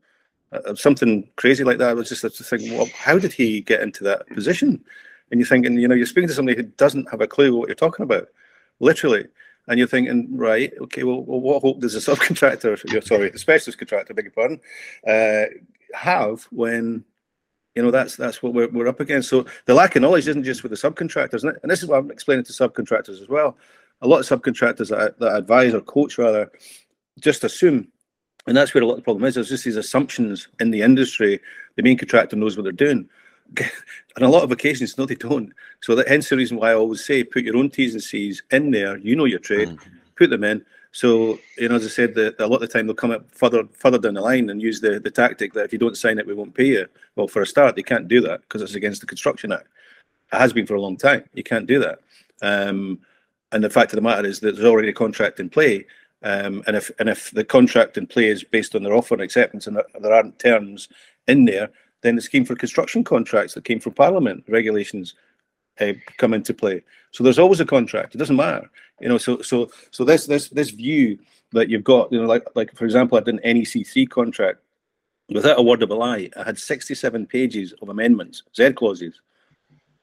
uh, 0.53 0.75
something 0.75 1.29
crazy 1.37 1.65
like 1.65 1.79
that. 1.79 1.91
I 1.91 1.95
was 1.95 2.09
just, 2.09 2.23
thinking, 2.45 2.77
well, 2.77 2.89
how 2.95 3.19
did 3.19 3.33
he 3.33 3.61
get 3.61 3.81
into 3.81 4.05
that 4.05 4.27
position? 4.29 4.85
And 5.31 5.41
you're 5.41 5.47
thinking, 5.47 5.79
you 5.79 5.89
know, 5.89 5.95
you're 5.95 6.07
speaking 6.07 6.29
to 6.29 6.35
somebody 6.35 6.57
who 6.57 6.65
doesn't 6.65 7.11
have 7.11 7.21
a 7.21 7.27
clue 7.27 7.57
what 7.57 7.69
you're 7.69 7.75
talking 7.75 8.03
about, 8.03 8.29
literally. 8.81 9.27
And 9.69 9.79
you're 9.79 9.89
thinking, 9.89 10.37
right, 10.37 10.73
okay, 10.83 11.05
well, 11.05 11.23
well 11.23 11.41
what 11.41 11.63
hope 11.63 11.81
does 11.81 11.95
a 11.95 11.99
subcontractor, 12.17 13.07
sorry, 13.07 13.31
the 13.31 13.39
specialist 13.39 13.79
contractor, 13.79 14.13
beg 14.13 14.27
your 14.27 14.33
pardon, 14.33 14.61
uh, 15.07 15.45
have 15.95 16.43
when 16.51 17.05
you 17.75 17.83
know 17.83 17.91
that's 17.91 18.17
that's 18.17 18.43
what 18.43 18.53
we're, 18.55 18.69
we're 18.69 18.89
up 18.89 19.01
against 19.01 19.29
so 19.29 19.47
the 19.67 19.75
lack 19.75 19.97
of 19.97 20.03
knowledge 20.03 20.29
isn't 20.29 20.45
just 20.45 20.63
with 20.63 20.71
the 20.71 20.77
subcontractors 20.77 21.43
and 21.43 21.71
this 21.71 21.83
is 21.83 21.89
what 21.89 21.99
i'm 21.99 22.11
explaining 22.11 22.45
to 22.45 22.53
subcontractors 22.53 23.21
as 23.21 23.29
well 23.29 23.57
a 24.03 24.07
lot 24.07 24.19
of 24.19 24.27
subcontractors 24.43 24.89
that 24.89 24.99
I, 24.99 25.11
that 25.19 25.33
I 25.33 25.39
advise 25.39 25.75
or 25.75 25.81
coach 25.81 26.19
rather 26.19 26.51
just 27.21 27.45
assume 27.45 27.89
and 28.47 28.57
that's 28.57 28.75
where 28.75 28.83
a 28.83 28.87
lot 28.87 28.95
of 28.95 28.99
the 28.99 29.05
problem 29.05 29.25
is. 29.25 29.35
There's 29.35 29.49
just 29.49 29.65
these 29.65 29.77
assumptions 29.77 30.49
in 30.59 30.71
the 30.71 30.83
industry. 30.83 31.41
The 31.77 31.83
main 31.83 31.97
contractor 31.97 32.37
knows 32.37 32.57
what 32.57 32.65
they're 32.65 32.73
doing. 32.73 33.09
On 34.17 34.23
a 34.23 34.29
lot 34.29 34.43
of 34.43 34.51
occasions, 34.51 34.99
no, 34.99 35.07
they 35.07 35.15
don't. 35.15 35.53
So 35.83 35.95
that 35.95 36.09
hence 36.09 36.29
the 36.29 36.37
reason 36.37 36.57
why 36.57 36.71
I 36.71 36.75
always 36.75 37.05
say 37.05 37.25
put 37.25 37.45
your 37.45 37.57
own 37.57 37.71
T's 37.71 37.95
and 37.95 38.03
C's 38.03 38.43
in 38.51 38.71
there. 38.71 38.99
You 38.99 39.15
know 39.15 39.27
your 39.27 39.39
trade, 39.39 39.69
mm. 39.69 39.79
put 40.17 40.31
them 40.31 40.45
in. 40.45 40.65
So 40.93 41.39
you 41.59 41.69
know, 41.69 41.77
as 41.77 41.85
I 41.85 41.89
said, 41.89 42.15
the, 42.15 42.35
a 42.39 42.47
lot 42.47 42.57
of 42.57 42.61
the 42.63 42.69
time 42.69 42.87
they'll 42.87 42.95
come 42.95 43.11
up 43.11 43.25
further 43.35 43.65
further 43.73 43.99
down 43.99 44.15
the 44.15 44.21
line 44.21 44.51
and 44.51 44.63
use 44.63 44.81
the, 44.81 45.01
the 45.01 45.11
tactic 45.11 45.53
that 45.55 45.65
if 45.65 45.73
you 45.73 45.79
don't 45.79 45.97
sign 45.97 46.19
it, 46.19 46.27
we 46.27 46.35
won't 46.35 46.55
pay 46.55 46.67
you. 46.67 46.87
Well, 47.17 47.29
for 47.29 47.43
a 47.43 47.47
start, 47.47 47.77
they 47.77 47.83
can't 47.83 48.09
do 48.09 48.21
that 48.23 48.43
because 48.43 48.63
it's 48.63 48.75
against 48.75 49.01
the 49.01 49.07
Construction 49.07 49.53
Act. 49.53 49.69
It 50.33 50.39
has 50.39 50.53
been 50.53 50.67
for 50.67 50.75
a 50.75 50.81
long 50.81 50.97
time. 50.97 51.25
You 51.35 51.43
can't 51.43 51.67
do 51.67 51.79
that. 51.81 51.99
Um, 52.43 53.01
and 53.53 53.65
the 53.65 53.71
fact 53.71 53.93
of 53.93 53.97
the 53.97 54.03
matter 54.03 54.27
is 54.27 54.41
that 54.41 54.55
there's 54.55 54.67
already 54.67 54.89
a 54.89 54.95
contract 54.95 55.41
in 55.41 55.51
play 55.51 55.87
um, 56.25 56.63
and 56.67 56.77
if 56.77 56.91
and 56.99 57.09
if 57.09 57.31
the 57.33 57.45
contract 57.45 57.99
in 57.99 58.07
play 58.07 58.29
is 58.29 58.45
based 58.45 58.75
on 58.75 58.83
their 58.83 58.95
offer 58.95 59.15
and 59.15 59.23
acceptance 59.23 59.67
and 59.67 59.81
there 60.01 60.13
aren't 60.13 60.39
terms 60.39 60.89
in 61.27 61.45
there, 61.45 61.71
then 62.03 62.17
the 62.17 62.23
scheme 62.23 62.45
for 62.45 62.55
construction 62.55 63.03
contracts 63.03 63.55
that 63.55 63.65
came 63.65 63.81
from 63.81 63.95
Parliament 63.95 64.45
regulations 64.49 65.15
uh, 65.81 65.93
come 66.19 66.35
into 66.35 66.55
play. 66.55 66.83
So 67.11 67.25
there's 67.25 67.39
always 67.39 67.61
a 67.61 67.67
contract. 67.67 68.15
It 68.15 68.19
doesn't 68.19 68.37
matter, 68.37 68.71
you 69.03 69.09
know. 69.09 69.19
So 69.19 69.43
so 69.43 69.71
so 69.91 70.05
this 70.05 70.27
this 70.27 70.49
this 70.49 70.71
view 70.71 71.19
that 71.53 71.69
you've 71.69 71.85
got, 71.85 72.11
you 72.13 72.21
know, 72.21 72.27
like 72.27 72.45
like 72.55 72.75
for 72.77 72.85
example, 72.85 73.19
I 73.19 73.21
did 73.23 73.41
an 73.43 73.59
NEC 73.59 73.87
three 73.87 74.07
contract 74.07 74.59
without 75.29 75.59
a 75.59 75.63
word 75.63 75.83
of 75.83 75.91
a 75.91 75.95
lie. 75.95 76.31
I 76.37 76.45
had 76.45 76.59
67 76.59 77.27
pages 77.27 77.73
of 77.81 77.89
amendments, 77.89 78.43
Z 78.57 78.73
clauses. 78.73 79.21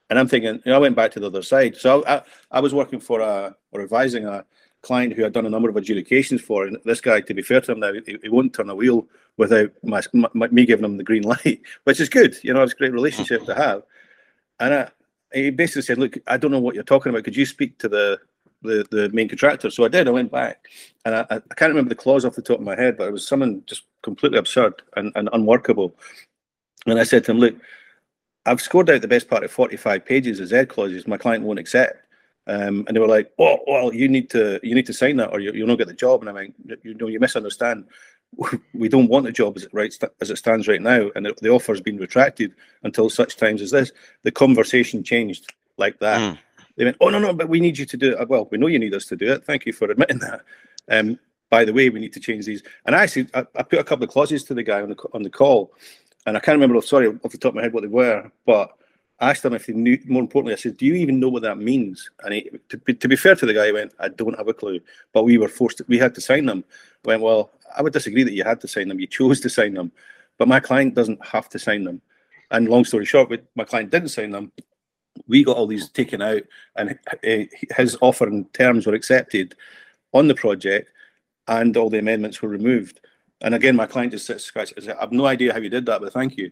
And 0.10 0.18
I'm 0.18 0.28
thinking, 0.28 0.56
you 0.66 0.72
know, 0.72 0.76
I 0.76 0.80
went 0.80 0.96
back 0.96 1.12
to 1.12 1.20
the 1.20 1.28
other 1.28 1.44
side. 1.44 1.78
So 1.78 2.04
I, 2.06 2.16
I, 2.16 2.22
I 2.52 2.60
was 2.60 2.74
working 2.74 3.00
for 3.00 3.22
a 3.22 3.56
or 3.72 3.82
advising 3.82 4.26
a 4.26 4.44
client 4.82 5.14
who 5.14 5.26
I'd 5.26 5.34
done 5.34 5.46
a 5.46 5.50
number 5.50 5.70
of 5.70 5.78
adjudications 5.78 6.42
for. 6.42 6.66
And 6.66 6.78
this 6.86 7.02
guy, 7.02 7.22
to 7.22 7.34
be 7.34 7.42
fair 7.42 7.62
to 7.62 7.74
him 7.74 7.80
now, 7.80 7.94
he, 7.94 8.18
he 8.22 8.30
won't 8.30 8.54
turn 8.54 8.70
a 8.70 8.76
wheel 8.76 9.08
without 9.38 9.72
my, 9.84 10.02
my, 10.14 10.48
me 10.48 10.66
giving 10.66 10.86
him 10.86 10.98
the 10.98 11.04
green 11.04 11.24
light, 11.46 11.62
which 11.84 12.00
is 12.00 12.10
good. 12.10 12.38
You 12.44 12.54
know, 12.54 12.64
it's 12.64 12.74
a 12.74 12.78
great 12.78 12.94
relationship 12.94 13.46
to 13.46 13.56
have. 13.56 13.84
And 14.60 14.74
I, 14.74 14.90
he 15.32 15.52
basically 15.52 15.84
said, 15.84 16.00
"Look, 16.00 16.18
I 16.26 16.38
don't 16.38 16.52
know 16.52 16.60
what 16.60 16.74
you're 16.74 16.84
talking 16.84 17.12
about. 17.12 17.24
Could 17.24 17.36
you 17.36 17.46
speak 17.46 17.78
to 17.80 17.88
the 17.88 18.20
the, 18.62 18.86
the 18.92 19.10
main 19.10 19.30
contractor?" 19.30 19.70
So 19.70 19.86
I 19.86 19.88
did. 19.88 20.08
I 20.08 20.12
went 20.12 20.32
back, 20.32 20.66
and 21.06 21.16
I, 21.16 21.26
I 21.30 21.54
can't 21.56 21.72
remember 21.72 21.90
the 21.90 21.96
clause 21.96 22.26
off 22.26 22.36
the 22.36 22.42
top 22.42 22.60
of 22.60 22.66
my 22.66 22.76
head, 22.76 22.98
but 22.98 23.08
it 23.08 23.12
was 23.14 23.28
something 23.28 23.64
just 23.66 23.84
completely 24.04 24.38
absurd 24.38 24.82
and, 24.96 25.12
and 25.16 25.30
unworkable. 25.34 25.96
And 26.86 27.00
I 27.00 27.04
said 27.04 27.24
to 27.26 27.32
him, 27.32 27.40
"Look, 27.40 27.56
I've 28.46 28.62
scored 28.62 28.90
out 28.90 29.02
the 29.02 29.08
best 29.08 29.30
part 29.30 29.44
of 29.44 29.52
45 29.52 30.06
pages 30.06 30.40
of 30.40 30.48
Z 30.48 30.66
clauses. 30.66 31.08
My 31.08 31.18
client 31.18 31.44
won't 31.44 31.60
accept." 31.60 32.06
Um, 32.50 32.84
and 32.88 32.96
they 32.96 33.00
were 33.00 33.08
like, 33.08 33.32
"Oh, 33.38 33.60
well, 33.68 33.94
you 33.94 34.08
need 34.08 34.30
to 34.32 34.60
you 34.64 34.74
need 34.74 34.88
to 34.88 34.94
sign 34.94 35.18
that, 35.18 35.32
or 35.32 35.40
you, 35.40 35.52
will 35.54 35.68
not 35.68 35.78
get 35.78 35.88
the 35.88 35.94
job." 35.94 36.22
And 36.22 36.30
I 36.30 36.34
mean, 36.34 36.54
you 36.84 36.96
know, 36.96 37.08
you 37.08 37.20
misunderstand. 37.20 37.86
We 38.74 38.90
don't 38.90 39.10
want 39.10 39.26
the 39.26 39.32
job 39.32 39.58
as 39.58 39.64
it 39.64 39.74
right 39.74 39.94
as 40.22 40.30
it 40.30 40.38
stands 40.38 40.68
right 40.68 40.82
now, 40.82 41.10
and 41.16 41.26
the, 41.26 41.36
the 41.42 41.50
offer 41.50 41.74
has 41.74 41.82
been 41.82 41.98
retracted 41.98 42.54
until 42.84 43.10
such 43.10 43.38
times 43.38 43.62
as 43.62 43.72
this. 43.72 43.92
The 44.24 44.32
conversation 44.32 45.04
changed 45.04 45.54
like 45.78 46.00
that. 46.00 46.20
Mm. 46.20 46.38
They 46.80 46.86
went, 46.86 46.98
"Oh 47.02 47.10
no, 47.10 47.20
no, 47.20 47.34
but 47.34 47.50
we 47.50 47.60
need 47.60 47.78
you 47.78 47.86
to 47.86 47.98
do 47.98 48.14
it." 48.14 48.30
Well, 48.30 48.48
we 48.50 48.58
know 48.58 48.68
you 48.68 48.80
need 48.80 48.94
us 48.94 49.06
to 49.08 49.18
do 49.18 49.34
it. 49.34 49.44
Thank 49.44 49.66
you 49.66 49.74
for 49.74 49.92
admitting 49.92 50.20
that. 50.20 50.42
Um, 50.88 51.20
by 51.50 51.66
the 51.66 51.74
way, 51.74 51.90
we 51.90 52.00
need 52.00 52.14
to 52.14 52.22
change 52.22 52.46
these. 52.46 52.64
And 52.86 52.96
I 52.96 53.04
actually, 53.04 53.28
I, 53.34 53.46
I 53.58 53.64
put 53.64 53.80
a 53.80 53.84
couple 53.84 54.06
of 54.06 54.12
clauses 54.12 54.46
to 54.46 54.54
the 54.54 54.64
guy 54.64 54.82
on 54.82 54.88
the 54.88 54.96
on 55.12 55.22
the 55.22 55.30
call, 55.30 55.74
and 56.26 56.38
I 56.38 56.40
can't 56.40 56.56
remember. 56.56 56.82
Sorry, 56.82 57.08
off 57.08 57.32
the 57.32 57.38
top 57.38 57.50
of 57.50 57.56
my 57.56 57.64
head, 57.64 57.74
what 57.74 57.82
they 57.82 57.90
were, 57.90 58.32
but 58.46 58.72
I 59.20 59.32
asked 59.32 59.44
him 59.44 59.54
if 59.54 59.66
he 59.66 59.74
knew. 59.74 60.00
More 60.06 60.22
importantly, 60.22 60.54
I 60.54 60.56
said, 60.56 60.78
"Do 60.78 60.86
you 60.86 60.94
even 60.94 61.20
know 61.20 61.28
what 61.28 61.42
that 61.42 61.58
means?" 61.58 62.10
And 62.24 62.34
he, 62.36 62.50
to, 62.70 62.78
be, 62.78 62.94
to 62.94 63.08
be 63.10 63.18
fair 63.18 63.36
to 63.36 63.46
the 63.46 63.54
guy, 63.54 63.66
he 63.66 63.74
went, 63.74 63.92
"I 64.00 64.08
don't 64.08 64.38
have 64.38 64.48
a 64.48 64.54
clue." 64.54 64.80
But 65.12 65.26
we 65.26 65.38
were 65.38 65.50
forced. 65.50 65.80
To, 65.80 65.86
we 65.90 65.98
had 65.98 66.16
to 66.16 66.22
sign 66.22 66.46
them. 66.46 66.64
Went, 67.04 67.22
well, 67.22 67.52
I 67.76 67.82
would 67.82 67.92
disagree 67.92 68.24
that 68.24 68.34
you 68.34 68.46
had 68.46 68.62
to 68.62 68.70
sign 68.70 68.88
them. 68.88 69.02
You 69.02 69.08
chose 69.08 69.42
to 69.42 69.50
sign 69.50 69.74
them, 69.74 69.92
but 70.38 70.48
my 70.48 70.62
client 70.62 70.96
doesn't 70.96 71.26
have 71.26 71.50
to 71.50 71.60
sign 71.60 71.84
them. 71.84 72.02
And 72.52 72.70
long 72.70 72.86
story 72.86 73.06
short, 73.06 73.30
my 73.56 73.66
client 73.66 73.92
didn't 73.92 74.10
sign 74.10 74.32
them. 74.32 74.54
We 75.28 75.44
got 75.44 75.58
all 75.58 75.68
these 75.68 75.90
taken 75.90 76.22
out, 76.22 76.44
and 76.76 76.98
his 77.76 77.98
offer 78.02 78.28
and 78.28 78.52
terms 78.54 78.86
were 78.86 78.94
accepted 78.94 79.56
on 80.14 80.28
the 80.28 80.36
project, 80.36 80.92
and 81.48 81.76
all 81.76 81.90
the 81.90 82.00
amendments 82.00 82.42
were 82.42 82.50
removed. 82.50 83.00
And 83.42 83.56
again, 83.56 83.76
my 83.76 83.86
client 83.86 84.12
just 84.12 84.26
sits 84.26 84.44
scratching. 84.44 84.90
I 84.90 85.00
have 85.00 85.12
no 85.12 85.26
idea 85.26 85.54
how 85.54 85.60
you 85.60 85.70
did 85.70 85.86
that, 85.86 86.02
but 86.02 86.14
thank 86.14 86.38
you. 86.38 86.52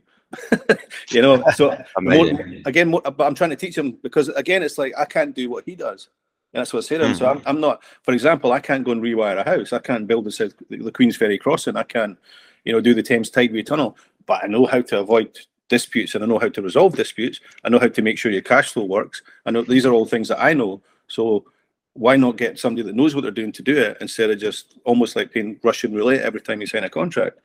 you 1.09 1.21
know, 1.21 1.43
so 1.55 1.77
more, 1.99 2.27
again, 2.65 2.89
more, 2.89 3.01
but 3.01 3.25
I'm 3.25 3.35
trying 3.35 3.49
to 3.51 3.55
teach 3.55 3.77
him 3.77 3.97
because 4.03 4.29
again, 4.29 4.63
it's 4.63 4.77
like 4.77 4.93
I 4.97 5.05
can't 5.05 5.35
do 5.35 5.49
what 5.49 5.63
he 5.65 5.75
does. 5.75 6.09
And 6.53 6.61
that's 6.61 6.73
what 6.73 6.89
I. 6.91 6.95
Mm-hmm. 6.95 7.13
So 7.13 7.29
I'm, 7.29 7.41
I'm 7.45 7.59
not, 7.59 7.83
for 8.03 8.13
example, 8.13 8.53
I 8.53 8.59
can't 8.59 8.83
go 8.83 8.91
and 8.91 9.01
rewire 9.01 9.37
a 9.37 9.43
house. 9.43 9.73
I 9.73 9.79
can't 9.79 10.07
build 10.07 10.25
the, 10.25 10.53
the 10.69 10.91
Queensferry 10.91 11.39
crossing. 11.39 11.75
I 11.75 11.83
can't, 11.83 12.17
you 12.63 12.71
know, 12.71 12.81
do 12.81 12.93
the 12.93 13.03
Thames 13.03 13.29
Tideway 13.29 13.65
tunnel. 13.65 13.97
But 14.25 14.43
I 14.43 14.47
know 14.47 14.65
how 14.65 14.81
to 14.81 14.99
avoid 14.99 15.37
disputes 15.69 16.15
and 16.15 16.23
I 16.23 16.27
know 16.27 16.39
how 16.39 16.49
to 16.49 16.61
resolve 16.61 16.95
disputes. 16.95 17.39
I 17.63 17.69
know 17.69 17.79
how 17.79 17.87
to 17.87 18.01
make 18.01 18.17
sure 18.17 18.31
your 18.31 18.41
cash 18.41 18.73
flow 18.73 18.85
works. 18.85 19.21
I 19.45 19.51
know 19.51 19.61
these 19.61 19.85
are 19.85 19.93
all 19.93 20.05
things 20.05 20.27
that 20.29 20.41
I 20.41 20.53
know. 20.53 20.81
So 21.07 21.45
why 21.93 22.15
not 22.15 22.37
get 22.37 22.59
somebody 22.59 22.83
that 22.83 22.95
knows 22.95 23.15
what 23.15 23.21
they're 23.21 23.31
doing 23.31 23.51
to 23.53 23.63
do 23.63 23.75
it 23.75 23.97
instead 24.01 24.29
of 24.29 24.39
just 24.39 24.77
almost 24.85 25.15
like 25.15 25.31
playing 25.31 25.59
Russian 25.63 25.93
roulette 25.93 26.21
every 26.21 26.41
time 26.41 26.61
you 26.61 26.67
sign 26.67 26.83
a 26.83 26.89
contract? 26.89 27.39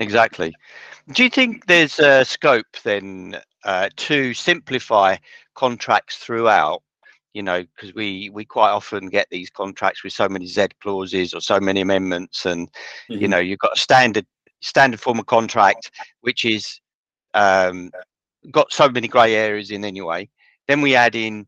Exactly. 0.00 0.54
Do 1.12 1.24
you 1.24 1.30
think 1.30 1.66
there's 1.66 1.98
a 1.98 2.24
scope 2.24 2.66
then 2.84 3.40
uh, 3.64 3.88
to 3.96 4.34
simplify 4.34 5.16
contracts 5.54 6.16
throughout? 6.16 6.82
You 7.34 7.42
know, 7.42 7.62
because 7.62 7.94
we 7.94 8.30
we 8.30 8.44
quite 8.44 8.70
often 8.70 9.08
get 9.08 9.28
these 9.30 9.50
contracts 9.50 10.02
with 10.02 10.12
so 10.12 10.28
many 10.28 10.46
Z 10.46 10.68
clauses 10.82 11.34
or 11.34 11.40
so 11.40 11.60
many 11.60 11.80
amendments, 11.80 12.46
and 12.46 12.68
mm-hmm. 12.68 13.20
you 13.20 13.28
know, 13.28 13.38
you've 13.38 13.58
got 13.60 13.76
a 13.76 13.80
standard 13.80 14.26
standard 14.60 14.98
form 15.00 15.20
of 15.20 15.26
contract 15.26 15.90
which 16.22 16.44
is 16.44 16.80
um, 17.34 17.90
got 18.50 18.72
so 18.72 18.88
many 18.88 19.08
grey 19.08 19.34
areas 19.34 19.70
in 19.70 19.84
anyway. 19.84 20.28
Then 20.66 20.80
we 20.80 20.94
add 20.94 21.14
in 21.14 21.46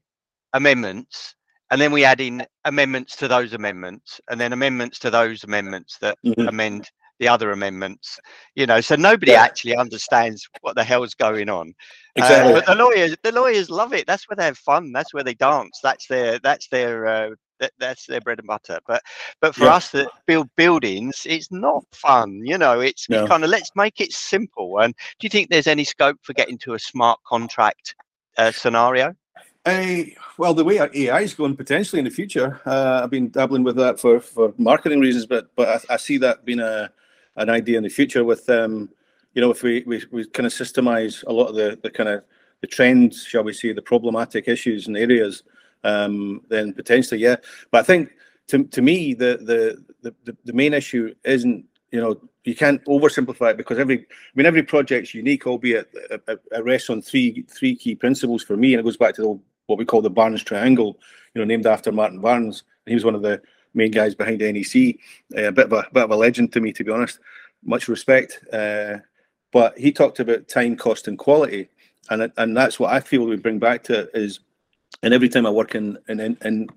amendments, 0.53 1.35
and 1.71 1.81
then 1.81 1.93
we 1.93 2.05
add 2.05 2.21
in 2.21 2.47
amendments 2.65 3.17
to 3.17 3.29
those 3.29 3.53
amendments, 3.53 4.21
and 4.31 4.41
then 4.41 4.53
amendments 4.53 4.99
to 5.01 5.11
those 5.11 5.45
amendments 5.45 5.99
that 5.99 6.19
mm-hmm. 6.25 6.49
amend 6.49 6.91
the 7.19 7.29
other 7.29 7.53
amendments. 7.53 8.19
You 8.55 8.67
know, 8.67 8.81
so 8.81 8.97
nobody 8.97 9.33
yeah. 9.33 9.43
actually 9.43 9.77
understands 9.77 10.49
what 10.63 10.75
the 10.75 10.85
hell's 10.85 11.15
going 11.15 11.49
on. 11.49 11.69
Uh, 12.19 12.25
exactly. 12.25 12.53
Uh, 12.53 12.55
but 12.55 12.67
the 12.67 12.75
lawyers, 12.75 13.17
the 13.23 13.33
lawyers 13.33 13.71
love 13.71 13.93
it. 13.93 14.07
That's 14.07 14.29
where 14.29 14.37
they 14.37 14.47
have 14.47 14.59
fun. 14.59 14.91
That's 14.93 15.15
where 15.15 15.23
they 15.25 15.35
dance. 15.35 15.79
That's 15.83 16.07
their 16.09 16.39
that's 16.41 16.69
their 16.69 17.07
uh, 17.07 17.31
that, 17.61 17.73
that's 17.79 18.07
their 18.07 18.21
bread 18.21 18.39
and 18.39 18.49
butter. 18.49 18.81
But 18.87 19.03
but 19.41 19.55
for 19.55 19.65
yeah. 19.65 19.75
us 19.75 19.91
that 19.91 20.09
build 20.27 20.49
buildings, 20.57 21.27
it's 21.29 21.51
not 21.53 21.85
fun. 21.93 22.41
You 22.45 22.59
know, 22.59 22.81
it's, 22.81 23.09
no. 23.09 23.27
kind 23.27 23.45
of 23.45 23.51
let's 23.51 23.71
make 23.77 24.01
it 24.01 24.13
simple. 24.13 24.79
And 24.79 24.95
do 25.19 25.25
you 25.25 25.31
think 25.31 25.51
there's 25.51 25.67
any 25.67 25.85
scope 25.85 26.19
for 26.23 26.33
getting 26.33 26.59
to 26.59 26.75
a 26.75 26.79
smart 26.79 27.21
contract 27.27 27.95
uh, 28.37 28.51
scenario? 28.51 29.15
Uh, 29.67 30.03
well, 30.39 30.55
the 30.55 30.65
way 30.65 30.79
AI 30.79 31.21
is 31.21 31.35
going 31.35 31.55
potentially 31.55 31.99
in 31.99 32.07
the 32.07 32.11
future, 32.11 32.61
uh, 32.65 33.03
I've 33.05 33.11
been 33.11 33.31
dabbling 33.31 33.63
with 33.63 33.77
that 33.77 34.01
for, 34.01 34.19
for 34.19 34.55
marketing 34.57 35.01
reasons, 35.01 35.27
but 35.27 35.55
but 35.55 35.85
I, 35.91 35.95
I 35.95 35.97
see 35.99 36.17
that 36.19 36.45
being 36.45 36.61
a 36.61 36.91
an 37.37 37.51
idea 37.51 37.77
in 37.77 37.85
the 37.85 37.91
future 37.91 38.25
with 38.25 38.49
um, 38.49 38.89
you 39.35 39.43
know 39.43 39.51
if 39.51 39.63
we, 39.63 39.85
we, 39.87 40.03
we 40.11 40.27
kind 40.29 40.47
of 40.47 40.53
systemize 40.53 41.25
a 41.27 41.33
lot 41.33 41.49
of 41.49 41.55
the, 41.57 41.79
the 41.83 41.91
kind 41.91 42.09
of 42.09 42.25
the 42.63 42.67
trends, 42.67 43.25
shall 43.25 43.45
we 43.45 43.53
say, 43.53 43.73
the 43.73 43.83
problematic 43.83 44.49
issues 44.49 44.87
and 44.87 44.97
areas, 44.97 45.43
um, 45.85 46.43
then 46.49 46.73
potentially 46.73 47.21
yeah. 47.21 47.37
But 47.71 47.79
I 47.79 47.83
think 47.83 48.11
to, 48.49 48.65
to 48.65 48.83
me 48.83 49.15
the, 49.15 49.39
the 50.03 50.15
the 50.25 50.37
the 50.45 50.53
main 50.53 50.75
issue 50.75 51.15
isn't 51.25 51.65
you 51.91 52.01
know 52.01 52.21
you 52.45 52.55
can't 52.55 52.85
oversimplify 52.87 53.51
it 53.51 53.57
because 53.57 53.79
every 53.79 53.99
I 53.99 54.05
mean 54.35 54.47
every 54.47 54.63
project's 54.63 55.15
unique, 55.15 55.47
albeit 55.47 55.91
it, 55.95 56.41
rests 56.63 56.91
on 56.91 57.03
three 57.03 57.43
three 57.43 57.77
key 57.77 57.95
principles 57.95 58.43
for 58.43 58.57
me, 58.57 58.73
and 58.73 58.81
it 58.81 58.85
goes 58.85 58.97
back 58.97 59.15
to 59.17 59.23
the 59.23 59.41
what 59.67 59.79
we 59.79 59.85
call 59.85 60.03
the 60.03 60.11
Barnes 60.11 60.43
Triangle, 60.43 60.99
you 61.35 61.41
know, 61.41 61.45
named 61.45 61.67
after 61.67 61.93
Martin 61.93 62.21
Barnes. 62.21 62.65
He 62.87 62.95
was 62.95 63.05
one 63.05 63.15
of 63.15 63.23
the 63.23 63.41
main 63.75 63.91
guys 63.91 64.15
behind 64.15 64.41
NEC. 64.41 64.97
Uh, 65.37 65.49
a 65.49 65.53
bit 65.53 65.67
of 65.67 65.73
a 65.73 65.87
bit 65.93 66.05
of 66.05 66.11
a 66.11 66.17
legend 66.17 66.53
to 66.53 66.61
me, 66.61 66.73
to 66.73 66.85
be 66.85 66.91
honest. 66.91 67.21
Much 67.63 67.89
respect. 67.89 68.41
Uh, 68.53 68.99
but 69.53 69.77
he 69.77 69.93
talked 69.93 70.21
about 70.21 70.49
time, 70.49 70.77
cost, 70.77 71.09
and 71.09 71.19
quality, 71.19 71.69
and 72.09 72.33
and 72.37 72.57
that's 72.57 72.81
what 72.81 72.93
I 72.93 73.01
feel 73.01 73.25
we 73.25 73.37
bring 73.37 73.59
back 73.59 73.85
to 73.85 74.09
is. 74.17 74.41
And 75.03 75.15
every 75.15 75.29
time 75.29 75.47
I 75.47 75.51
work 75.51 75.75
in 75.75 75.99
in, 76.09 76.21
in 76.21 76.69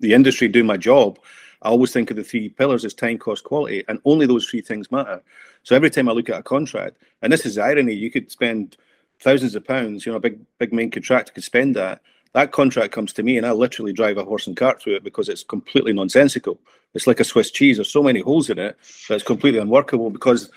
the 0.00 0.14
industry 0.14 0.48
doing 0.48 0.66
my 0.66 0.76
job, 0.76 1.18
I 1.62 1.68
always 1.68 1.92
think 1.92 2.10
of 2.10 2.16
the 2.16 2.24
three 2.24 2.48
pillars 2.48 2.84
as 2.84 2.94
time, 2.94 3.18
cost, 3.18 3.44
quality, 3.44 3.84
and 3.88 4.00
only 4.04 4.26
those 4.26 4.46
three 4.46 4.60
things 4.60 4.92
matter. 4.92 5.20
So 5.64 5.74
every 5.74 5.90
time 5.90 6.08
I 6.08 6.12
look 6.12 6.30
at 6.30 6.38
a 6.38 6.42
contract, 6.42 6.98
and 7.22 7.32
this 7.32 7.44
is 7.44 7.56
the 7.56 7.62
irony, 7.62 7.94
you 7.94 8.10
could 8.10 8.30
spend 8.30 8.76
thousands 9.20 9.54
of 9.54 9.66
pounds. 9.66 10.06
You 10.06 10.12
know, 10.12 10.18
a 10.18 10.20
big 10.20 10.40
big 10.58 10.72
main 10.72 10.90
contractor 10.90 11.32
could 11.32 11.44
spend 11.44 11.74
that. 11.76 12.00
That 12.34 12.52
contract 12.52 12.92
comes 12.92 13.12
to 13.14 13.22
me, 13.22 13.38
and 13.38 13.46
I 13.46 13.52
literally 13.52 13.92
drive 13.92 14.18
a 14.18 14.24
horse 14.24 14.46
and 14.46 14.56
cart 14.56 14.80
through 14.80 14.96
it 14.96 15.04
because 15.04 15.28
it's 15.28 15.42
completely 15.42 15.92
nonsensical. 15.92 16.60
It's 16.94 17.06
like 17.06 17.20
a 17.20 17.24
Swiss 17.24 17.50
cheese. 17.50 17.76
There's 17.76 17.90
so 17.90 18.02
many 18.02 18.20
holes 18.20 18.50
in 18.50 18.58
it 18.58 18.76
that 19.08 19.14
it's 19.16 19.24
completely 19.24 19.60
unworkable. 19.60 20.10
Because, 20.10 20.50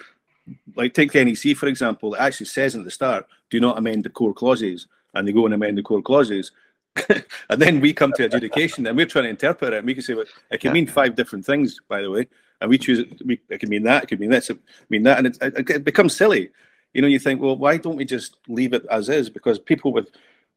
like, 0.75 0.93
take 0.93 1.11
the 1.11 1.23
NEC 1.25 1.57
for 1.57 1.67
example. 1.67 2.13
It 2.13 2.19
actually 2.19 2.47
says 2.47 2.75
at 2.75 2.83
the 2.83 2.91
start, 2.91 3.25
"Do 3.49 3.59
not 3.59 3.77
amend 3.77 4.03
the 4.03 4.09
core 4.09 4.33
clauses," 4.33 4.87
and 5.13 5.27
they 5.27 5.31
go 5.31 5.45
and 5.45 5.53
amend 5.53 5.77
the 5.77 5.83
core 5.83 6.01
clauses. 6.01 6.51
and 7.49 7.61
then 7.61 7.79
we 7.79 7.93
come 7.93 8.11
to 8.13 8.25
adjudication, 8.25 8.85
and 8.85 8.97
we're 8.97 9.05
trying 9.05 9.23
to 9.25 9.29
interpret 9.29 9.73
it. 9.73 9.77
And 9.77 9.87
we 9.87 9.93
can 9.93 10.03
say, 10.03 10.13
well, 10.13 10.25
it 10.51 10.59
can 10.59 10.73
mean 10.73 10.87
five 10.87 11.15
different 11.15 11.45
things, 11.45 11.79
by 11.87 12.01
the 12.01 12.11
way, 12.11 12.27
and 12.59 12.69
we 12.69 12.77
choose 12.77 12.99
it. 12.99 13.21
We, 13.25 13.39
it 13.49 13.59
can 13.59 13.69
mean 13.69 13.83
that. 13.83 14.03
It 14.03 14.07
can 14.07 14.19
mean 14.19 14.31
this. 14.31 14.49
It 14.49 14.59
mean 14.89 15.03
that, 15.03 15.17
and 15.17 15.27
it, 15.27 15.37
it, 15.41 15.69
it 15.69 15.83
becomes 15.83 16.15
silly 16.15 16.51
you 16.93 17.01
know, 17.01 17.07
you 17.07 17.19
think, 17.19 17.41
well, 17.41 17.57
why 17.57 17.77
don't 17.77 17.95
we 17.95 18.05
just 18.05 18.37
leave 18.47 18.73
it 18.73 18.85
as 18.91 19.09
is? 19.09 19.29
Because 19.29 19.59
people 19.59 19.93
with 19.93 20.09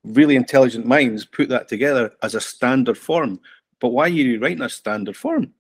really 0.04 0.36
intelligent 0.36 0.84
minds 0.84 1.24
put 1.24 1.48
that 1.48 1.68
together 1.68 2.12
as 2.22 2.34
a 2.34 2.40
standard 2.40 2.98
form. 2.98 3.40
But 3.80 3.88
why 3.88 4.04
are 4.04 4.08
you 4.08 4.40
writing 4.40 4.62
a 4.62 4.68
standard 4.68 5.16
form? 5.16 5.52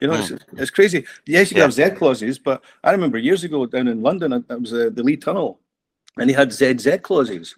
You 0.00 0.08
know, 0.08 0.14
it's, 0.14 0.28
hmm. 0.30 0.58
it's 0.58 0.70
crazy. 0.70 1.06
Yes, 1.26 1.50
you 1.50 1.54
can 1.54 1.62
have 1.62 1.72
Z 1.72 1.90
clauses, 1.90 2.38
but 2.38 2.64
I 2.82 2.90
remember 2.90 3.18
years 3.18 3.44
ago 3.44 3.66
down 3.66 3.86
in 3.86 4.02
London, 4.02 4.32
it 4.32 4.60
was 4.60 4.72
uh, 4.72 4.90
the 4.92 5.02
Lee 5.02 5.16
Tunnel, 5.16 5.60
and 6.16 6.28
he 6.28 6.34
had 6.34 6.52
ZZ 6.52 6.98
clauses. 7.02 7.54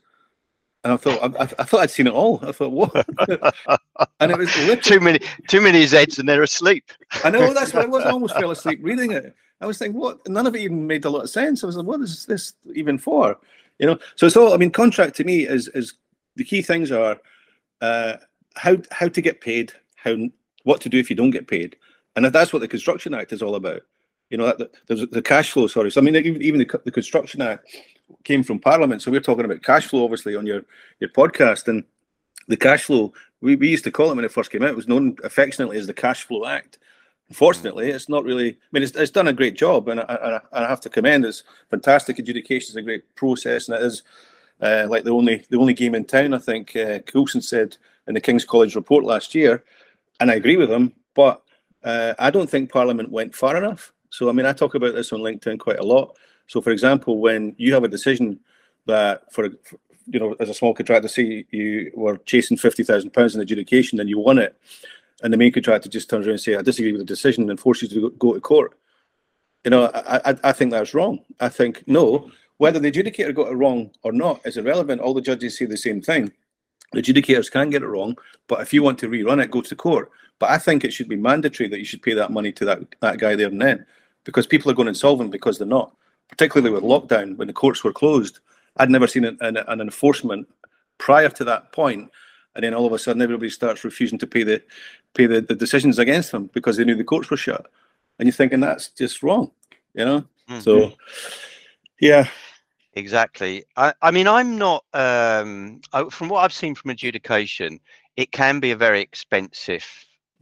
And 0.85 0.93
I 0.93 0.97
thought, 0.99 1.23
I, 1.23 1.43
I, 1.43 1.65
thought 1.65 1.81
I'd 1.81 1.91
seen 1.91 2.07
it 2.07 2.13
all. 2.13 2.41
I 2.43 2.53
thought, 2.53 2.71
what? 2.71 2.95
and 4.21 4.31
it 4.31 4.37
was 4.37 4.53
too 4.83 5.01
many, 5.01 5.19
too 5.49 5.63
many 5.63 5.83
Zs, 5.85 6.19
and 6.19 6.29
they're 6.29 6.43
asleep. 6.43 6.85
I 7.25 7.31
know 7.31 7.55
that's 7.55 7.73
why 7.73 7.83
I 7.83 7.87
was. 7.87 8.05
I 8.05 8.11
almost 8.11 8.37
fell 8.37 8.51
asleep 8.51 8.81
reading 8.83 9.13
it. 9.13 9.35
I 9.63 9.67
was 9.67 9.79
thinking, 9.79 9.99
what? 9.99 10.29
None 10.29 10.47
of 10.47 10.55
it 10.55 10.61
even 10.61 10.87
made 10.87 11.07
a 11.07 11.11
lot 11.11 11.23
of 11.23 11.31
sense. 11.31 11.65
I 11.65 11.67
was 11.67 11.79
like, 11.79 11.87
what 11.87 12.03
is 12.03 12.27
this 12.27 12.53
even 12.75 12.99
for? 12.99 13.39
You 13.79 13.87
know. 13.87 13.99
So 14.17 14.27
it's 14.27 14.37
all. 14.37 14.53
I 14.53 14.59
mean, 14.59 14.71
contract 14.71 15.17
to 15.17 15.25
me 15.25 15.49
is 15.49 15.69
is 15.69 15.95
the 16.37 16.45
key 16.45 16.61
things 16.61 16.93
are 16.93 17.19
uh, 17.81 18.17
how 18.57 18.77
how 18.91 19.09
to 19.09 19.21
get 19.23 19.41
paid, 19.41 19.73
how 19.97 20.17
what 20.65 20.83
to 20.83 20.91
do 20.91 20.99
if 20.99 21.09
you 21.09 21.17
don't 21.17 21.31
get 21.31 21.49
paid, 21.49 21.77
and 22.15 22.27
that's 22.27 22.53
what 22.53 22.59
the 22.59 22.69
Construction 22.69 23.15
Act 23.15 23.33
is 23.33 23.41
all 23.41 23.55
about. 23.55 23.81
You 24.29 24.37
know, 24.37 24.47
that, 24.47 24.71
the, 24.87 25.07
the 25.07 25.23
cash 25.23 25.51
flow. 25.51 25.67
Sorry. 25.67 25.91
So 25.91 26.03
I 26.03 26.05
mean, 26.05 26.17
even, 26.17 26.43
even 26.43 26.59
the, 26.59 26.81
the 26.85 26.93
Construction 26.93 27.41
Act 27.41 27.67
came 28.25 28.43
from 28.43 28.59
Parliament. 28.59 29.03
So 29.03 29.11
we're 29.11 29.21
talking 29.21 29.45
about 29.45 29.63
cash 29.63 29.87
flow, 29.87 30.05
obviously, 30.05 30.37
on 30.37 30.47
your 30.47 30.63
your 31.01 31.11
podcast, 31.11 31.69
and 31.69 31.85
the 32.49 32.57
cash 32.57 32.85
flow. 32.85 33.13
We, 33.41 33.57
we 33.57 33.69
used 33.69 33.85
to 33.85 33.91
call 33.91 34.11
it 34.11 34.17
when 34.17 34.25
it 34.25 34.33
first 34.33 34.51
came 34.51 34.63
out. 34.63 34.71
It 34.71 34.77
was 34.77 34.89
known 34.89 35.17
affectionately 35.23 35.77
as 35.77 35.87
the 35.87 35.93
Cash 35.93 36.25
Flow 36.25 36.47
Act 36.47 36.79
Unfortunately, 37.29 37.91
it's 37.91 38.09
not 38.09 38.25
really. 38.25 38.51
I 38.51 38.57
mean, 38.73 38.83
it's, 38.83 38.95
it's 38.95 39.11
done 39.11 39.29
a 39.29 39.33
great 39.33 39.57
job, 39.57 39.89
and 39.89 40.01
I, 40.01 40.41
I, 40.53 40.65
I 40.65 40.69
have 40.69 40.81
to 40.83 40.91
commend. 40.91 41.25
It's 41.25 41.43
fantastic. 41.71 42.19
Adjudication 42.19 42.73
is 42.73 42.77
a 42.77 42.83
great 42.83 43.15
process, 43.15 43.69
and 43.69 43.79
it 43.79 43.83
is 43.83 44.03
uh, 44.61 44.87
like 44.91 45.05
the 45.05 45.11
only 45.11 45.45
the 45.49 45.59
only 45.59 45.73
game 45.73 45.95
in 45.95 46.05
town. 46.05 46.35
I 46.35 46.39
think 46.39 46.77
uh, 46.77 46.99
Coulson 47.01 47.41
said 47.41 47.77
in 48.07 48.15
the 48.15 48.21
King's 48.21 48.45
College 48.45 48.77
report 48.77 49.05
last 49.05 49.35
year, 49.35 49.65
and 50.21 50.31
I 50.31 50.35
agree 50.35 50.57
with 50.57 50.71
him. 50.71 50.93
But 51.15 51.41
uh, 51.83 52.13
I 52.19 52.31
don't 52.31 52.49
think 52.49 52.71
Parliament 52.71 53.11
went 53.11 53.35
far 53.35 53.57
enough. 53.57 53.93
So 54.11 54.29
I 54.29 54.33
mean, 54.33 54.47
I 54.47 54.53
talk 54.53 54.75
about 54.75 54.95
this 54.95 55.13
on 55.13 55.21
LinkedIn 55.21 55.59
quite 55.59 55.81
a 55.81 55.85
lot. 55.85 56.17
So, 56.47 56.61
for 56.61 56.71
example, 56.71 57.19
when 57.19 57.55
you 57.59 57.73
have 57.75 57.85
a 57.85 57.89
decision 57.89 58.41
that 58.87 59.33
for, 59.33 59.47
you 60.07 60.21
know, 60.21 60.37
as 60.41 60.49
a 60.49 60.55
small 60.55 60.75
contractor, 60.75 61.09
say 61.09 61.47
you 61.51 61.91
were 61.95 62.19
chasing 62.19 62.57
fifty 62.57 62.85
thousand 62.85 63.11
pounds 63.11 63.35
in 63.35 63.41
adjudication 63.41 64.01
and 64.01 64.09
you 64.09 64.19
won 64.19 64.39
it, 64.39 64.57
and 65.23 65.33
the 65.33 65.39
main 65.39 65.53
contractor 65.53 65.89
just 65.89 66.11
turns 66.11 66.27
around 66.27 66.35
and 66.35 66.41
say, 66.41 66.57
"I 66.57 66.63
disagree 66.63 66.93
with 66.93 67.01
the 67.01 67.07
decision," 67.07 67.49
and 67.51 67.59
forces 67.59 67.93
you 67.93 68.01
to 68.03 68.11
go 68.19 68.35
to 68.35 68.41
court. 68.41 68.79
You 69.65 69.71
know, 69.71 69.87
I, 69.87 70.31
I, 70.31 70.37
I 70.45 70.53
think 70.53 70.71
that's 70.71 70.93
wrong. 70.93 71.21
I 71.41 71.49
think 71.49 71.85
no, 71.87 72.31
whether 72.59 72.79
the 72.79 72.93
adjudicator 72.93 73.35
got 73.35 73.51
it 73.51 73.57
wrong 73.57 73.91
or 74.03 74.13
not 74.13 74.41
is 74.45 74.59
irrelevant. 74.59 75.01
All 75.01 75.15
the 75.15 75.23
judges 75.23 75.57
say 75.57 75.65
the 75.65 75.77
same 75.77 76.03
thing. 76.03 76.31
The 76.93 77.03
adjudicators 77.03 77.51
can 77.51 77.71
get 77.71 77.83
it 77.83 77.89
wrong, 77.89 78.17
but 78.47 78.61
if 78.61 78.73
you 78.73 78.83
want 78.83 78.99
to 79.01 79.09
rerun 79.09 79.43
it, 79.43 79.51
go 79.51 79.63
to 79.63 79.75
court. 79.75 80.11
But 80.39 80.51
I 80.51 80.59
think 80.59 80.85
it 80.85 80.93
should 80.93 81.09
be 81.09 81.17
mandatory 81.17 81.69
that 81.69 81.79
you 81.79 81.85
should 81.85 82.03
pay 82.03 82.15
that 82.15 82.31
money 82.31 82.53
to 82.53 82.65
that, 82.67 82.81
that 83.01 83.19
guy 83.19 83.35
there 83.35 83.49
and 83.49 83.61
then, 83.61 83.87
because 84.25 84.47
people 84.47 84.71
are 84.71 84.75
going 84.75 84.89
insolvent 84.89 85.31
because 85.31 85.59
they're 85.59 85.67
not. 85.67 85.97
Particularly 86.37 86.75
with 86.75 86.83
lockdown, 86.83 87.37
when 87.37 87.47
the 87.47 87.55
courts 87.55 87.85
were 87.85 87.93
closed, 87.93 88.41
I'd 88.77 88.91
never 88.91 89.07
seen 89.07 89.25
an, 89.25 89.39
an, 89.41 89.57
an 89.57 89.81
enforcement 89.81 90.49
prior 90.99 91.29
to 91.29 91.45
that 91.45 91.73
point. 91.73 92.11
And 92.57 92.65
then 92.65 92.75
all 92.75 92.87
of 92.87 92.93
a 92.93 92.99
sudden 92.99 93.23
everybody 93.23 93.51
starts 93.51 93.85
refusing 93.85 94.19
to 94.19 94.27
pay 94.27 94.43
the 94.43 94.63
pay 95.15 95.27
the, 95.27 95.41
the 95.41 95.55
decisions 95.55 95.99
against 95.99 96.33
them 96.33 96.51
because 96.53 96.77
they 96.77 96.85
knew 96.85 96.97
the 96.97 97.05
courts 97.05 97.31
were 97.31 97.37
shut. 97.37 97.67
And 98.19 98.27
you're 98.27 98.33
thinking 98.33 98.61
that's 98.61 98.89
just 98.89 99.23
wrong 99.23 99.51
you 99.95 100.05
know? 100.05 100.21
Mm-hmm. 100.49 100.61
so 100.61 100.93
yeah. 102.01 102.29
Exactly. 102.97 103.65
I, 103.77 103.93
I 104.03 104.11
mean 104.11 104.29
i'm 104.29 104.59
not 104.59 104.85
um 104.93 105.81
I, 105.93 106.05
from 106.11 106.29
what 106.29 106.41
i've 106.41 106.53
seen 106.53 106.75
from 106.75 106.91
adjudication 106.91 107.81
it 108.17 108.31
can 108.31 108.61
be 108.61 108.71
a 108.71 108.77
very 108.77 109.01
expensive 109.01 109.87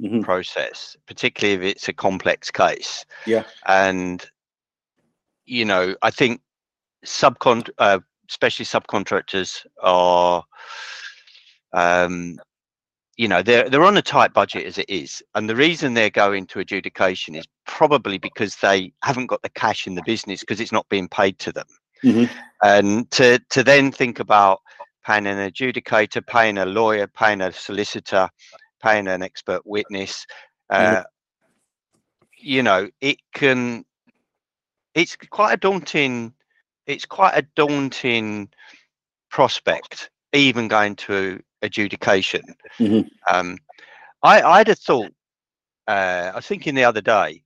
mm-hmm. 0.00 0.20
process 0.20 0.96
particularly 1.06 1.54
if 1.54 1.76
it's 1.76 1.88
a 1.88 1.92
complex 1.92 2.50
case. 2.50 3.06
Yeah. 3.26 3.44
And 3.66 4.26
you 5.46 5.64
know 5.64 5.94
i 6.02 6.10
think 6.10 6.40
subcon 7.04 7.68
uh, 7.78 7.98
especially 8.30 8.64
subcontractors 8.64 9.66
are 9.82 10.44
um, 11.72 12.38
you 13.16 13.28
know 13.28 13.42
they're 13.42 13.68
they're 13.68 13.84
on 13.84 13.96
a 13.96 14.02
tight 14.02 14.32
budget 14.32 14.66
as 14.66 14.78
it 14.78 14.88
is 14.88 15.22
and 15.34 15.48
the 15.48 15.56
reason 15.56 15.94
they're 15.94 16.10
going 16.10 16.46
to 16.46 16.60
adjudication 16.60 17.34
is 17.34 17.46
probably 17.66 18.18
because 18.18 18.56
they 18.56 18.92
haven't 19.02 19.26
got 19.26 19.42
the 19.42 19.50
cash 19.50 19.86
in 19.86 19.94
the 19.94 20.02
business 20.06 20.40
because 20.40 20.60
it's 20.60 20.72
not 20.72 20.88
being 20.88 21.08
paid 21.08 21.38
to 21.38 21.52
them 21.52 21.66
mm-hmm. 22.02 22.24
and 22.62 23.10
to 23.10 23.38
to 23.50 23.62
then 23.62 23.92
think 23.92 24.18
about 24.18 24.60
paying 25.04 25.26
an 25.26 25.38
adjudicator 25.50 26.26
paying 26.26 26.58
a 26.58 26.66
lawyer 26.66 27.06
paying 27.06 27.40
a 27.40 27.52
solicitor 27.52 28.28
paying 28.82 29.06
an 29.06 29.22
expert 29.22 29.60
witness 29.64 30.26
uh, 30.70 30.96
mm-hmm. 30.96 31.02
you 32.38 32.62
know 32.62 32.88
it 33.00 33.18
can 33.34 33.84
it's 34.94 35.16
quite 35.30 35.54
a 35.54 35.56
daunting 35.56 36.32
it's 36.86 37.06
quite 37.06 37.34
a 37.34 37.46
daunting 37.54 38.48
prospect 39.30 40.10
even 40.32 40.68
going 40.68 40.96
to 40.96 41.40
adjudication. 41.62 42.42
Mm-hmm. 42.78 43.08
Um, 43.34 43.58
I, 44.22 44.42
I'd 44.42 44.68
have 44.68 44.78
thought, 44.78 45.12
uh, 45.88 46.30
I 46.32 46.36
was 46.36 46.46
thinking 46.46 46.74
the 46.74 46.84
other 46.84 47.00
day 47.00 47.42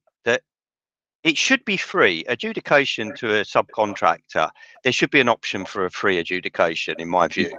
it 1.24 1.36
should 1.36 1.64
be 1.64 1.76
free 1.76 2.24
adjudication 2.28 3.14
to 3.16 3.40
a 3.40 3.42
subcontractor. 3.42 4.50
There 4.84 4.92
should 4.92 5.10
be 5.10 5.20
an 5.20 5.28
option 5.28 5.64
for 5.64 5.84
a 5.84 5.90
free 5.90 6.18
adjudication, 6.18 6.96
in 6.98 7.08
my 7.08 7.26
view, 7.26 7.50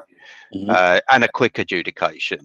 mm-hmm. 0.55 0.69
uh, 0.69 0.99
and 1.11 1.23
a 1.23 1.27
quick 1.27 1.59
adjudication. 1.59 2.39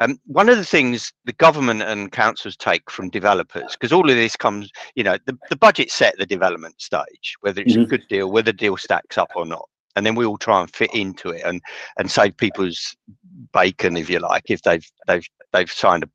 Um, 0.00 0.18
one 0.26 0.48
of 0.48 0.56
the 0.56 0.64
things 0.64 1.12
the 1.24 1.32
government 1.32 1.82
and 1.82 2.10
councils 2.10 2.56
take 2.56 2.90
from 2.90 3.08
developers, 3.10 3.72
because 3.72 3.92
all 3.92 4.08
of 4.10 4.16
this 4.16 4.36
comes, 4.36 4.70
you 4.96 5.04
know, 5.04 5.16
the, 5.26 5.38
the 5.48 5.56
budget 5.56 5.90
set 5.90 6.18
the 6.18 6.26
development 6.26 6.80
stage, 6.80 7.36
whether 7.40 7.60
it's 7.60 7.74
mm-hmm. 7.74 7.82
a 7.82 7.86
good 7.86 8.08
deal, 8.08 8.30
whether 8.30 8.50
the 8.50 8.52
deal 8.52 8.76
stacks 8.76 9.16
up 9.16 9.30
or 9.36 9.46
not. 9.46 9.68
And 9.96 10.04
then 10.04 10.16
we 10.16 10.26
all 10.26 10.38
try 10.38 10.60
and 10.60 10.74
fit 10.74 10.92
into 10.92 11.28
it 11.28 11.42
and, 11.44 11.62
and 11.98 12.10
save 12.10 12.36
people's 12.36 12.96
bacon, 13.52 13.96
if 13.96 14.10
you 14.10 14.18
like, 14.18 14.50
if 14.50 14.62
they've 14.62 14.84
they've 15.06 15.26
they've 15.52 15.70
signed 15.70 16.02
a, 16.02 16.08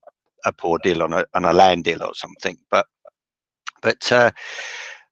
a 0.50 0.52
poor 0.52 0.80
deal 0.80 1.02
on 1.02 1.14
a 1.14 1.26
on 1.34 1.46
a 1.46 1.54
land 1.54 1.86
deal 1.86 2.04
or 2.04 2.14
something. 2.14 2.58
But 2.70 2.88
but 3.82 4.12
uh, 4.12 4.32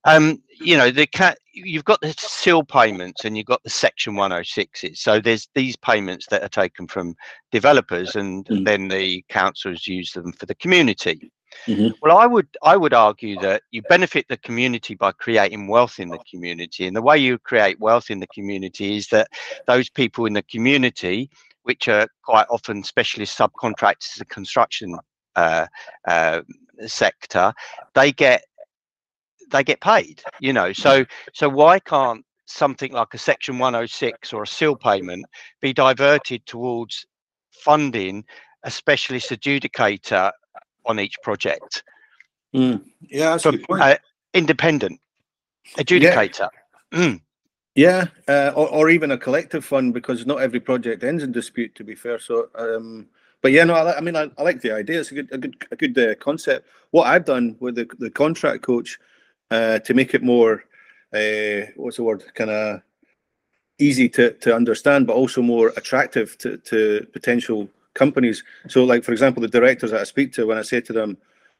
um, 0.06 0.42
you 0.60 0.78
know, 0.78 0.90
the 0.90 1.06
cat 1.06 1.38
you've 1.54 1.86
got 1.86 2.00
the 2.02 2.14
CIL 2.18 2.64
payments 2.64 3.26
and 3.26 3.36
you've 3.36 3.48
got 3.48 3.64
the 3.64 3.70
Section 3.70 4.14
106s. 4.14 4.98
So 4.98 5.20
there's 5.20 5.50
these 5.56 5.76
payments 5.76 6.28
that 6.28 6.44
are 6.44 6.50
taken 6.50 6.88
from 6.88 7.16
developers, 7.52 8.16
and 8.16 8.46
mm. 8.46 8.66
then 8.66 8.88
the 8.88 9.24
councils 9.30 9.88
use 9.88 10.14
them 10.14 10.32
for 10.32 10.46
the 10.46 10.56
community. 10.56 11.32
Mm-hmm. 11.66 11.90
Well, 12.02 12.18
I 12.18 12.26
would 12.26 12.48
I 12.62 12.78
would 12.78 12.94
argue 12.94 13.40
that 13.40 13.64
you 13.72 13.82
benefit 13.84 14.26
the 14.28 14.38
community 14.38 14.96
by 14.96 15.12
creating 15.12 15.68
wealth 15.68 16.00
in 16.00 16.10
the 16.10 16.20
community, 16.30 16.88
and 16.88 16.96
the 16.96 17.02
way 17.02 17.18
you 17.18 17.38
create 17.38 17.80
wealth 17.80 18.10
in 18.10 18.20
the 18.20 18.28
community 18.28 18.98
is 18.98 19.08
that 19.08 19.30
those 19.66 19.90
people 19.90 20.26
in 20.26 20.34
the 20.34 20.44
community, 20.44 21.30
which 21.64 21.88
are 21.88 22.08
quite 22.24 22.48
often 22.50 22.84
specialist 22.84 23.38
subcontractors, 23.38 24.18
in 24.18 24.20
the 24.20 24.26
construction 24.26 24.98
uh, 25.36 25.68
uh, 26.08 26.42
sector, 26.86 27.54
they 27.94 28.12
get 28.12 28.44
they 29.52 29.64
get 29.64 29.80
paid 29.82 30.22
you 30.40 30.54
know 30.54 30.74
so 30.74 31.06
so 31.34 31.48
why 31.50 31.80
can't 31.80 32.26
something 32.46 32.92
like 32.94 33.14
a 33.14 33.18
section 33.18 33.60
106 33.60 34.34
or 34.34 34.44
a 34.44 34.48
CIL 34.48 34.76
payment 34.76 35.26
be 35.62 35.74
diverted 35.74 36.46
towards 36.46 37.06
funding 37.52 38.24
a 38.64 38.72
specialist 38.72 39.30
adjudicator 39.30 40.32
on 40.86 41.00
each 41.00 41.16
project 41.24 41.84
mm. 42.54 42.82
yeah 43.02 43.32
that's 43.32 43.44
From, 43.44 43.64
uh, 43.70 43.96
independent 44.34 45.00
adjudicator 45.78 46.50
yeah, 46.92 47.00
mm. 47.00 47.22
yeah 47.76 48.06
uh, 48.28 48.52
or, 48.56 48.70
or, 48.70 48.90
even 48.90 49.12
a 49.12 49.18
collective 49.18 49.66
fund 49.66 49.94
because 49.94 50.26
not 50.26 50.42
every 50.42 50.62
project 50.62 51.04
ends 51.04 51.24
in 51.24 51.32
dispute 51.32 51.76
to 51.76 51.84
be 51.84 51.96
fair 51.96 52.20
so 52.20 52.50
um 52.56 53.08
but 53.42 53.52
yeah, 53.52 53.64
no, 53.64 53.76
I, 53.76 53.98
I 53.98 54.02
mean, 54.02 54.16
I, 54.16 54.30
I, 54.38 54.44
like 54.44 54.62
the 54.62 54.72
idea. 54.72 55.00
It's 55.00 55.12
a 55.12 55.16
good, 55.16 55.30
a 55.32 55.38
good, 55.38 55.56
a 55.72 55.76
good 55.76 55.98
uh, 55.98 56.16
concept. 56.16 56.68
What 56.92 57.08
I've 57.08 57.26
done 57.26 57.56
with 57.60 57.76
the, 57.76 57.88
the 58.00 58.10
contract 58.10 58.64
coach 58.64 59.00
uh, 59.52 59.80
to 59.80 59.94
make 59.94 60.14
it 60.14 60.24
more 60.24 60.64
uh, 61.14 61.66
what's 61.76 61.98
the 61.98 62.04
word 62.04 62.24
kind 62.36 62.50
of 62.50 62.82
easy 63.80 64.10
to, 64.10 64.32
to 64.34 64.56
understand 64.56 65.08
but 65.08 65.16
also 65.16 65.42
more 65.42 65.70
attractive 65.78 66.38
to, 66.40 66.58
to 66.58 67.06
potential 67.14 67.70
companies. 67.94 68.44
So 68.68 68.84
like 68.84 69.04
for 69.04 69.12
example 69.12 69.42
the 69.42 69.48
directors 69.48 69.92
that 69.92 70.02
i 70.02 70.04
speak 70.04 70.32
to 70.34 70.46
when 70.46 70.58
i 70.58 70.62
say 70.62 70.82
to 70.82 70.94
them 70.94 71.18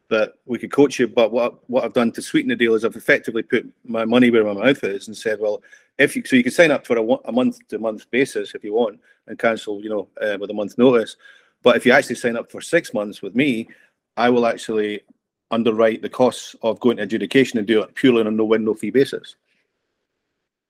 that 0.10 0.34
we 0.46 0.58
could 0.60 0.72
coach 0.72 1.00
you 1.00 1.08
but 1.08 1.32
what 1.32 1.68
what 1.70 1.84
i've 1.84 1.94
done 1.94 2.12
to 2.14 2.22
sweeten 2.22 2.50
the 2.50 2.56
deal 2.56 2.76
is 2.76 2.86
i've 2.86 2.96
effectively 2.96 3.44
put 3.44 3.66
my 3.84 4.06
money 4.06 4.30
where 4.30 4.44
my 4.46 4.54
mouth 4.54 4.84
is 4.84 5.08
and 5.08 5.18
said 5.18 5.40
well 5.40 5.62
if 5.98 6.16
you 6.16 6.24
so 6.26 6.36
you 6.36 6.44
can 6.44 6.52
sign 6.52 6.72
up 6.72 6.86
for 6.86 6.98
a, 6.98 7.04
a 7.26 7.32
month 7.32 7.58
to 7.68 7.80
month 7.80 8.10
basis 8.12 8.56
if 8.56 8.64
you 8.64 8.74
want 8.74 9.00
and 9.28 9.40
cancel 9.40 9.82
you 9.82 9.90
know 9.90 10.08
uh, 10.22 10.38
with 10.40 10.50
a 10.50 10.54
month 10.54 10.78
notice. 10.78 11.18
But 11.64 11.76
if 11.76 11.86
you 11.86 11.92
actually 11.92 12.16
sign 12.16 12.38
up 12.38 12.52
for 12.52 12.62
six 12.62 12.94
months 12.94 13.22
with 13.22 13.36
me 13.36 13.68
i 14.16 14.30
will 14.30 14.46
actually 14.46 15.02
underwrite 15.52 16.02
the 16.02 16.10
costs 16.10 16.56
of 16.62 16.80
going 16.80 16.98
to 16.98 17.04
adjudication 17.04 17.58
and 17.58 17.68
do 17.68 17.82
it 17.82 17.96
purely 17.96 18.22
on 18.22 18.28
a 18.28 18.32
no 18.32 18.46
win 18.46 18.66
no 18.66 18.74
fee 18.74 18.90
basis. 18.90 19.36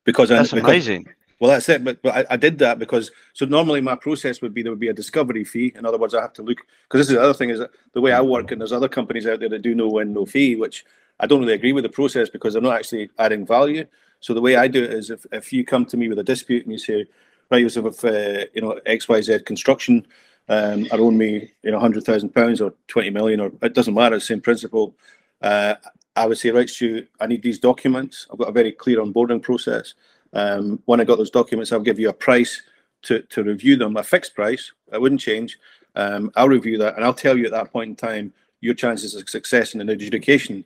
Because 0.05 0.29
that's 0.29 0.51
because, 0.51 0.69
amazing. 0.69 1.07
Well, 1.39 1.51
that's 1.51 1.69
it. 1.69 1.83
But, 1.83 2.01
but 2.01 2.15
I, 2.15 2.33
I, 2.33 2.37
did 2.37 2.57
that 2.59 2.79
because 2.79 3.11
so 3.33 3.45
normally 3.45 3.81
my 3.81 3.95
process 3.95 4.41
would 4.41 4.53
be 4.53 4.63
there 4.63 4.71
would 4.71 4.79
be 4.79 4.87
a 4.87 4.93
discovery 4.93 5.43
fee. 5.43 5.73
In 5.75 5.85
other 5.85 5.97
words, 5.97 6.15
I 6.15 6.21
have 6.21 6.33
to 6.33 6.41
look 6.41 6.59
because 6.83 6.99
this 6.99 7.09
is 7.09 7.15
the 7.15 7.21
other 7.21 7.33
thing 7.33 7.49
is 7.49 7.59
that 7.59 7.71
the 7.93 8.01
way 8.01 8.11
I 8.11 8.21
work 8.21 8.51
and 8.51 8.59
there's 8.61 8.71
other 8.71 8.89
companies 8.89 9.27
out 9.27 9.39
there 9.39 9.49
that 9.49 9.61
do 9.61 9.75
no 9.75 9.87
win 9.87 10.13
no 10.13 10.25
fee, 10.25 10.55
which 10.55 10.85
I 11.19 11.27
don't 11.27 11.41
really 11.41 11.53
agree 11.53 11.73
with 11.73 11.83
the 11.83 11.89
process 11.89 12.29
because 12.29 12.53
they're 12.53 12.61
not 12.61 12.77
actually 12.77 13.09
adding 13.19 13.45
value. 13.45 13.85
So 14.19 14.33
the 14.33 14.41
way 14.41 14.55
I 14.55 14.67
do 14.67 14.83
it 14.83 14.93
is 14.93 15.09
if, 15.09 15.25
if 15.31 15.53
you 15.53 15.63
come 15.63 15.85
to 15.85 15.97
me 15.97 16.09
with 16.09 16.19
a 16.19 16.23
dispute 16.23 16.63
and 16.63 16.71
you 16.71 16.79
say, 16.79 17.05
right, 17.51 17.59
you 17.59 17.83
have 17.83 18.03
uh, 18.03 18.45
you 18.53 18.61
know 18.61 18.79
X 18.85 19.07
Y 19.07 19.21
Z 19.21 19.39
construction 19.39 20.07
um, 20.49 20.87
are 20.91 20.99
owing 20.99 21.17
me, 21.17 21.51
you 21.63 21.71
know, 21.71 21.79
hundred 21.79 22.03
thousand 22.03 22.33
pounds 22.33 22.61
or 22.61 22.73
twenty 22.87 23.09
million, 23.09 23.39
or 23.39 23.51
it 23.61 23.73
doesn't 23.73 23.93
matter. 23.93 24.19
Same 24.19 24.41
principle. 24.41 24.95
Uh, 25.41 25.75
I 26.15 26.25
would 26.25 26.37
say, 26.37 26.49
right, 26.49 26.69
Stu, 26.69 27.05
I 27.19 27.27
need 27.27 27.43
these 27.43 27.59
documents. 27.59 28.25
I've 28.31 28.39
got 28.39 28.49
a 28.49 28.53
very 28.53 28.71
clear 28.71 28.99
onboarding 28.99 29.41
process. 29.41 29.93
Um, 30.33 30.81
when 30.85 30.99
I 30.99 31.03
got 31.03 31.17
those 31.17 31.29
documents, 31.29 31.71
I'll 31.71 31.79
give 31.79 31.99
you 31.99 32.09
a 32.09 32.13
price 32.13 32.61
to 33.03 33.21
to 33.21 33.43
review 33.43 33.75
them, 33.75 33.97
a 33.97 34.03
fixed 34.03 34.35
price. 34.35 34.71
It 34.91 35.01
wouldn't 35.01 35.21
change. 35.21 35.57
Um, 35.95 36.31
I'll 36.35 36.49
review 36.49 36.77
that, 36.79 36.95
and 36.95 37.03
I'll 37.03 37.13
tell 37.13 37.37
you 37.37 37.45
at 37.45 37.51
that 37.51 37.71
point 37.71 37.89
in 37.89 37.95
time 37.95 38.33
your 38.61 38.73
chances 38.73 39.15
of 39.15 39.29
success 39.29 39.73
in 39.73 39.81
an 39.81 39.89
adjudication. 39.89 40.65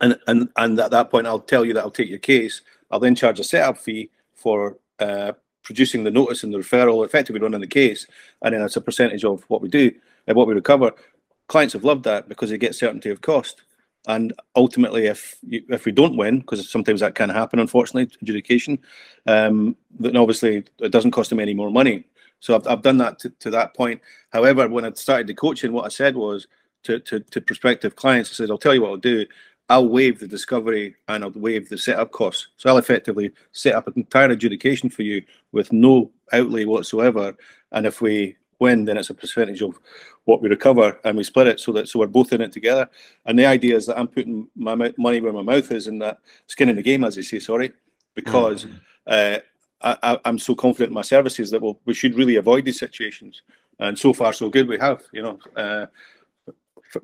And 0.00 0.18
and 0.26 0.48
and 0.56 0.78
at 0.80 0.90
that 0.90 1.10
point, 1.10 1.26
I'll 1.26 1.40
tell 1.40 1.64
you 1.64 1.74
that 1.74 1.80
I'll 1.80 1.90
take 1.90 2.08
your 2.08 2.18
case. 2.18 2.62
I'll 2.90 3.00
then 3.00 3.14
charge 3.14 3.40
a 3.40 3.44
setup 3.44 3.78
fee 3.78 4.10
for 4.34 4.78
uh, 4.98 5.32
producing 5.64 6.04
the 6.04 6.10
notice 6.10 6.44
and 6.44 6.54
the 6.54 6.58
referral, 6.58 7.04
effectively 7.04 7.40
running 7.40 7.60
the 7.60 7.66
case, 7.66 8.06
and 8.42 8.54
then 8.54 8.62
it's 8.62 8.76
a 8.76 8.80
percentage 8.80 9.24
of 9.24 9.42
what 9.48 9.60
we 9.60 9.68
do 9.68 9.90
and 10.26 10.36
what 10.36 10.46
we 10.46 10.54
recover. 10.54 10.92
Clients 11.48 11.72
have 11.72 11.84
loved 11.84 12.04
that 12.04 12.28
because 12.28 12.50
they 12.50 12.58
get 12.58 12.74
certainty 12.74 13.10
of 13.10 13.20
cost. 13.20 13.62
And 14.06 14.34
ultimately, 14.54 15.06
if 15.06 15.36
you, 15.42 15.64
if 15.70 15.86
we 15.86 15.92
don't 15.92 16.16
win, 16.16 16.40
because 16.40 16.68
sometimes 16.70 17.00
that 17.00 17.14
can 17.14 17.30
happen, 17.30 17.58
unfortunately, 17.58 18.14
adjudication, 18.20 18.78
um, 19.26 19.76
then 19.98 20.16
obviously 20.16 20.64
it 20.78 20.92
doesn't 20.92 21.12
cost 21.12 21.30
them 21.30 21.40
any 21.40 21.54
more 21.54 21.70
money. 21.70 22.04
So 22.40 22.54
I've, 22.54 22.66
I've 22.66 22.82
done 22.82 22.98
that 22.98 23.18
to, 23.20 23.30
to 23.30 23.50
that 23.50 23.74
point. 23.74 24.02
However, 24.30 24.68
when 24.68 24.84
I 24.84 24.92
started 24.92 25.26
the 25.26 25.34
coaching, 25.34 25.72
what 25.72 25.86
I 25.86 25.88
said 25.88 26.14
was 26.14 26.46
to, 26.82 27.00
to, 27.00 27.20
to 27.20 27.40
prospective 27.40 27.96
clients, 27.96 28.30
I 28.30 28.34
said, 28.34 28.50
I'll 28.50 28.58
tell 28.58 28.74
you 28.74 28.82
what 28.82 28.90
I'll 28.90 28.96
do. 28.98 29.24
I'll 29.68 29.88
waive 29.88 30.20
the 30.20 30.28
discovery 30.28 30.94
and 31.08 31.24
I'll 31.24 31.30
waive 31.30 31.68
the 31.68 31.78
setup 31.78 32.12
costs. 32.12 32.48
So 32.56 32.68
I'll 32.68 32.78
effectively 32.78 33.32
set 33.52 33.74
up 33.74 33.86
an 33.86 33.94
entire 33.96 34.30
adjudication 34.30 34.90
for 34.90 35.02
you 35.02 35.22
with 35.52 35.72
no 35.72 36.10
outlay 36.32 36.64
whatsoever. 36.64 37.34
And 37.72 37.86
if 37.86 38.00
we 38.00 38.36
win, 38.58 38.84
then 38.84 38.98
it's 38.98 39.10
a 39.10 39.14
percentage 39.14 39.62
of 39.62 39.78
what 40.24 40.42
we 40.42 40.48
recover 40.48 40.98
and 41.04 41.16
we 41.16 41.24
split 41.24 41.46
it 41.46 41.60
so 41.60 41.72
that 41.72 41.88
so 41.88 41.98
we're 41.98 42.06
both 42.06 42.32
in 42.32 42.40
it 42.40 42.52
together. 42.52 42.88
And 43.26 43.38
the 43.38 43.46
idea 43.46 43.76
is 43.76 43.86
that 43.86 43.98
I'm 43.98 44.08
putting 44.08 44.48
my 44.54 44.74
money 44.74 45.20
where 45.20 45.32
my 45.32 45.42
mouth 45.42 45.70
is 45.72 45.86
and 45.86 46.00
that 46.02 46.18
skin 46.46 46.68
in 46.68 46.76
the 46.76 46.82
game, 46.82 47.04
as 47.04 47.16
they 47.16 47.22
say, 47.22 47.38
sorry, 47.38 47.72
because 48.14 48.66
mm-hmm. 48.66 48.76
uh, 49.06 49.38
I, 50.02 50.18
am 50.24 50.38
so 50.38 50.54
confident 50.54 50.90
in 50.90 50.94
my 50.94 51.02
services 51.02 51.50
that 51.50 51.60
we'll, 51.60 51.78
we 51.84 51.94
should 51.94 52.14
really 52.14 52.36
avoid 52.36 52.64
these 52.64 52.78
situations. 52.78 53.42
And 53.78 53.98
so 53.98 54.12
far, 54.12 54.32
so 54.32 54.48
good. 54.48 54.68
We 54.68 54.78
have, 54.78 55.02
you 55.12 55.22
know. 55.22 55.38
Uh, 55.56 55.86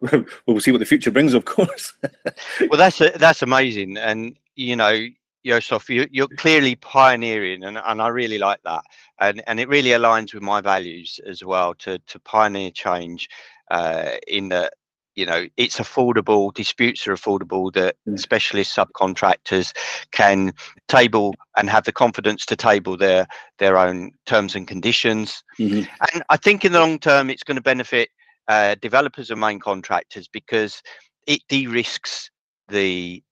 we'll 0.47 0.61
see 0.61 0.73
what 0.73 0.79
the 0.79 0.87
future 0.87 1.11
brings, 1.11 1.35
of 1.35 1.45
course. 1.45 1.93
well, 2.69 2.79
that's 2.79 2.99
that's 3.17 3.43
amazing, 3.43 3.97
and 3.97 4.37
you 4.57 4.77
know, 4.77 5.07
Yosof, 5.45 5.89
you, 5.89 6.07
you're 6.11 6.29
clearly 6.29 6.77
pioneering, 6.77 7.65
and, 7.65 7.79
and 7.79 8.03
I 8.03 8.09
really 8.09 8.39
like 8.39 8.61
that, 8.65 8.83
and 9.21 9.43
and 9.47 9.61
it 9.61 9.69
really 9.69 9.91
aligns 9.91 10.35
with 10.35 10.43
my 10.43 10.61
values 10.61 11.19
as 11.27 11.45
well 11.45 11.75
to 11.77 11.99
to 11.99 12.19
pioneer 12.21 12.71
change 12.71 13.29
uh, 13.71 14.13
in 14.27 14.49
that 14.51 14.75
you 15.17 15.27
know 15.27 15.47
it's 15.57 15.79
affordable 15.79 16.53
disputes 16.55 17.07
are 17.07 17.15
affordable 17.15 17.73
that 17.73 17.97
mm. 18.09 18.19
specialist 18.19 18.75
subcontractors 18.75 19.77
can 20.13 20.53
table 20.89 21.35
and 21.57 21.69
have 21.69 21.85
the 21.85 21.93
confidence 21.93 22.47
to 22.47 22.57
table 22.57 22.97
their 22.97 23.27
their 23.59 23.77
own 23.77 24.13
terms 24.27 24.55
and 24.55 24.69
conditions 24.69 25.43
mm-hmm. 25.59 25.83
and 26.13 26.23
i 26.31 26.37
think 26.37 26.65
in 26.65 26.73
the 26.73 26.79
long 26.79 26.99
term 26.99 27.29
it's 27.29 27.43
going 27.43 27.57
to 27.57 27.63
benefit 27.63 28.09
uh, 28.51 28.75
developers 28.83 29.31
and 29.31 29.41
main 29.41 29.61
contractors 29.61 30.27
because 30.27 30.83
it 31.29 31.41
de-risks 31.49 32.31
the 32.69 33.23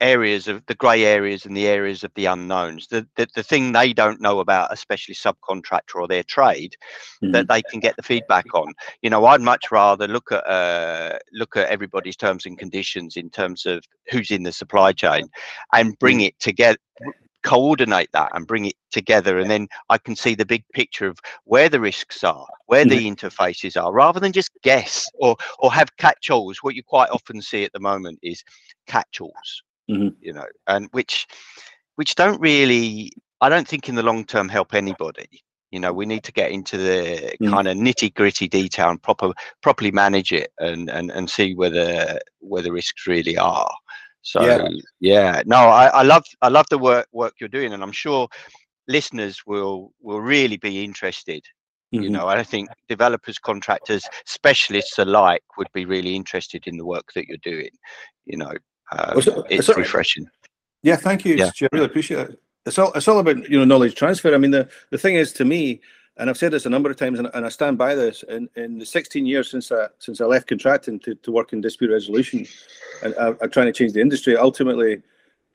areas 0.00 0.46
of 0.46 0.64
the 0.66 0.74
grey 0.74 1.04
areas 1.04 1.46
and 1.46 1.56
the 1.56 1.66
areas 1.66 2.04
of 2.04 2.12
the 2.14 2.26
unknowns 2.26 2.86
the, 2.88 3.04
the 3.16 3.26
the 3.34 3.42
thing 3.42 3.72
they 3.72 3.92
don't 3.94 4.20
know 4.20 4.40
about 4.40 4.72
especially 4.72 5.14
subcontractor 5.14 5.96
or 5.96 6.06
their 6.06 6.22
trade 6.22 6.76
mm-hmm. 7.22 7.32
that 7.32 7.48
they 7.48 7.62
can 7.62 7.80
get 7.80 7.96
the 7.96 8.02
feedback 8.02 8.44
on 8.54 8.72
you 9.02 9.10
know 9.10 9.24
i'd 9.24 9.40
much 9.40 9.72
rather 9.72 10.06
look 10.06 10.30
at 10.30 10.46
uh, 10.46 11.18
look 11.32 11.56
at 11.56 11.68
everybody's 11.68 12.16
terms 12.16 12.44
and 12.46 12.58
conditions 12.58 13.16
in 13.16 13.30
terms 13.30 13.64
of 13.66 13.82
who's 14.10 14.30
in 14.30 14.42
the 14.42 14.52
supply 14.52 14.92
chain 14.92 15.26
and 15.72 15.98
bring 15.98 16.18
mm. 16.18 16.26
it 16.26 16.38
together 16.38 16.78
coordinate 17.48 18.10
that 18.12 18.30
and 18.34 18.46
bring 18.46 18.66
it 18.66 18.74
together 18.90 19.38
and 19.38 19.50
then 19.50 19.66
i 19.88 19.96
can 19.96 20.14
see 20.14 20.34
the 20.34 20.44
big 20.44 20.62
picture 20.74 21.06
of 21.06 21.18
where 21.44 21.70
the 21.70 21.80
risks 21.80 22.22
are 22.22 22.46
where 22.66 22.84
the 22.84 23.10
interfaces 23.10 23.82
are 23.82 23.90
rather 23.90 24.20
than 24.20 24.32
just 24.32 24.50
guess 24.62 25.08
or 25.14 25.34
or 25.58 25.72
have 25.72 25.96
catch-alls. 25.96 26.58
What 26.58 26.74
you 26.74 26.82
quite 26.82 27.08
often 27.08 27.40
see 27.40 27.64
at 27.64 27.72
the 27.72 27.80
moment 27.80 28.18
is 28.22 28.44
catch-alls 28.86 29.62
mm-hmm. 29.90 30.08
you 30.20 30.34
know 30.34 30.44
and 30.66 30.88
which 30.92 31.26
which 31.96 32.14
don't 32.16 32.38
really 32.38 33.12
i 33.40 33.48
don't 33.48 33.66
think 33.66 33.88
in 33.88 33.94
the 33.94 34.02
long 34.02 34.24
term 34.24 34.48
help 34.48 34.74
anybody. 34.74 35.28
You 35.70 35.80
know 35.80 35.92
we 35.92 36.06
need 36.06 36.24
to 36.24 36.32
get 36.32 36.50
into 36.50 36.76
the 36.78 37.36
mm. 37.40 37.50
kind 37.50 37.68
of 37.68 37.76
nitty 37.76 38.14
gritty 38.14 38.48
detail 38.48 38.90
and 38.90 39.02
proper 39.02 39.32
properly 39.62 39.90
manage 39.90 40.32
it 40.32 40.50
and 40.58 40.88
and, 40.90 41.10
and 41.10 41.28
see 41.28 41.54
where 41.54 41.70
the 41.70 42.20
where 42.40 42.62
the 42.62 42.72
risks 42.72 43.06
really 43.06 43.36
are 43.36 43.70
So 44.22 44.44
yeah, 44.44 44.68
yeah. 45.00 45.42
no, 45.46 45.56
I, 45.56 45.86
I 45.86 46.02
love 46.02 46.24
I 46.42 46.48
love 46.48 46.66
the 46.70 46.78
work 46.78 47.06
work 47.12 47.34
you're 47.40 47.48
doing, 47.48 47.72
and 47.72 47.82
I'm 47.82 47.92
sure 47.92 48.28
listeners 48.86 49.42
will 49.46 49.92
will 50.00 50.20
really 50.20 50.56
be 50.56 50.84
interested. 50.84 51.42
Mm-hmm. 51.94 52.02
You 52.02 52.10
know, 52.10 52.26
I 52.26 52.42
think 52.42 52.68
developers, 52.88 53.38
contractors, 53.38 54.04
specialists 54.26 54.98
alike 54.98 55.42
would 55.56 55.68
be 55.72 55.86
really 55.86 56.14
interested 56.14 56.66
in 56.66 56.76
the 56.76 56.84
work 56.84 57.06
that 57.14 57.26
you're 57.26 57.38
doing. 57.42 57.70
You 58.26 58.38
know, 58.38 58.52
um, 58.92 59.22
well, 59.26 59.46
it's 59.48 59.68
refreshing. 59.68 60.26
Yeah, 60.82 60.96
thank 60.96 61.24
you. 61.24 61.36
Yeah. 61.36 61.50
I 61.62 61.68
really 61.72 61.86
appreciate 61.86 62.30
it. 62.30 62.38
It's 62.66 62.78
all 62.78 62.92
it's 62.92 63.08
all 63.08 63.18
about 63.18 63.48
you 63.48 63.58
know 63.58 63.64
knowledge 63.64 63.94
transfer. 63.94 64.34
I 64.34 64.38
mean, 64.38 64.50
the 64.50 64.68
the 64.90 64.98
thing 64.98 65.14
is 65.14 65.32
to 65.34 65.44
me, 65.44 65.80
and 66.18 66.28
I've 66.28 66.36
said 66.36 66.52
this 66.52 66.66
a 66.66 66.70
number 66.70 66.90
of 66.90 66.96
times, 66.96 67.18
and, 67.18 67.30
and 67.32 67.46
I 67.46 67.48
stand 67.48 67.78
by 67.78 67.94
this. 67.94 68.24
In, 68.24 68.48
in 68.56 68.78
the 68.78 68.86
16 68.86 69.24
years 69.24 69.50
since 69.50 69.70
I 69.70 69.86
since 69.98 70.20
I 70.20 70.24
left 70.24 70.48
contracting 70.48 70.98
to, 71.00 71.14
to 71.14 71.32
work 71.32 71.52
in 71.52 71.60
dispute 71.60 71.92
resolution, 71.92 72.46
and 73.02 73.14
I, 73.20 73.28
am 73.28 73.50
trying 73.50 73.66
to 73.66 73.72
change 73.72 73.92
the 73.92 74.00
industry. 74.00 74.36
Ultimately, 74.36 75.02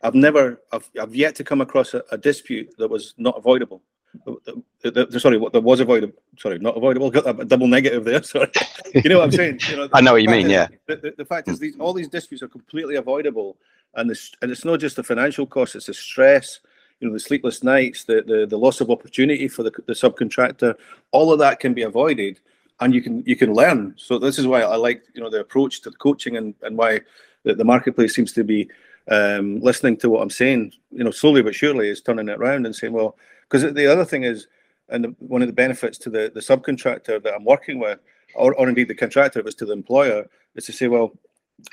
I've 0.01 0.15
never, 0.15 0.61
I've, 0.71 0.89
I've 0.99 1.15
yet 1.15 1.35
to 1.35 1.43
come 1.43 1.61
across 1.61 1.93
a, 1.93 2.03
a 2.11 2.17
dispute 2.17 2.73
that 2.77 2.89
was 2.89 3.13
not 3.17 3.37
avoidable. 3.37 3.81
The, 4.25 4.61
the, 4.83 5.05
the, 5.07 5.19
sorry, 5.19 5.37
what 5.37 5.53
that 5.53 5.61
was 5.61 5.79
avoidable. 5.79 6.15
Sorry, 6.37 6.59
not 6.59 6.77
avoidable. 6.77 7.09
Got 7.09 7.41
a 7.41 7.45
double 7.45 7.67
negative 7.67 8.05
there. 8.05 8.21
Sorry. 8.23 8.51
You 8.93 9.09
know 9.09 9.19
what 9.19 9.25
I'm 9.25 9.31
saying? 9.31 9.59
You 9.69 9.75
know, 9.77 9.89
I 9.93 10.01
know 10.01 10.13
what 10.13 10.21
you 10.21 10.29
mean. 10.29 10.45
Is, 10.45 10.51
yeah. 10.51 10.67
The, 10.87 11.25
fact 11.27 11.49
is, 11.49 11.59
these 11.59 11.75
all 11.79 11.93
these 11.93 12.09
disputes 12.09 12.43
are 12.43 12.47
completely 12.47 12.95
avoidable, 12.95 13.57
and 13.95 14.09
this, 14.09 14.31
and 14.41 14.51
it's 14.51 14.63
not 14.63 14.79
just 14.79 14.95
the 14.97 15.03
financial 15.03 15.47
cost; 15.47 15.75
it's 15.75 15.87
the 15.87 15.93
stress 15.95 16.59
you 17.03 17.09
know 17.09 17.13
the 17.13 17.19
sleepless 17.19 17.63
nights, 17.63 18.05
the 18.05 18.23
the, 18.25 18.45
the 18.47 18.57
loss 18.57 18.79
of 18.79 18.89
opportunity 18.89 19.49
for 19.49 19.61
the, 19.63 19.71
the 19.85 19.93
subcontractor, 19.93 20.73
all 21.11 21.33
of 21.33 21.39
that 21.39 21.59
can 21.59 21.73
be 21.73 21.81
avoided, 21.81 22.39
and 22.79 22.93
you 22.95 23.01
can 23.01 23.21
you 23.25 23.35
can 23.35 23.53
learn. 23.53 23.93
So 23.97 24.17
this 24.17 24.39
is 24.39 24.47
why 24.47 24.61
I 24.61 24.77
like 24.77 25.03
you 25.13 25.21
know 25.21 25.29
the 25.29 25.41
approach 25.41 25.81
to 25.81 25.89
the 25.89 25.97
coaching 25.97 26.37
and 26.37 26.55
and 26.61 26.77
why 26.77 27.01
the, 27.43 27.55
the 27.55 27.65
marketplace 27.65 28.15
seems 28.15 28.31
to 28.33 28.43
be 28.45 28.69
um, 29.11 29.59
listening 29.59 29.97
to 29.97 30.09
what 30.09 30.21
I'm 30.21 30.29
saying. 30.29 30.71
You 30.91 31.03
know, 31.03 31.11
slowly 31.11 31.41
but 31.41 31.55
surely 31.55 31.89
is 31.89 32.01
turning 32.01 32.29
it 32.29 32.39
around 32.39 32.65
and 32.65 32.73
saying, 32.73 32.93
well, 32.93 33.17
because 33.49 33.73
the 33.73 33.91
other 33.91 34.05
thing 34.05 34.23
is, 34.23 34.47
and 34.87 35.03
the, 35.03 35.15
one 35.19 35.41
of 35.41 35.49
the 35.49 35.53
benefits 35.53 35.97
to 35.99 36.09
the 36.09 36.31
the 36.33 36.39
subcontractor 36.39 37.21
that 37.21 37.33
I'm 37.35 37.43
working 37.43 37.79
with, 37.79 37.99
or, 38.33 38.55
or 38.55 38.69
indeed 38.69 38.87
the 38.87 38.95
contractor, 38.95 39.41
if 39.41 39.45
it's 39.45 39.55
to 39.55 39.65
the 39.65 39.73
employer, 39.73 40.25
is 40.55 40.65
to 40.67 40.71
say, 40.71 40.87
well, 40.87 41.11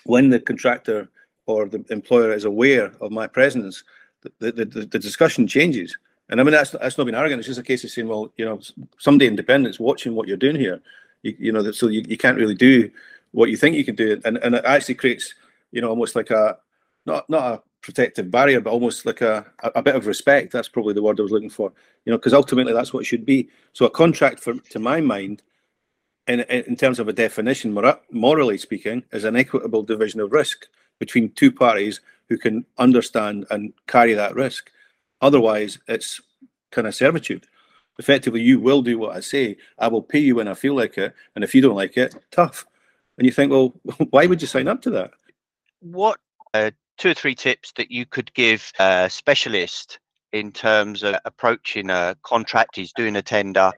when 0.06 0.28
the 0.28 0.40
contractor 0.40 1.08
or 1.46 1.66
the 1.66 1.84
employer 1.90 2.32
is 2.32 2.44
aware 2.44 2.92
of 3.00 3.12
my 3.12 3.28
presence, 3.28 3.84
the, 4.22 4.52
the, 4.52 4.64
the, 4.64 4.98
discussion 4.98 5.46
changes. 5.46 5.96
And 6.28 6.40
I 6.40 6.44
mean, 6.44 6.52
that's, 6.52 6.70
that's 6.70 6.98
not 6.98 7.04
being 7.04 7.16
arrogant. 7.16 7.40
It's 7.40 7.48
just 7.48 7.60
a 7.60 7.64
case 7.64 7.84
of 7.84 7.90
saying, 7.90 8.08
well, 8.08 8.32
you 8.36 8.44
know, 8.44 8.60
somebody 8.98 9.26
independent's 9.26 9.80
watching 9.80 10.14
what 10.14 10.28
you're 10.28 10.36
doing 10.36 10.56
here. 10.56 10.80
You, 11.22 11.36
you 11.38 11.52
know, 11.52 11.70
so 11.72 11.88
you, 11.88 12.04
you 12.06 12.16
can't 12.16 12.36
really 12.36 12.54
do 12.54 12.90
what 13.32 13.50
you 13.50 13.56
think 13.56 13.76
you 13.76 13.84
can 13.84 13.96
do. 13.96 14.20
And, 14.24 14.36
and 14.38 14.54
it 14.54 14.64
actually 14.64 14.94
creates, 14.94 15.34
you 15.72 15.80
know, 15.80 15.88
almost 15.88 16.14
like 16.14 16.30
a, 16.30 16.58
not, 17.06 17.28
not 17.28 17.52
a 17.52 17.62
protective 17.82 18.30
barrier, 18.30 18.60
but 18.60 18.70
almost 18.70 19.06
like 19.06 19.20
a, 19.22 19.46
a 19.62 19.82
bit 19.82 19.96
of 19.96 20.06
respect. 20.06 20.52
That's 20.52 20.68
probably 20.68 20.94
the 20.94 21.02
word 21.02 21.18
I 21.18 21.22
was 21.22 21.32
looking 21.32 21.50
for, 21.50 21.72
you 22.04 22.12
know, 22.12 22.18
because 22.18 22.34
ultimately 22.34 22.72
that's 22.72 22.92
what 22.92 23.00
it 23.00 23.06
should 23.06 23.26
be. 23.26 23.48
So 23.72 23.86
a 23.86 23.90
contract, 23.90 24.40
for 24.40 24.54
to 24.54 24.78
my 24.78 25.00
mind, 25.00 25.42
in, 26.26 26.40
in 26.40 26.76
terms 26.76 26.98
of 26.98 27.08
a 27.08 27.12
definition, 27.12 27.76
morally 28.12 28.58
speaking, 28.58 29.02
is 29.12 29.24
an 29.24 29.36
equitable 29.36 29.82
division 29.82 30.20
of 30.20 30.32
risk 30.32 30.66
between 30.98 31.30
two 31.32 31.50
parties 31.50 32.00
who 32.30 32.38
can 32.38 32.64
understand 32.78 33.44
and 33.50 33.74
carry 33.86 34.14
that 34.14 34.34
risk. 34.34 34.70
Otherwise, 35.20 35.78
it's 35.88 36.20
kind 36.70 36.86
of 36.86 36.94
servitude. 36.94 37.46
Effectively, 37.98 38.40
you 38.40 38.58
will 38.58 38.80
do 38.80 38.98
what 38.98 39.14
I 39.14 39.20
say. 39.20 39.58
I 39.78 39.88
will 39.88 40.00
pay 40.00 40.20
you 40.20 40.36
when 40.36 40.48
I 40.48 40.54
feel 40.54 40.74
like 40.74 40.96
it, 40.96 41.12
and 41.34 41.44
if 41.44 41.54
you 41.54 41.60
don't 41.60 41.76
like 41.76 41.98
it, 41.98 42.14
tough. 42.30 42.64
And 43.18 43.26
you 43.26 43.32
think, 43.32 43.52
well, 43.52 43.74
why 44.10 44.24
would 44.24 44.40
you 44.40 44.48
sign 44.48 44.68
up 44.68 44.80
to 44.82 44.90
that? 44.90 45.10
What 45.80 46.18
uh, 46.54 46.70
two 46.96 47.10
or 47.10 47.14
three 47.14 47.34
tips 47.34 47.72
that 47.76 47.90
you 47.90 48.06
could 48.06 48.32
give 48.32 48.72
a 48.78 49.10
specialist 49.10 49.98
in 50.32 50.52
terms 50.52 51.02
of 51.02 51.16
approaching 51.24 51.90
a 51.90 52.14
contract 52.22 52.76
he's 52.76 52.92
doing 52.92 53.16
a 53.16 53.22
tender 53.22 53.72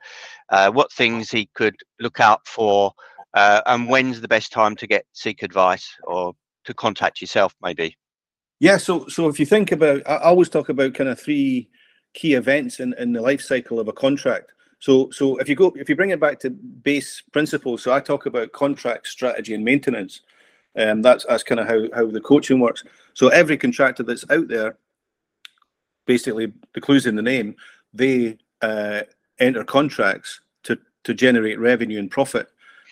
uh, 0.50 0.70
what 0.70 0.92
things 0.92 1.30
he 1.30 1.48
could 1.54 1.74
look 1.98 2.20
out 2.20 2.46
for 2.46 2.92
uh, 3.32 3.62
and 3.66 3.88
when's 3.88 4.20
the 4.20 4.28
best 4.28 4.52
time 4.52 4.76
to 4.76 4.86
get 4.86 5.06
seek 5.12 5.42
advice 5.42 5.94
or 6.04 6.34
to 6.64 6.74
contact 6.74 7.22
yourself 7.22 7.54
maybe 7.62 7.96
yeah, 8.62 8.76
so 8.76 9.08
so 9.08 9.28
if 9.28 9.40
you 9.40 9.44
think 9.44 9.72
about, 9.72 10.08
I 10.08 10.18
always 10.18 10.48
talk 10.48 10.68
about 10.68 10.94
kind 10.94 11.10
of 11.10 11.18
three 11.18 11.68
key 12.14 12.34
events 12.34 12.78
in, 12.78 12.94
in 12.96 13.12
the 13.12 13.20
life 13.20 13.40
cycle 13.40 13.80
of 13.80 13.88
a 13.88 13.92
contract. 13.92 14.52
So 14.78 15.10
so 15.10 15.36
if 15.38 15.48
you 15.48 15.56
go 15.56 15.72
if 15.74 15.88
you 15.88 15.96
bring 15.96 16.10
it 16.10 16.20
back 16.20 16.38
to 16.40 16.50
base 16.50 17.24
principles, 17.32 17.82
so 17.82 17.92
I 17.92 17.98
talk 17.98 18.26
about 18.26 18.52
contract 18.52 19.08
strategy 19.08 19.54
and 19.54 19.64
maintenance. 19.64 20.20
Um, 20.78 21.02
that's 21.02 21.26
that's 21.28 21.42
kind 21.42 21.58
of 21.58 21.66
how 21.66 21.88
how 21.92 22.06
the 22.06 22.20
coaching 22.20 22.60
works. 22.60 22.84
So 23.14 23.26
every 23.30 23.56
contractor 23.56 24.04
that's 24.04 24.24
out 24.30 24.46
there, 24.46 24.76
basically 26.06 26.52
the 26.72 26.80
clues 26.80 27.06
in 27.06 27.16
the 27.16 27.22
name, 27.22 27.56
they 27.92 28.38
uh, 28.60 29.00
enter 29.40 29.64
contracts 29.64 30.40
to 30.62 30.78
to 31.02 31.14
generate 31.14 31.58
revenue 31.58 31.98
and 31.98 32.12
profit. 32.12 32.46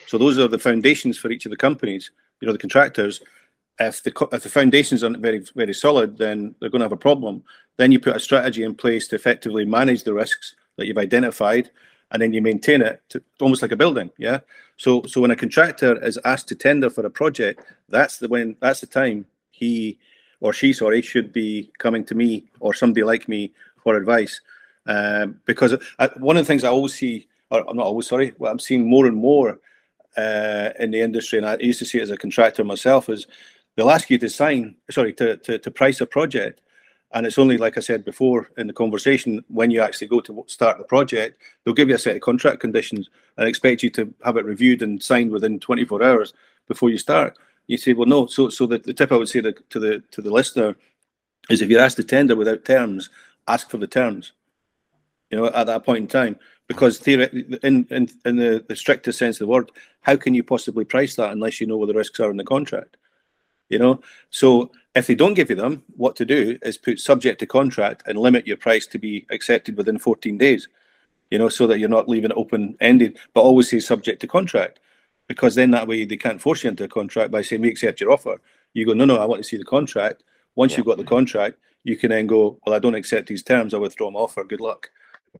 So 0.08 0.18
those 0.18 0.36
are 0.36 0.48
the 0.48 0.58
foundations 0.58 1.16
for 1.16 1.30
each 1.30 1.46
of 1.46 1.50
the 1.50 1.56
companies. 1.56 2.10
You 2.40 2.46
know, 2.46 2.52
the 2.52 2.58
contractors 2.58 3.20
if 3.80 4.02
the 4.02 4.12
if 4.32 4.42
the 4.42 4.48
foundations 4.48 5.02
aren't 5.02 5.18
very 5.18 5.44
very 5.56 5.74
solid, 5.74 6.18
then 6.18 6.54
they're 6.60 6.70
going 6.70 6.80
to 6.80 6.84
have 6.84 6.92
a 6.92 6.96
problem. 6.96 7.42
Then 7.78 7.90
you 7.90 7.98
put 7.98 8.16
a 8.16 8.20
strategy 8.20 8.62
in 8.62 8.74
place 8.74 9.08
to 9.08 9.16
effectively 9.16 9.64
manage 9.64 10.04
the 10.04 10.12
risks 10.12 10.54
that 10.76 10.86
you've 10.86 10.98
identified, 10.98 11.70
and 12.10 12.20
then 12.20 12.32
you 12.32 12.42
maintain 12.42 12.82
it 12.82 13.02
to, 13.08 13.22
almost 13.40 13.62
like 13.62 13.72
a 13.72 13.76
building. 13.76 14.10
Yeah. 14.18 14.40
So 14.76 15.02
so 15.08 15.20
when 15.20 15.30
a 15.30 15.36
contractor 15.36 16.02
is 16.04 16.18
asked 16.24 16.48
to 16.48 16.54
tender 16.54 16.90
for 16.90 17.04
a 17.06 17.10
project, 17.10 17.62
that's 17.88 18.18
the 18.18 18.28
when 18.28 18.56
that's 18.60 18.80
the 18.80 18.86
time 18.86 19.26
he 19.50 19.98
or 20.40 20.52
she 20.52 20.72
sorry 20.72 21.02
should 21.02 21.32
be 21.32 21.70
coming 21.78 22.04
to 22.04 22.14
me 22.14 22.44
or 22.60 22.74
somebody 22.74 23.04
like 23.04 23.28
me 23.28 23.52
for 23.82 23.96
advice, 23.96 24.40
um, 24.86 25.40
because 25.46 25.74
I, 25.98 26.08
one 26.18 26.36
of 26.36 26.44
the 26.44 26.46
things 26.46 26.64
I 26.64 26.68
always 26.68 26.94
see, 26.94 27.28
or 27.50 27.68
I'm 27.68 27.76
not 27.76 27.86
always 27.86 28.06
sorry, 28.06 28.34
what 28.38 28.50
I'm 28.50 28.58
seeing 28.58 28.88
more 28.88 29.06
and 29.06 29.16
more 29.16 29.58
uh, 30.16 30.70
in 30.78 30.90
the 30.90 31.00
industry, 31.00 31.38
and 31.38 31.46
I 31.46 31.56
used 31.60 31.78
to 31.78 31.84
see 31.84 31.98
it 31.98 32.02
as 32.02 32.10
a 32.10 32.16
contractor 32.16 32.64
myself, 32.64 33.08
is 33.08 33.26
they'll 33.76 33.90
ask 33.90 34.10
you 34.10 34.18
to 34.18 34.28
sign, 34.28 34.76
sorry, 34.90 35.12
to, 35.14 35.36
to, 35.38 35.58
to 35.58 35.70
price 35.70 36.00
a 36.00 36.06
project. 36.06 36.60
And 37.12 37.26
it's 37.26 37.38
only, 37.38 37.58
like 37.58 37.76
I 37.76 37.80
said 37.80 38.04
before 38.04 38.50
in 38.56 38.68
the 38.68 38.72
conversation, 38.72 39.44
when 39.48 39.70
you 39.70 39.80
actually 39.80 40.06
go 40.06 40.20
to 40.20 40.44
start 40.46 40.78
the 40.78 40.84
project, 40.84 41.42
they'll 41.64 41.74
give 41.74 41.88
you 41.88 41.96
a 41.96 41.98
set 41.98 42.14
of 42.14 42.22
contract 42.22 42.60
conditions 42.60 43.10
and 43.36 43.48
expect 43.48 43.82
you 43.82 43.90
to 43.90 44.14
have 44.24 44.36
it 44.36 44.44
reviewed 44.44 44.82
and 44.82 45.02
signed 45.02 45.30
within 45.30 45.58
24 45.58 46.04
hours 46.04 46.32
before 46.68 46.90
you 46.90 46.98
start. 46.98 47.36
You 47.66 47.78
say, 47.78 47.94
well, 47.94 48.06
no. 48.06 48.26
So, 48.26 48.48
so 48.48 48.66
the, 48.66 48.78
the 48.78 48.94
tip 48.94 49.10
I 49.12 49.16
would 49.16 49.28
say 49.28 49.40
to, 49.40 49.52
to 49.52 49.78
the 49.80 50.02
to 50.10 50.22
the 50.22 50.30
listener 50.30 50.76
is, 51.48 51.62
if 51.62 51.68
you're 51.68 51.80
asked 51.80 51.96
to 51.96 52.04
tender 52.04 52.36
without 52.36 52.64
terms, 52.64 53.10
ask 53.48 53.70
for 53.70 53.78
the 53.78 53.86
terms. 53.86 54.32
You 55.30 55.38
know, 55.38 55.46
at 55.46 55.66
that 55.68 55.84
point 55.84 55.98
in 55.98 56.08
time, 56.08 56.36
because 56.66 56.98
theoretically, 56.98 57.58
in 57.62 57.86
in, 57.90 58.10
in 58.24 58.36
the, 58.36 58.64
the 58.68 58.74
strictest 58.74 59.18
sense 59.18 59.36
of 59.36 59.46
the 59.46 59.52
word, 59.52 59.70
how 60.00 60.16
can 60.16 60.34
you 60.34 60.42
possibly 60.42 60.84
price 60.84 61.14
that 61.16 61.32
unless 61.32 61.60
you 61.60 61.66
know 61.66 61.76
what 61.76 61.86
the 61.86 61.94
risks 61.94 62.18
are 62.20 62.30
in 62.30 62.36
the 62.36 62.44
contract? 62.44 62.96
You 63.70 63.78
know? 63.78 64.00
So 64.28 64.70
if 64.94 65.06
they 65.06 65.14
don't 65.14 65.34
give 65.34 65.50
you 65.50 65.56
them 65.56 65.82
what 65.96 66.16
to 66.16 66.24
do 66.24 66.58
is 66.62 66.76
put 66.76 67.00
subject 67.00 67.40
to 67.40 67.46
contract 67.46 68.02
and 68.06 68.18
limit 68.18 68.46
your 68.46 68.56
price 68.56 68.86
to 68.88 68.98
be 68.98 69.26
accepted 69.30 69.76
within 69.76 69.98
14 69.98 70.36
days 70.36 70.68
you 71.30 71.38
know 71.38 71.48
so 71.48 71.66
that 71.66 71.78
you're 71.78 71.88
not 71.88 72.08
leaving 72.08 72.30
it 72.30 72.36
open 72.36 72.76
ended 72.80 73.18
but 73.34 73.42
always 73.42 73.70
say 73.70 73.80
subject 73.80 74.20
to 74.20 74.26
contract 74.26 74.80
because 75.28 75.54
then 75.54 75.70
that 75.70 75.86
way 75.86 76.04
they 76.04 76.16
can't 76.16 76.42
force 76.42 76.64
you 76.64 76.70
into 76.70 76.84
a 76.84 76.88
contract 76.88 77.30
by 77.30 77.40
saying 77.40 77.62
we 77.62 77.68
accept 77.68 78.00
your 78.00 78.10
offer. 78.10 78.40
You 78.74 78.84
go 78.84 78.94
no 78.94 79.04
no 79.04 79.16
i 79.16 79.24
want 79.24 79.42
to 79.42 79.48
see 79.48 79.56
the 79.56 79.64
contract. 79.64 80.24
Once 80.56 80.72
yeah. 80.72 80.78
you've 80.78 80.86
got 80.86 80.98
the 80.98 81.04
contract 81.04 81.56
you 81.84 81.96
can 81.96 82.10
then 82.10 82.26
go 82.26 82.58
well 82.66 82.74
i 82.74 82.78
don't 82.78 82.94
accept 82.94 83.28
these 83.28 83.42
terms 83.42 83.72
i 83.72 83.78
withdraw 83.78 84.10
my 84.10 84.20
offer 84.20 84.44
good 84.44 84.60
luck. 84.60 84.90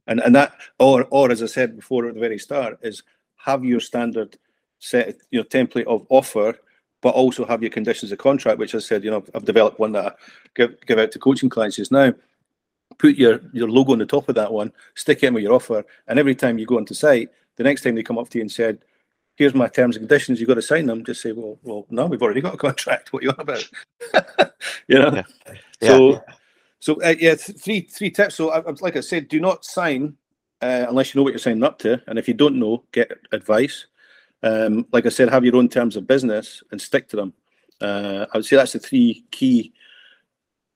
And 0.06 0.20
and 0.20 0.34
that 0.36 0.54
or 0.78 1.06
or 1.10 1.30
as 1.30 1.42
i 1.42 1.46
said 1.46 1.76
before 1.76 2.06
at 2.06 2.14
the 2.14 2.20
very 2.20 2.38
start 2.38 2.78
is 2.82 3.02
have 3.36 3.64
your 3.64 3.80
standard 3.80 4.38
set 4.78 5.16
your 5.30 5.44
template 5.44 5.86
of 5.86 6.06
offer 6.08 6.56
but 7.00 7.14
also 7.14 7.44
have 7.46 7.62
your 7.62 7.70
conditions 7.70 8.12
of 8.12 8.18
contract, 8.18 8.58
which 8.58 8.74
I 8.74 8.78
said, 8.78 9.04
you 9.04 9.10
know, 9.10 9.24
I've 9.34 9.44
developed 9.44 9.78
one 9.78 9.92
that 9.92 10.06
I 10.06 10.12
give, 10.54 10.74
give 10.86 10.98
out 10.98 11.12
to 11.12 11.18
coaching 11.18 11.48
clients 11.48 11.76
just 11.76 11.92
now. 11.92 12.12
Put 12.98 13.16
your, 13.16 13.40
your 13.52 13.70
logo 13.70 13.92
on 13.92 13.98
the 13.98 14.06
top 14.06 14.28
of 14.28 14.34
that 14.34 14.52
one, 14.52 14.72
stick 14.94 15.22
it 15.22 15.28
in 15.28 15.34
with 15.34 15.42
your 15.42 15.54
offer, 15.54 15.84
and 16.08 16.18
every 16.18 16.34
time 16.34 16.58
you 16.58 16.66
go 16.66 16.76
onto 16.76 16.92
site, 16.92 17.30
the 17.56 17.62
next 17.62 17.82
time 17.82 17.94
they 17.94 18.02
come 18.02 18.18
up 18.18 18.28
to 18.30 18.38
you 18.38 18.42
and 18.42 18.52
said, 18.52 18.78
here's 19.36 19.54
my 19.54 19.68
terms 19.68 19.96
and 19.96 20.06
conditions, 20.06 20.38
you've 20.38 20.48
got 20.48 20.56
to 20.56 20.62
sign 20.62 20.84
them, 20.84 21.02
just 21.04 21.22
say, 21.22 21.32
well, 21.32 21.58
well, 21.62 21.86
no, 21.88 22.04
we've 22.06 22.22
already 22.22 22.42
got 22.42 22.54
a 22.54 22.58
contract. 22.58 23.12
What 23.12 23.22
are 23.22 23.26
you 23.26 23.30
on 23.30 23.40
about? 23.40 23.70
you 24.88 24.98
know? 24.98 25.14
Yeah. 25.14 25.88
So, 25.88 26.12
yeah. 26.12 26.20
so 26.80 27.02
uh, 27.02 27.14
yeah, 27.18 27.34
th- 27.36 27.58
three 27.58 27.80
three 27.80 28.10
tips. 28.10 28.34
So, 28.34 28.50
I, 28.50 28.60
like 28.80 28.96
I 28.96 29.00
said, 29.00 29.28
do 29.28 29.40
not 29.40 29.64
sign 29.64 30.14
uh, 30.60 30.86
unless 30.88 31.14
you 31.14 31.18
know 31.18 31.22
what 31.22 31.32
you're 31.32 31.38
signing 31.38 31.64
up 31.64 31.78
to, 31.80 32.02
and 32.06 32.18
if 32.18 32.28
you 32.28 32.34
don't 32.34 32.56
know, 32.56 32.84
get 32.92 33.10
advice. 33.32 33.86
Um, 34.42 34.86
like 34.92 35.06
I 35.06 35.10
said, 35.10 35.28
have 35.28 35.44
your 35.44 35.56
own 35.56 35.68
terms 35.68 35.96
of 35.96 36.06
business 36.06 36.62
and 36.70 36.80
stick 36.80 37.08
to 37.08 37.16
them. 37.16 37.34
Uh, 37.80 38.26
I 38.32 38.38
would 38.38 38.46
say 38.46 38.56
that's 38.56 38.72
the 38.72 38.78
three 38.78 39.24
key 39.30 39.72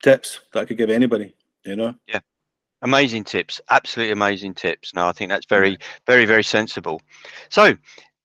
tips 0.03 0.41
that 0.53 0.61
I 0.61 0.65
could 0.65 0.79
give 0.79 0.91
anybody. 0.91 1.35
You 1.65 1.77
know. 1.77 1.95
Yeah. 2.07 2.21
Amazing 2.83 3.25
tips, 3.25 3.63
absolutely 3.71 4.13
amazing 4.13 4.53
tips. 4.53 4.95
No, 4.95 5.09
I 5.09 5.13
think 5.13 5.31
that's 5.31 5.47
very, 5.47 5.79
very, 6.07 6.27
very 6.27 6.45
sensible. 6.45 7.01
So, 7.49 7.75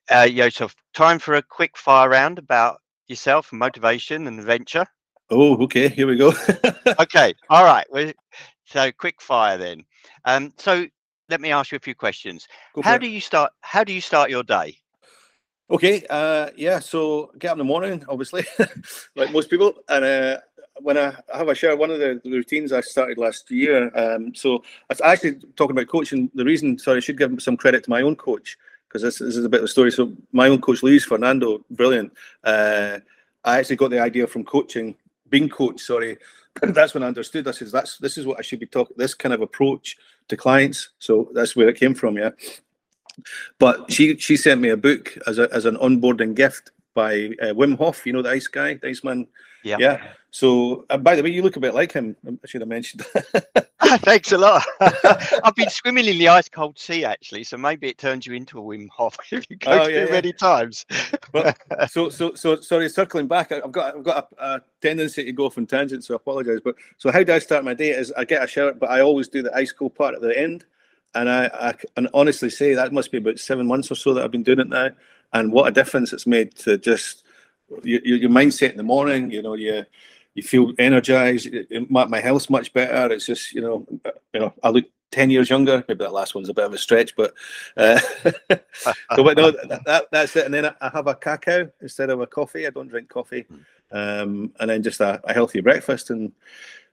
uh, 0.10 0.26
Yosof, 0.26 0.76
time 0.94 1.18
for 1.18 1.36
a 1.36 1.42
quick 1.42 1.78
fire 1.78 2.10
round 2.10 2.38
about 2.38 2.82
yourself 3.08 3.54
and 3.54 3.60
motivation 3.60 4.28
and 4.28 4.38
adventure. 4.38 4.86
Oh, 5.30 5.56
okay. 5.64 5.88
Here 5.88 6.08
we 6.08 6.18
go. 6.18 6.34
okay. 7.00 7.34
All 7.50 7.64
right. 7.64 7.88
So 8.66 8.92
quick 8.92 9.22
fire 9.22 9.58
then. 9.58 9.84
Um, 10.26 10.54
so 10.58 10.86
let 11.30 11.40
me 11.40 11.52
ask 11.52 11.72
you 11.72 11.76
a 11.78 11.80
few 11.80 11.96
questions. 11.96 12.48
how 12.84 12.98
do 12.98 13.08
you 13.08 13.22
start? 13.22 13.52
How 13.62 13.84
do 13.84 13.94
you 13.94 14.02
start 14.02 14.30
your 14.30 14.44
day? 14.44 14.78
Okay. 15.72 16.04
Uh, 16.10 16.50
yeah. 16.56 16.80
So 16.80 17.32
get 17.38 17.50
up 17.50 17.56
in 17.56 17.60
the 17.60 17.64
morning, 17.64 18.04
obviously, 18.10 18.46
like 19.16 19.32
most 19.32 19.50
people, 19.50 19.74
and 19.88 20.04
uh, 20.04 20.38
when 20.82 20.98
I 20.98 21.14
have 21.34 21.48
a 21.48 21.56
share, 21.56 21.76
one 21.76 21.92
of 21.92 22.00
the, 22.00 22.22
routines 22.26 22.72
I 22.72 22.82
started 22.82 23.18
last 23.18 23.50
year. 23.52 23.92
Um, 23.98 24.34
so 24.34 24.64
I 24.90 25.12
actually 25.12 25.40
talking 25.56 25.78
about 25.78 25.88
coaching. 25.88 26.32
The 26.34 26.46
reason, 26.46 26.78
sorry, 26.80 26.98
I 26.98 27.00
should 27.02 27.18
give 27.18 27.42
some 27.42 27.58
credit 27.58 27.84
to 27.84 27.90
my 27.90 28.02
own 28.02 28.16
coach 28.16 28.58
because 28.88 29.02
this, 29.02 29.20
this, 29.20 29.36
is 29.36 29.46
a 29.46 29.50
bit 29.50 29.60
of 29.60 29.66
a 29.66 29.68
story. 29.68 29.92
So 29.92 30.14
my 30.32 30.48
own 30.48 30.62
coach, 30.62 30.82
Luis 30.82 31.06
Fernando, 31.06 31.64
brilliant. 31.72 32.14
Uh, 32.44 33.00
I 33.44 33.60
actually 33.60 33.76
got 33.76 33.92
the 33.92 34.00
idea 34.00 34.28
from 34.28 34.44
coaching, 34.44 34.96
being 35.30 35.50
coached. 35.50 35.82
Sorry, 35.82 36.18
that's 36.62 36.94
when 36.94 37.04
I 37.04 37.08
understood. 37.08 37.48
I 37.48 37.52
says 37.52 37.72
that's 37.72 37.98
this 37.98 38.18
is 38.18 38.26
what 38.26 38.40
I 38.40 38.42
should 38.42 38.60
be 38.60 38.66
talking. 38.66 38.96
This 38.98 39.14
kind 39.14 39.34
of 39.34 39.42
approach 39.42 39.98
to 40.30 40.38
clients. 40.38 40.90
So 41.00 41.30
that's 41.34 41.56
where 41.56 41.70
it 41.70 41.78
came 41.78 41.94
from. 41.94 42.18
Yeah. 42.18 42.32
But 43.58 43.92
she 43.92 44.18
she 44.18 44.38
sent 44.38 44.62
me 44.62 44.70
a 44.70 44.78
book 44.78 45.18
as 45.28 45.40
a 45.40 45.54
as 45.54 45.66
an 45.66 45.78
onboarding 45.78 46.36
gift 46.36 46.72
by 46.94 47.32
uh, 47.42 47.54
Wim 47.54 47.78
Hof. 47.78 48.06
You 48.06 48.14
know 48.14 48.22
the 48.22 48.30
ice 48.30 48.48
guy, 48.48 48.76
the 48.76 48.88
Iceman. 48.88 49.28
Yeah. 49.64 49.78
Yeah. 49.80 50.02
So, 50.32 50.86
uh, 50.90 50.98
by 50.98 51.16
the 51.16 51.24
way, 51.24 51.32
you 51.32 51.42
look 51.42 51.56
a 51.56 51.60
bit 51.60 51.74
like 51.74 51.92
him. 51.92 52.16
I 52.28 52.48
should 52.48 52.62
have 52.62 52.68
mentioned. 52.68 53.04
Thanks 53.82 54.32
a 54.32 54.38
lot. 54.38 54.64
I've 55.44 55.56
been 55.56 55.70
swimming 55.70 56.06
in 56.06 56.20
the 56.20 56.28
ice 56.28 56.48
cold 56.48 56.78
sea 56.78 57.04
actually, 57.04 57.44
so 57.44 57.58
maybe 57.58 57.88
it 57.88 57.98
turns 57.98 58.28
you 58.28 58.34
into 58.34 58.60
a 58.60 58.62
Wim 58.62 58.88
Hof 58.90 59.18
if 59.32 59.50
you 59.50 59.56
go 59.56 59.72
oh, 59.72 59.88
yeah, 59.88 60.06
yeah. 60.06 60.12
many 60.12 60.32
times. 60.32 60.86
well, 61.34 61.54
so, 61.90 62.10
so, 62.10 62.36
so, 62.36 62.60
sorry. 62.62 62.90
Circling 62.90 63.28
back, 63.28 63.52
I've 63.52 63.72
got, 63.72 63.96
I've 63.96 64.04
got 64.04 64.30
a, 64.38 64.46
a 64.46 64.62
tendency 64.82 65.24
to 65.24 65.32
go 65.32 65.48
off 65.48 65.58
on 65.58 65.66
tangents, 65.66 66.08
so 66.08 66.14
I 66.14 66.18
apologise. 66.18 66.60
But 66.64 66.76
so, 66.98 67.12
how 67.12 67.24
do 67.24 67.34
I 67.34 67.40
start 67.40 67.66
my 67.66 67.74
day? 67.74 67.90
Is 67.90 68.12
I 68.12 68.26
get 68.26 68.44
a 68.44 68.48
shower, 68.48 68.74
but 68.74 68.92
I 68.92 69.02
always 69.02 69.28
do 69.28 69.42
the 69.42 69.56
ice 69.56 69.72
cold 69.72 69.96
part 69.96 70.14
at 70.14 70.22
the 70.22 70.38
end, 70.38 70.66
and 71.16 71.30
I, 71.30 71.50
I 71.60 71.74
can 71.74 72.08
honestly 72.14 72.50
say 72.50 72.74
that 72.74 72.94
must 72.94 73.12
be 73.12 73.18
about 73.18 73.40
seven 73.40 73.68
months 73.68 73.92
or 73.92 73.96
so 73.96 74.14
that 74.14 74.24
I've 74.24 74.32
been 74.32 74.44
doing 74.44 74.60
it 74.60 74.70
now, 74.70 74.90
and 75.34 75.52
what 75.52 75.68
a 75.68 75.72
difference 75.72 76.14
it's 76.14 76.28
made 76.28 76.56
to 76.58 76.78
just 76.78 77.24
your, 77.84 78.02
your 78.04 78.30
mindset 78.30 78.72
in 78.72 78.78
the 78.78 78.84
morning. 78.84 79.32
You 79.32 79.42
know, 79.42 79.56
you 79.56 79.86
you 80.36 80.44
feel 80.44 80.74
energized. 80.78 81.50
My, 81.90 82.06
my 82.06 82.20
health's 82.20 82.50
much 82.50 82.74
better. 82.74 83.14
It's 83.14 83.26
just 83.26 83.54
you 83.54 83.62
know, 83.62 83.88
you 84.34 84.40
know, 84.40 84.54
I 84.64 84.70
look 84.70 84.86
ten 85.12 85.30
years 85.30 85.50
younger. 85.50 85.84
Maybe 85.88 86.04
that 86.04 86.14
last 86.14 86.36
one's 86.36 86.50
a 86.50 86.54
bit 86.54 86.66
of 86.66 86.74
a 86.74 86.78
stretch, 86.78 87.16
but 87.16 87.34
uh, 87.76 88.00
so 88.74 88.94
but 89.24 89.38
no, 89.38 89.52
that, 89.52 90.08
that's 90.12 90.36
it. 90.36 90.46
And 90.46 90.54
then 90.54 90.66
I 90.66 90.90
have 90.94 91.08
a 91.08 91.16
cacao 91.16 91.70
instead 91.82 92.10
of 92.10 92.22
a 92.22 92.28
coffee. 92.28 92.68
I 92.68 92.70
don't 92.70 92.88
drink 92.88 93.10
coffee, 93.10 93.42
hmm. 93.42 93.98
um, 93.98 94.54
and 94.60 94.70
then 94.70 94.84
just 94.84 95.02
a, 95.02 95.20
a 95.24 95.34
healthy 95.34 95.62
breakfast 95.62 96.10
and 96.10 96.32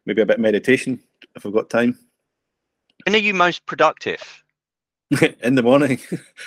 maybe 0.06 0.22
a 0.22 0.26
bit 0.26 0.36
of 0.36 0.40
meditation 0.42 1.00
if 1.34 1.44
I've 1.44 1.52
got 1.52 1.68
time. 1.68 1.98
When 3.04 3.14
are 3.14 3.18
you 3.18 3.34
most 3.34 3.66
productive? 3.66 4.42
in 5.42 5.54
the 5.54 5.62
morning. 5.62 6.00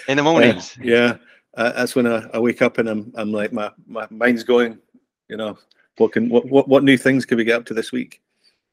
In 0.08 0.18
the 0.18 0.24
mornings. 0.24 0.78
Uh, 0.80 0.84
yeah, 0.84 1.18
uh, 1.56 1.72
that's 1.72 1.95
when 1.95 2.08
I, 2.08 2.28
I, 2.34 2.39
wake 2.39 2.62
up 2.62 2.78
and 2.78 2.89
I'm 2.89 3.12
I'm 3.16 3.32
like 3.32 3.54
my 3.54 3.72
my 3.88 4.08
mind's 4.10 4.43
going. 4.43 4.80
You 5.28 5.38
know, 5.38 5.58
what 5.97 6.12
can 6.12 6.30
what, 6.30 6.45
what 6.45 6.68
what 6.68 6.84
new 6.84 6.97
things 6.97 7.26
can 7.26 7.38
we 7.38 7.43
get 7.43 7.58
up 7.58 7.66
to 7.68 7.74
this 7.74 7.91
week 7.91 8.22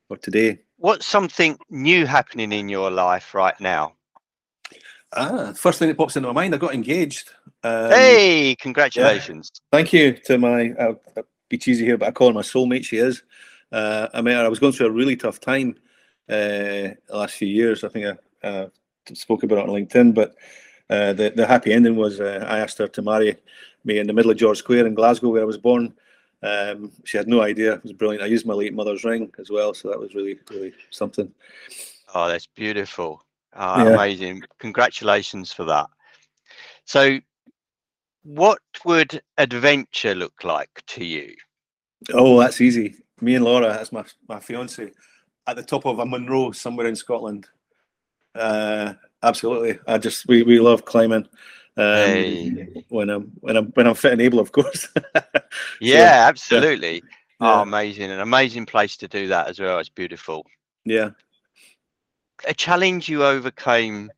or 0.08 0.16
today? 0.16 0.58
What's 0.78 1.06
something 1.06 1.58
new 1.70 2.06
happening 2.06 2.52
in 2.52 2.68
your 2.68 2.90
life 2.90 3.34
right 3.34 3.58
now? 3.60 3.94
Ah, 5.12 5.52
first 5.54 5.78
thing 5.78 5.88
that 5.88 5.96
pops 5.96 6.16
into 6.16 6.28
my 6.28 6.34
mind, 6.34 6.54
I 6.54 6.58
got 6.58 6.74
engaged. 6.74 7.30
Um, 7.62 7.90
hey, 7.90 8.56
congratulations! 8.58 9.50
Yeah. 9.54 9.78
Thank 9.78 9.92
you 9.92 10.12
to 10.12 10.38
my. 10.38 10.74
I'll, 10.78 11.00
I'll, 11.16 11.24
be 11.48 11.58
cheesy 11.58 11.84
here, 11.84 11.96
but 11.96 12.08
I 12.08 12.10
call 12.10 12.28
her 12.28 12.34
my 12.34 12.42
soulmate. 12.42 12.84
She 12.84 12.96
is. 12.96 13.22
Uh, 13.70 14.08
I 14.12 14.20
mean, 14.20 14.36
I 14.36 14.48
was 14.48 14.58
going 14.58 14.72
through 14.72 14.88
a 14.88 14.90
really 14.90 15.14
tough 15.14 15.38
time 15.38 15.76
uh, 16.28 16.94
the 17.08 17.16
last 17.16 17.34
few 17.34 17.48
years. 17.48 17.84
I 17.84 17.88
think 17.88 18.18
I 18.42 18.46
uh, 18.46 18.68
spoke 19.14 19.42
about 19.42 19.58
it 19.58 19.68
on 19.68 19.74
LinkedIn, 19.74 20.14
but 20.14 20.34
uh, 20.90 21.12
the 21.12 21.30
the 21.30 21.46
happy 21.46 21.72
ending 21.72 21.96
was 21.96 22.20
uh, 22.20 22.44
I 22.48 22.58
asked 22.58 22.78
her 22.78 22.88
to 22.88 23.02
marry 23.02 23.36
me 23.84 23.98
in 23.98 24.06
the 24.06 24.12
middle 24.12 24.30
of 24.30 24.36
George 24.36 24.58
Square 24.58 24.86
in 24.86 24.94
Glasgow, 24.94 25.30
where 25.30 25.42
I 25.42 25.46
was 25.46 25.58
born. 25.58 25.94
Um, 26.42 26.92
she 27.04 27.16
had 27.16 27.28
no 27.28 27.42
idea. 27.42 27.74
It 27.74 27.82
was 27.82 27.92
brilliant. 27.92 28.22
I 28.22 28.26
used 28.26 28.46
my 28.46 28.54
late 28.54 28.74
mother's 28.74 29.04
ring 29.04 29.32
as 29.38 29.50
well, 29.50 29.72
so 29.74 29.88
that 29.88 29.98
was 29.98 30.14
really, 30.14 30.38
really 30.50 30.72
something. 30.90 31.32
Oh, 32.14 32.28
that's 32.28 32.46
beautiful. 32.46 33.24
Oh, 33.54 33.84
yeah. 33.84 33.94
Amazing. 33.94 34.42
Congratulations 34.58 35.52
for 35.52 35.64
that. 35.64 35.86
So, 36.84 37.18
what 38.22 38.60
would 38.84 39.20
adventure 39.38 40.14
look 40.14 40.44
like 40.44 40.82
to 40.88 41.04
you? 41.04 41.34
Oh, 42.12 42.38
that's 42.38 42.60
easy. 42.60 42.96
Me 43.20 43.34
and 43.34 43.44
Laura, 43.44 43.68
that's 43.68 43.92
my 43.92 44.04
my 44.28 44.38
fiance, 44.38 44.92
at 45.46 45.56
the 45.56 45.62
top 45.62 45.86
of 45.86 45.98
a 45.98 46.06
Munro 46.06 46.52
somewhere 46.52 46.86
in 46.86 46.96
Scotland. 46.96 47.46
Uh, 48.34 48.94
absolutely. 49.22 49.78
I 49.86 49.98
just 49.98 50.26
we, 50.26 50.42
we 50.42 50.58
love 50.58 50.84
climbing. 50.84 51.28
Um, 51.78 51.84
hey. 51.84 52.84
when 52.88 53.10
I'm 53.10 53.32
when 53.40 53.56
I'm 53.56 53.66
when 53.66 53.86
I'm 53.86 53.94
fit 53.94 54.12
and 54.12 54.22
able, 54.22 54.40
of 54.40 54.52
course. 54.52 54.88
yeah, 55.80 56.24
so, 56.24 56.28
absolutely. 56.28 56.94
Yeah. 56.94 57.00
Oh, 57.58 57.60
amazing! 57.62 58.10
An 58.10 58.20
amazing 58.20 58.64
place 58.64 58.96
to 58.98 59.08
do 59.08 59.28
that 59.28 59.48
as 59.48 59.60
well. 59.60 59.78
It's 59.78 59.90
beautiful. 59.90 60.46
Yeah. 60.86 61.10
A 62.46 62.54
challenge 62.54 63.08
you 63.08 63.24
overcame 63.24 64.10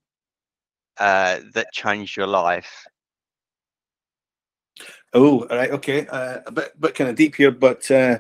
uh, 0.98 1.40
that 1.54 1.72
changed 1.72 2.16
your 2.16 2.26
life. 2.26 2.86
Oh, 5.14 5.46
all 5.46 5.56
right, 5.56 5.70
okay. 5.70 6.06
Uh, 6.06 6.40
a 6.46 6.52
bit, 6.52 6.80
bit 6.80 6.94
kind 6.94 7.10
of 7.10 7.16
deep 7.16 7.36
here, 7.36 7.50
but 7.50 7.90
uh, 7.90 8.18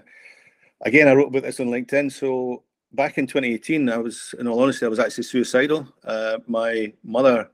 again, 0.80 1.06
I 1.06 1.14
wrote 1.14 1.28
about 1.28 1.42
this 1.42 1.60
on 1.60 1.66
LinkedIn. 1.66 2.10
So 2.12 2.62
back 2.92 3.18
in 3.18 3.26
2018, 3.26 3.88
I 3.88 3.98
was, 3.98 4.34
in 4.38 4.48
all 4.48 4.62
honesty, 4.62 4.86
I 4.86 4.88
was 4.88 4.98
actually 4.98 5.24
suicidal. 5.24 5.86
Uh, 6.04 6.38
my 6.46 6.92
mother 7.04 7.50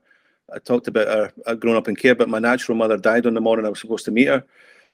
I 0.53 0.59
talked 0.59 0.87
about 0.87 1.07
her 1.07 1.33
uh, 1.47 1.55
growing 1.55 1.77
up 1.77 1.87
in 1.87 1.95
care, 1.95 2.15
but 2.15 2.29
my 2.29 2.39
natural 2.39 2.77
mother 2.77 2.97
died 2.97 3.25
on 3.25 3.33
the 3.33 3.41
morning 3.41 3.65
I 3.65 3.69
was 3.69 3.79
supposed 3.79 4.05
to 4.05 4.11
meet 4.11 4.27
her. 4.27 4.43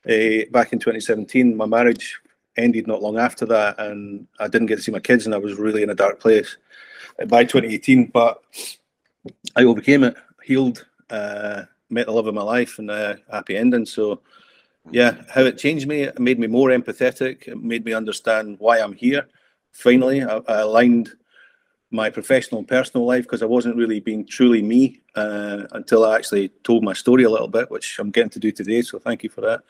Uh, 0.08 0.50
back 0.52 0.74
in 0.74 0.80
2017, 0.80 1.56
my 1.56 1.66
marriage 1.66 2.20
ended 2.58 2.88
not 2.88 3.02
long 3.02 3.18
after 3.18 3.46
that, 3.48 3.80
and 3.80 4.28
I 4.40 4.48
didn't 4.48 4.68
get 4.68 4.78
to 4.78 4.82
see 4.82 4.92
my 4.92 5.00
kids, 5.00 5.26
and 5.26 5.36
I 5.36 5.40
was 5.40 5.60
really 5.60 5.84
in 5.84 5.90
a 5.90 5.96
dark 5.96 6.20
place 6.20 6.58
uh, 7.22 7.26
by 7.26 7.44
2018. 7.44 8.08
But 8.08 8.42
I 9.56 9.64
overcame 9.64 10.04
it, 10.06 10.16
healed, 10.44 10.86
uh, 11.10 11.64
met 11.90 12.06
the 12.06 12.14
love 12.14 12.28
of 12.28 12.34
my 12.34 12.44
life, 12.44 12.80
and 12.80 12.90
a 12.90 13.20
happy 13.30 13.58
ending. 13.58 13.86
So, 13.86 14.22
yeah, 14.90 15.22
how 15.30 15.42
it 15.42 15.58
changed 15.58 15.88
me, 15.88 16.04
it 16.04 16.20
made 16.20 16.40
me 16.40 16.48
more 16.48 16.70
empathetic. 16.70 17.48
It 17.48 17.62
made 17.62 17.84
me 17.84 17.94
understand 17.94 18.56
why 18.60 18.80
I'm 18.80 18.94
here. 18.94 19.28
Finally, 19.72 20.24
I, 20.24 20.38
I 20.48 20.62
aligned 20.62 21.12
my 21.92 22.10
professional 22.10 22.60
and 22.60 22.68
personal 22.68 23.06
life 23.06 23.24
because 23.24 23.44
I 23.44 23.48
wasn't 23.48 23.76
really 23.76 24.00
being 24.00 24.26
truly 24.26 24.62
me 24.62 25.02
uh, 25.16 25.64
until 25.74 26.06
I 26.06 26.16
actually 26.16 26.50
told 26.64 26.84
my 26.84 26.94
story 26.94 27.24
a 27.24 27.30
little 27.30 27.50
bit, 27.50 27.70
which 27.70 28.00
I'm 28.00 28.12
getting 28.12 28.30
to 28.32 28.40
do 28.40 28.52
today. 28.52 28.82
So 28.82 28.98
thank 28.98 29.24
you 29.24 29.30
for 29.30 29.42
that. 29.42 29.62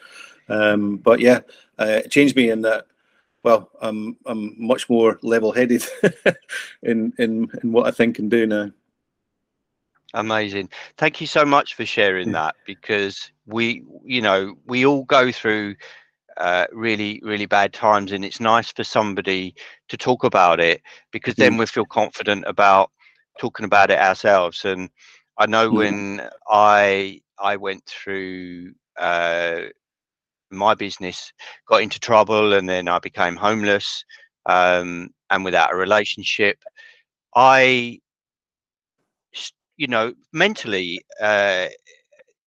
Um, 0.47 0.97
but 0.97 1.19
yeah, 1.19 1.39
uh, 1.79 2.01
it 2.03 2.11
changed 2.11 2.35
me 2.35 2.49
in 2.49 2.61
that. 2.61 2.85
Well, 3.43 3.71
I'm 3.81 4.17
I'm 4.27 4.53
much 4.63 4.87
more 4.87 5.17
level-headed 5.23 5.83
in 6.83 7.11
in 7.17 7.49
in 7.63 7.71
what 7.71 7.87
I 7.87 7.91
think 7.91 8.19
and 8.19 8.29
do 8.29 8.45
now. 8.45 8.69
Amazing. 10.13 10.69
Thank 10.97 11.21
you 11.21 11.27
so 11.27 11.45
much 11.45 11.75
for 11.75 11.85
sharing 11.85 12.33
that 12.33 12.55
because 12.65 13.31
we, 13.45 13.85
you 14.03 14.21
know, 14.21 14.55
we 14.65 14.85
all 14.85 15.05
go 15.05 15.31
through 15.31 15.75
uh, 16.41 16.65
really 16.71 17.21
really 17.23 17.45
bad 17.45 17.71
times 17.71 18.11
and 18.11 18.25
it's 18.25 18.39
nice 18.39 18.71
for 18.71 18.83
somebody 18.83 19.53
to 19.87 19.95
talk 19.95 20.23
about 20.23 20.59
it 20.59 20.81
because 21.11 21.35
then 21.35 21.53
mm. 21.53 21.59
we 21.59 21.65
feel 21.67 21.85
confident 21.85 22.43
about 22.47 22.89
talking 23.39 23.63
about 23.63 23.91
it 23.91 23.99
ourselves 23.99 24.65
and 24.65 24.89
i 25.37 25.45
know 25.45 25.69
mm. 25.69 25.77
when 25.77 26.29
i 26.49 27.21
i 27.39 27.55
went 27.55 27.85
through 27.85 28.73
uh, 28.97 29.61
my 30.49 30.73
business 30.73 31.31
got 31.67 31.83
into 31.83 31.99
trouble 31.99 32.53
and 32.53 32.67
then 32.67 32.87
i 32.87 32.97
became 32.97 33.35
homeless 33.35 34.03
um, 34.47 35.09
and 35.29 35.45
without 35.45 35.71
a 35.71 35.77
relationship 35.77 36.57
i 37.35 37.99
you 39.77 39.85
know 39.87 40.11
mentally 40.33 40.99
uh, 41.21 41.67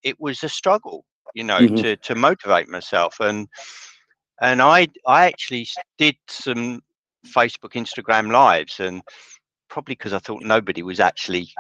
it 0.03 0.21
was 0.21 0.43
a 0.43 0.49
struggle 0.49 1.05
you 1.35 1.45
know, 1.45 1.59
mm-hmm. 1.59 1.77
to 1.77 1.97
to 1.97 2.15
motivate 2.15 2.69
myself. 2.69 3.21
And 3.21 3.49
and 4.41 4.63
I 4.63 4.89
I 5.07 5.27
actually 5.27 5.69
did 5.99 6.17
some 6.29 6.83
Facebook, 7.27 7.73
Instagram 7.73 8.31
lives, 8.31 8.81
and 8.81 9.03
probably 9.69 9.95
because 9.95 10.13
I 10.13 10.19
thought 10.19 10.43
nobody 10.43 10.83
was 10.83 11.01
actually 11.01 11.53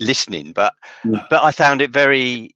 listening, 0.00 0.52
but 0.52 0.74
yeah. 1.04 1.24
but 1.30 1.42
I 1.42 1.52
found 1.52 1.80
it 1.82 1.90
very 1.90 2.54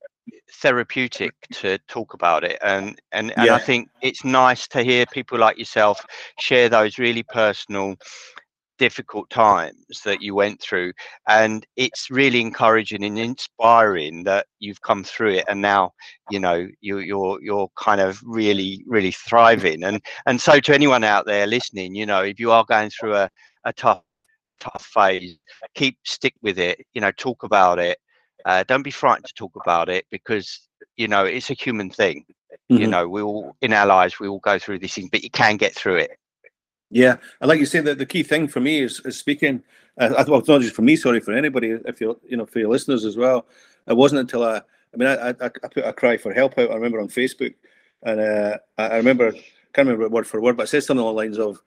therapeutic 0.55 1.34
to 1.53 1.78
talk 1.88 2.14
about 2.14 2.45
it 2.45 2.59
and 2.62 3.01
and, 3.11 3.32
and 3.36 3.47
yeah. 3.47 3.55
I 3.55 3.59
think 3.59 3.88
it's 4.01 4.24
nice 4.24 4.68
to 4.68 4.84
hear 4.84 5.07
people 5.07 5.38
like 5.38 5.59
yourself 5.59 6.05
share 6.38 6.68
those 6.68 6.99
really 6.99 7.24
personal 7.24 7.97
difficult 8.79 9.29
times 9.31 10.01
that 10.05 10.23
you 10.23 10.35
went 10.35 10.61
through 10.61 10.93
and 11.29 11.66
it's 11.77 12.11
really 12.11 12.41
encouraging 12.41 13.05
and 13.05 13.18
inspiring 13.18 14.25
that 14.25 14.47
you've 14.59 14.81
come 14.81 15.05
through 15.05 15.31
it 15.31 15.45
and 15.49 15.61
now 15.61 15.93
you 16.31 16.41
know 16.41 16.66
you, 16.81 16.99
are 16.99 17.03
you're 17.03 17.43
you're 17.43 17.68
kind 17.77 18.01
of 18.01 18.20
really 18.25 18.83
really 18.87 19.12
thriving. 19.12 19.85
And 19.85 20.01
and 20.27 20.41
so 20.41 20.61
to 20.61 20.75
anyone 20.75 21.05
out 21.05 21.27
there 21.27 21.47
listening 21.47 21.95
you 21.95 22.07
know 22.07 22.23
if 22.23 22.41
you 22.41 22.51
are 22.51 22.64
going 22.64 22.91
through 22.91 23.14
a, 23.14 23.31
a 23.64 23.73
tough 23.73 24.03
tough 24.61 24.85
phase 24.95 25.37
keep 25.75 25.99
stick 26.05 26.35
with 26.43 26.59
it 26.59 26.81
you 26.95 27.01
know 27.01 27.12
talk 27.12 27.43
about 27.43 27.79
it. 27.79 27.99
Uh, 28.45 28.64
don't 28.66 28.83
be 28.83 28.91
frightened 28.91 29.27
to 29.27 29.35
talk 29.35 29.53
about 29.64 29.89
it 29.89 30.05
because 30.11 30.68
you 30.97 31.07
know 31.07 31.25
it's 31.25 31.51
a 31.51 31.55
human 31.55 31.91
thing. 31.91 32.25
Mm-hmm. 32.70 32.83
you 32.83 32.87
know 32.87 33.09
we 33.09 33.23
all 33.23 33.57
in 33.62 33.73
our 33.73 33.87
lives 33.87 34.20
we 34.20 34.29
all 34.29 34.41
go 34.41 34.59
through 34.59 34.79
these 34.79 34.95
things 34.95 35.09
but 35.11 35.23
you 35.23 35.31
can 35.31 35.57
get 35.57 35.75
through 35.75 35.97
it 35.97 36.11
yeah, 36.93 37.16
and 37.40 37.49
like 37.49 37.59
you 37.59 37.66
say, 37.66 37.80
that 37.80 37.99
the 37.99 38.07
key 38.07 38.22
thing 38.22 38.47
for 38.47 38.61
me 38.61 38.80
is, 38.80 39.01
is 39.05 39.18
speaking. 39.18 39.62
Uh, 39.99 40.24
well, 40.28 40.38
it's 40.38 40.49
not 40.49 40.61
just 40.61 40.76
for 40.76 40.82
me. 40.82 40.95
Sorry 40.95 41.20
for 41.20 41.32
anybody. 41.32 41.70
If 41.86 42.01
you 42.01 42.20
you 42.28 42.36
know 42.36 42.47
for 42.47 42.61
your 42.61 42.70
listeners 42.70 43.05
as 43.05 43.16
well. 43.16 43.47
It 43.86 43.97
wasn't 43.97 44.20
until 44.20 44.45
I. 44.45 44.59
I 44.95 44.97
mean, 44.99 45.09
I, 45.09 45.30
I, 45.30 45.34
I 45.40 45.68
put 45.68 45.84
a 45.84 45.93
cry 45.93 46.18
for 46.18 46.34
help 46.34 46.59
out. 46.59 46.70
I 46.70 46.74
remember 46.74 47.01
on 47.01 47.09
Facebook, 47.09 47.55
and 48.03 48.20
uh, 48.20 48.59
I 48.76 48.97
remember 48.99 49.32
can't 49.72 49.88
remember 49.88 50.09
word 50.09 50.26
for 50.26 50.40
word, 50.40 50.57
but 50.57 50.64
I 50.64 50.66
said 50.66 50.84
something 50.84 51.01
along 51.01 51.16
the 51.16 51.22
lines 51.22 51.38
of, 51.38 51.62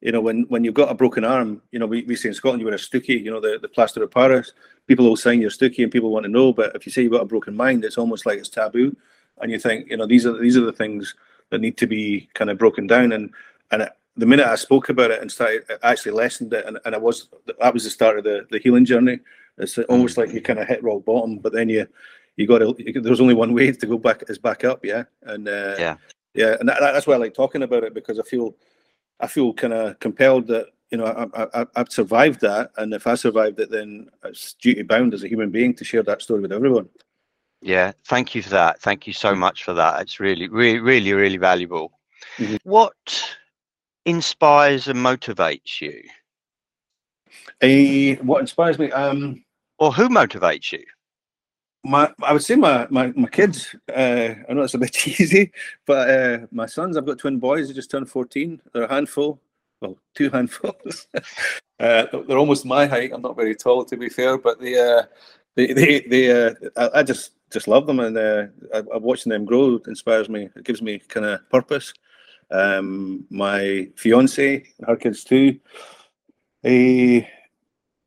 you 0.00 0.12
know, 0.12 0.20
when 0.20 0.42
when 0.48 0.64
you've 0.64 0.74
got 0.74 0.90
a 0.90 0.94
broken 0.94 1.24
arm, 1.24 1.62
you 1.70 1.78
know, 1.78 1.86
we, 1.86 2.02
we 2.02 2.16
say 2.16 2.28
in 2.28 2.34
Scotland 2.34 2.60
you 2.60 2.66
wear 2.66 2.74
a 2.74 2.78
stookie, 2.78 3.22
you 3.22 3.30
know, 3.30 3.40
the, 3.40 3.58
the 3.60 3.68
plaster 3.68 4.02
of 4.02 4.10
Paris. 4.10 4.52
People 4.86 5.06
will 5.06 5.16
sign 5.16 5.40
your 5.40 5.50
stookie 5.50 5.82
and 5.82 5.92
people 5.92 6.10
want 6.10 6.24
to 6.24 6.30
know, 6.30 6.52
but 6.52 6.74
if 6.74 6.84
you 6.84 6.92
say 6.92 7.02
you've 7.02 7.12
got 7.12 7.22
a 7.22 7.26
broken 7.26 7.56
mind, 7.56 7.84
it's 7.84 7.96
almost 7.96 8.26
like 8.26 8.38
it's 8.38 8.48
taboo, 8.48 8.94
and 9.40 9.50
you 9.50 9.58
think, 9.58 9.88
you 9.88 9.96
know, 9.96 10.06
these 10.06 10.26
are 10.26 10.36
these 10.38 10.56
are 10.56 10.64
the 10.64 10.72
things 10.72 11.14
that 11.50 11.60
need 11.60 11.76
to 11.78 11.86
be 11.86 12.28
kind 12.34 12.50
of 12.50 12.58
broken 12.58 12.86
down, 12.86 13.12
and 13.12 13.30
and 13.70 13.88
the 14.16 14.26
minute 14.26 14.46
I 14.46 14.54
spoke 14.54 14.88
about 14.88 15.10
it 15.10 15.20
and 15.20 15.30
started 15.30 15.64
actually 15.82 16.12
lessened 16.12 16.52
it, 16.52 16.66
and, 16.66 16.78
and 16.84 16.94
I 16.94 16.98
was 16.98 17.28
that 17.58 17.74
was 17.74 17.84
the 17.84 17.90
start 17.90 18.18
of 18.18 18.24
the, 18.24 18.46
the 18.50 18.58
healing 18.58 18.84
journey. 18.84 19.18
It's 19.58 19.78
almost 19.78 20.16
like 20.16 20.32
you 20.32 20.40
kind 20.40 20.58
of 20.58 20.68
hit 20.68 20.82
rock 20.82 21.04
bottom, 21.04 21.38
but 21.38 21.52
then 21.52 21.68
you 21.68 21.86
you 22.36 22.46
got 22.46 22.58
to. 22.58 22.74
There's 23.00 23.20
only 23.20 23.34
one 23.34 23.52
way 23.52 23.72
to 23.72 23.86
go 23.86 23.98
back 23.98 24.24
is 24.28 24.38
back 24.38 24.64
up, 24.64 24.84
yeah. 24.84 25.04
And 25.22 25.48
uh, 25.48 25.76
yeah, 25.78 25.96
yeah, 26.34 26.56
and 26.58 26.68
that, 26.68 26.80
that's 26.80 27.06
why 27.06 27.14
I 27.14 27.18
like 27.18 27.34
talking 27.34 27.62
about 27.62 27.84
it 27.84 27.94
because 27.94 28.18
I 28.18 28.22
feel 28.22 28.54
I 29.20 29.26
feel 29.26 29.52
kind 29.52 29.72
of 29.72 29.98
compelled 30.00 30.46
that 30.48 30.66
you 30.90 30.98
know 30.98 31.06
I, 31.34 31.62
I, 31.62 31.66
I've 31.76 31.92
survived 31.92 32.40
that, 32.42 32.70
and 32.76 32.94
if 32.94 33.06
I 33.06 33.14
survived 33.14 33.58
it, 33.60 33.70
then 33.70 34.10
it's 34.24 34.54
duty 34.54 34.82
bound 34.82 35.14
as 35.14 35.24
a 35.24 35.28
human 35.28 35.50
being 35.50 35.74
to 35.74 35.84
share 35.84 36.02
that 36.04 36.22
story 36.22 36.40
with 36.40 36.52
everyone. 36.52 36.88
Yeah, 37.60 37.92
thank 38.04 38.34
you 38.34 38.42
for 38.42 38.50
that. 38.50 38.80
Thank 38.80 39.06
you 39.06 39.12
so 39.12 39.34
much 39.34 39.64
for 39.64 39.72
that. 39.72 40.02
It's 40.02 40.20
really, 40.20 40.48
really, 40.48 40.80
really, 40.80 41.14
really 41.14 41.38
valuable. 41.38 41.92
Mm-hmm. 42.36 42.56
What 42.64 43.36
inspires 44.04 44.88
and 44.88 44.98
motivates 44.98 45.80
you? 45.80 46.02
A 47.62 48.16
what 48.16 48.40
inspires 48.40 48.78
me? 48.78 48.90
Um, 48.92 49.44
or 49.78 49.92
who 49.92 50.08
motivates 50.08 50.72
you? 50.72 50.84
My, 51.86 52.10
I 52.22 52.32
would 52.32 52.42
say 52.42 52.56
my 52.56 52.86
my, 52.90 53.08
my 53.08 53.28
kids. 53.28 53.74
Uh, 53.88 54.34
I 54.48 54.52
know 54.52 54.62
it's 54.62 54.74
a 54.74 54.78
bit 54.78 54.92
cheesy, 54.94 55.52
but 55.86 56.10
uh, 56.10 56.38
my 56.50 56.66
sons. 56.66 56.96
I've 56.96 57.06
got 57.06 57.18
twin 57.18 57.38
boys. 57.38 57.68
They 57.68 57.74
just 57.74 57.90
turned 57.90 58.08
fourteen. 58.08 58.60
They're 58.72 58.84
a 58.84 58.92
handful. 58.92 59.40
Well, 59.80 59.98
two 60.14 60.30
handfuls. 60.32 61.08
uh, 61.14 61.20
they're 61.78 62.38
almost 62.38 62.64
my 62.64 62.86
height. 62.86 63.12
I'm 63.12 63.22
not 63.22 63.36
very 63.36 63.54
tall, 63.54 63.84
to 63.84 63.96
be 63.96 64.08
fair, 64.08 64.38
but 64.38 64.60
they 64.60 64.78
uh, 64.78 65.02
they 65.56 65.72
they, 65.72 66.00
they 66.00 66.46
uh, 66.46 66.54
I, 66.76 67.00
I 67.00 67.02
just 67.02 67.32
just 67.52 67.68
love 67.68 67.86
them, 67.86 68.00
and 68.00 68.16
uh, 68.16 68.46
I, 68.74 68.96
watching 68.96 69.30
them 69.30 69.44
grow 69.44 69.80
inspires 69.86 70.28
me. 70.28 70.48
It 70.56 70.64
gives 70.64 70.82
me 70.82 70.98
kind 70.98 71.26
of 71.26 71.48
purpose 71.50 71.92
um, 72.50 73.24
my 73.30 73.88
fiance, 73.96 74.64
her 74.86 74.96
kids 74.96 75.24
too. 75.24 75.58
Uh, 76.64 77.26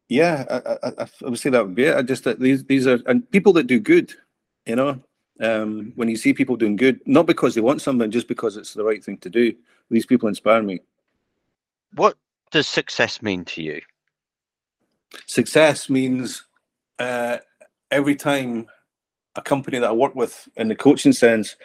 yeah, 0.09 0.45
I, 0.49 0.87
I, 0.87 0.91
I, 1.03 1.29
would 1.29 1.39
say 1.39 1.49
that 1.49 1.65
would 1.65 1.75
be 1.75 1.85
it. 1.85 1.95
I 1.95 2.01
just 2.01 2.23
that 2.23 2.39
these 2.39 2.63
these 2.63 2.87
are 2.87 2.99
and 3.05 3.29
people 3.31 3.53
that 3.53 3.67
do 3.67 3.79
good, 3.79 4.13
you 4.65 4.75
know. 4.75 4.99
Um, 5.39 5.91
when 5.95 6.09
you 6.09 6.17
see 6.17 6.33
people 6.33 6.55
doing 6.55 6.75
good, 6.75 6.99
not 7.05 7.27
because 7.27 7.53
they 7.53 7.61
want 7.61 7.83
something, 7.83 8.09
just 8.09 8.27
because 8.27 8.57
it's 8.57 8.73
the 8.73 8.83
right 8.83 9.03
thing 9.03 9.19
to 9.19 9.29
do. 9.29 9.53
These 9.91 10.07
people 10.07 10.27
inspire 10.27 10.63
me. 10.63 10.79
What 11.93 12.17
does 12.49 12.67
success 12.67 13.21
mean 13.21 13.45
to 13.45 13.61
you? 13.61 13.81
Success 15.27 15.89
means 15.89 16.43
uh, 16.97 17.37
every 17.91 18.15
time 18.15 18.67
a 19.35 19.41
company 19.41 19.77
that 19.77 19.89
I 19.89 19.93
work 19.93 20.15
with 20.15 20.49
in 20.55 20.67
the 20.67 20.75
coaching 20.75 21.13
sense 21.13 21.55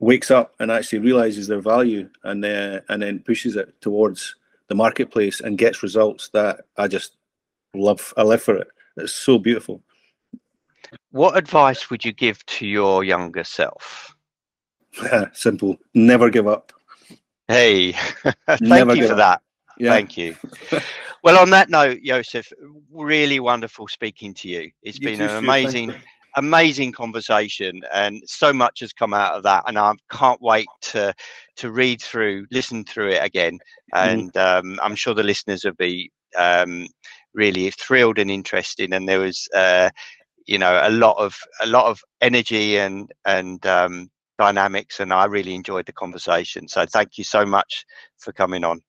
wakes 0.00 0.30
up 0.30 0.54
and 0.60 0.70
actually 0.70 1.00
realizes 1.00 1.46
their 1.46 1.60
value 1.60 2.08
and 2.24 2.44
uh, 2.44 2.80
and 2.88 3.02
then 3.02 3.20
pushes 3.20 3.56
it 3.56 3.80
towards 3.80 4.34
the 4.68 4.74
marketplace 4.74 5.40
and 5.40 5.58
gets 5.58 5.82
results 5.82 6.28
that 6.30 6.60
I 6.76 6.88
just 6.88 7.16
love. 7.74 8.12
I 8.16 8.22
live 8.22 8.42
for 8.42 8.56
it. 8.56 8.68
It's 8.96 9.12
so 9.12 9.38
beautiful. 9.38 9.82
What 11.10 11.36
advice 11.36 11.90
would 11.90 12.04
you 12.04 12.12
give 12.12 12.44
to 12.46 12.66
your 12.66 13.04
younger 13.04 13.44
self? 13.44 14.14
Simple. 15.32 15.76
Never 15.94 16.30
give 16.30 16.46
up. 16.46 16.72
Hey, 17.48 17.92
thank 18.46 18.60
Never 18.60 18.94
you 18.94 19.06
for 19.06 19.12
up. 19.14 19.18
that. 19.18 19.42
Yeah. 19.78 19.92
Thank 19.92 20.18
you. 20.18 20.36
well, 21.22 21.38
on 21.38 21.50
that 21.50 21.70
note, 21.70 22.00
Yosof, 22.02 22.52
really 22.90 23.40
wonderful 23.40 23.88
speaking 23.88 24.34
to 24.34 24.48
you. 24.48 24.70
It's 24.82 24.98
you 24.98 25.06
been 25.06 25.20
an 25.20 25.36
amazing 25.36 25.94
amazing 26.38 26.92
conversation 26.92 27.80
and 27.92 28.22
so 28.26 28.52
much 28.52 28.80
has 28.80 28.92
come 28.92 29.12
out 29.12 29.34
of 29.34 29.42
that 29.42 29.64
and 29.66 29.78
i 29.78 29.92
can't 30.10 30.40
wait 30.40 30.68
to 30.80 31.12
to 31.56 31.70
read 31.70 32.00
through 32.00 32.46
listen 32.50 32.84
through 32.84 33.10
it 33.10 33.24
again. 33.24 33.58
Mm. 33.94 34.12
and 34.12 34.36
um, 34.36 34.80
i'm 34.82 34.94
sure 34.94 35.14
the 35.14 35.22
listeners 35.22 35.64
will 35.64 35.72
be 35.74 36.10
um, 36.36 36.86
really 37.34 37.70
thrilled 37.70 38.18
and 38.18 38.30
interested 38.30 38.92
and 38.92 39.08
there 39.08 39.20
was 39.20 39.48
uh, 39.54 39.90
you 40.46 40.58
know 40.58 40.80
a 40.82 40.90
lot 40.90 41.16
of 41.18 41.36
a 41.60 41.66
lot 41.66 41.86
of 41.86 42.00
energy 42.20 42.78
and 42.78 43.10
and 43.26 43.64
um, 43.66 44.08
dynamics 44.38 45.00
and 45.00 45.12
i 45.12 45.24
really 45.24 45.54
enjoyed 45.54 45.86
the 45.86 45.92
conversation. 45.92 46.68
So 46.68 46.86
thank 46.86 47.18
you 47.18 47.24
so 47.24 47.44
much 47.44 47.84
for 48.18 48.32
coming 48.32 48.64
on 48.64 48.80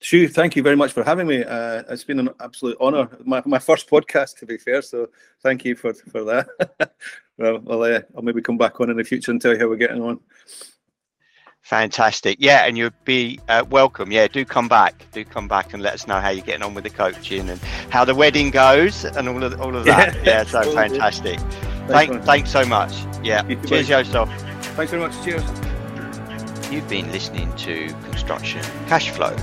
Stu, 0.00 0.28
thank 0.28 0.54
you 0.56 0.62
very 0.62 0.76
much 0.76 0.92
for 0.92 1.02
having 1.02 1.26
me. 1.26 1.42
Uh, 1.42 1.82
it's 1.88 2.04
been 2.04 2.20
an 2.20 2.30
absolute 2.40 2.76
honour. 2.80 3.08
My, 3.24 3.42
my 3.46 3.58
first 3.58 3.88
podcast, 3.88 4.38
to 4.38 4.46
be 4.46 4.58
fair. 4.58 4.82
So 4.82 5.08
thank 5.42 5.64
you 5.64 5.74
for 5.74 5.94
for 5.94 6.22
that. 6.24 6.46
well, 7.38 7.62
I'll, 7.68 7.82
uh, 7.82 8.00
I'll 8.14 8.22
maybe 8.22 8.42
come 8.42 8.58
back 8.58 8.80
on 8.80 8.90
in 8.90 8.96
the 8.98 9.04
future 9.04 9.30
and 9.30 9.40
tell 9.40 9.52
you 9.52 9.58
how 9.58 9.68
we're 9.68 9.76
getting 9.76 10.02
on. 10.02 10.20
Fantastic. 11.62 12.36
Yeah, 12.38 12.66
and 12.66 12.78
you'd 12.78 12.94
be 13.04 13.40
uh, 13.48 13.64
welcome. 13.68 14.12
Yeah, 14.12 14.28
do 14.28 14.44
come 14.44 14.68
back. 14.68 15.06
Do 15.12 15.24
come 15.24 15.48
back 15.48 15.74
and 15.74 15.82
let 15.82 15.94
us 15.94 16.06
know 16.06 16.20
how 16.20 16.28
you're 16.28 16.44
getting 16.44 16.62
on 16.62 16.74
with 16.74 16.84
the 16.84 16.90
coaching 16.90 17.48
and 17.48 17.60
how 17.90 18.04
the 18.04 18.14
wedding 18.14 18.50
goes 18.50 19.04
and 19.04 19.28
all 19.28 19.42
of 19.42 19.60
all 19.60 19.74
of 19.74 19.84
that. 19.86 20.14
Yeah, 20.16 20.22
yeah 20.24 20.44
so 20.44 20.62
fantastic. 20.72 21.40
Thanks, 21.88 22.24
thanks 22.26 22.50
so 22.50 22.64
much. 22.64 22.92
Yeah. 23.24 23.42
Cheers, 23.64 23.88
Yosof. 23.88 24.28
Thanks 24.76 24.92
very 24.92 25.02
much. 25.02 25.24
Cheers. 25.24 25.42
You've 26.70 26.88
been 26.88 27.10
listening 27.10 27.52
to 27.56 27.88
Construction 28.04 28.62
Cash 28.86 29.10
Flow 29.10 29.34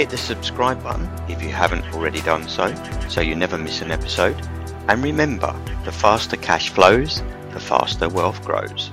Hit 0.00 0.08
the 0.08 0.16
subscribe 0.16 0.82
button 0.82 1.10
if 1.28 1.42
you 1.42 1.50
haven't 1.50 1.84
already 1.92 2.22
done 2.22 2.48
so, 2.48 2.74
so 3.10 3.20
you 3.20 3.34
never 3.34 3.58
miss 3.58 3.82
an 3.82 3.90
episode. 3.90 4.34
And 4.88 5.04
remember, 5.04 5.54
the 5.84 5.92
faster 5.92 6.38
cash 6.38 6.70
flows, 6.70 7.22
the 7.52 7.60
faster 7.60 8.08
wealth 8.08 8.42
grows. 8.42 8.90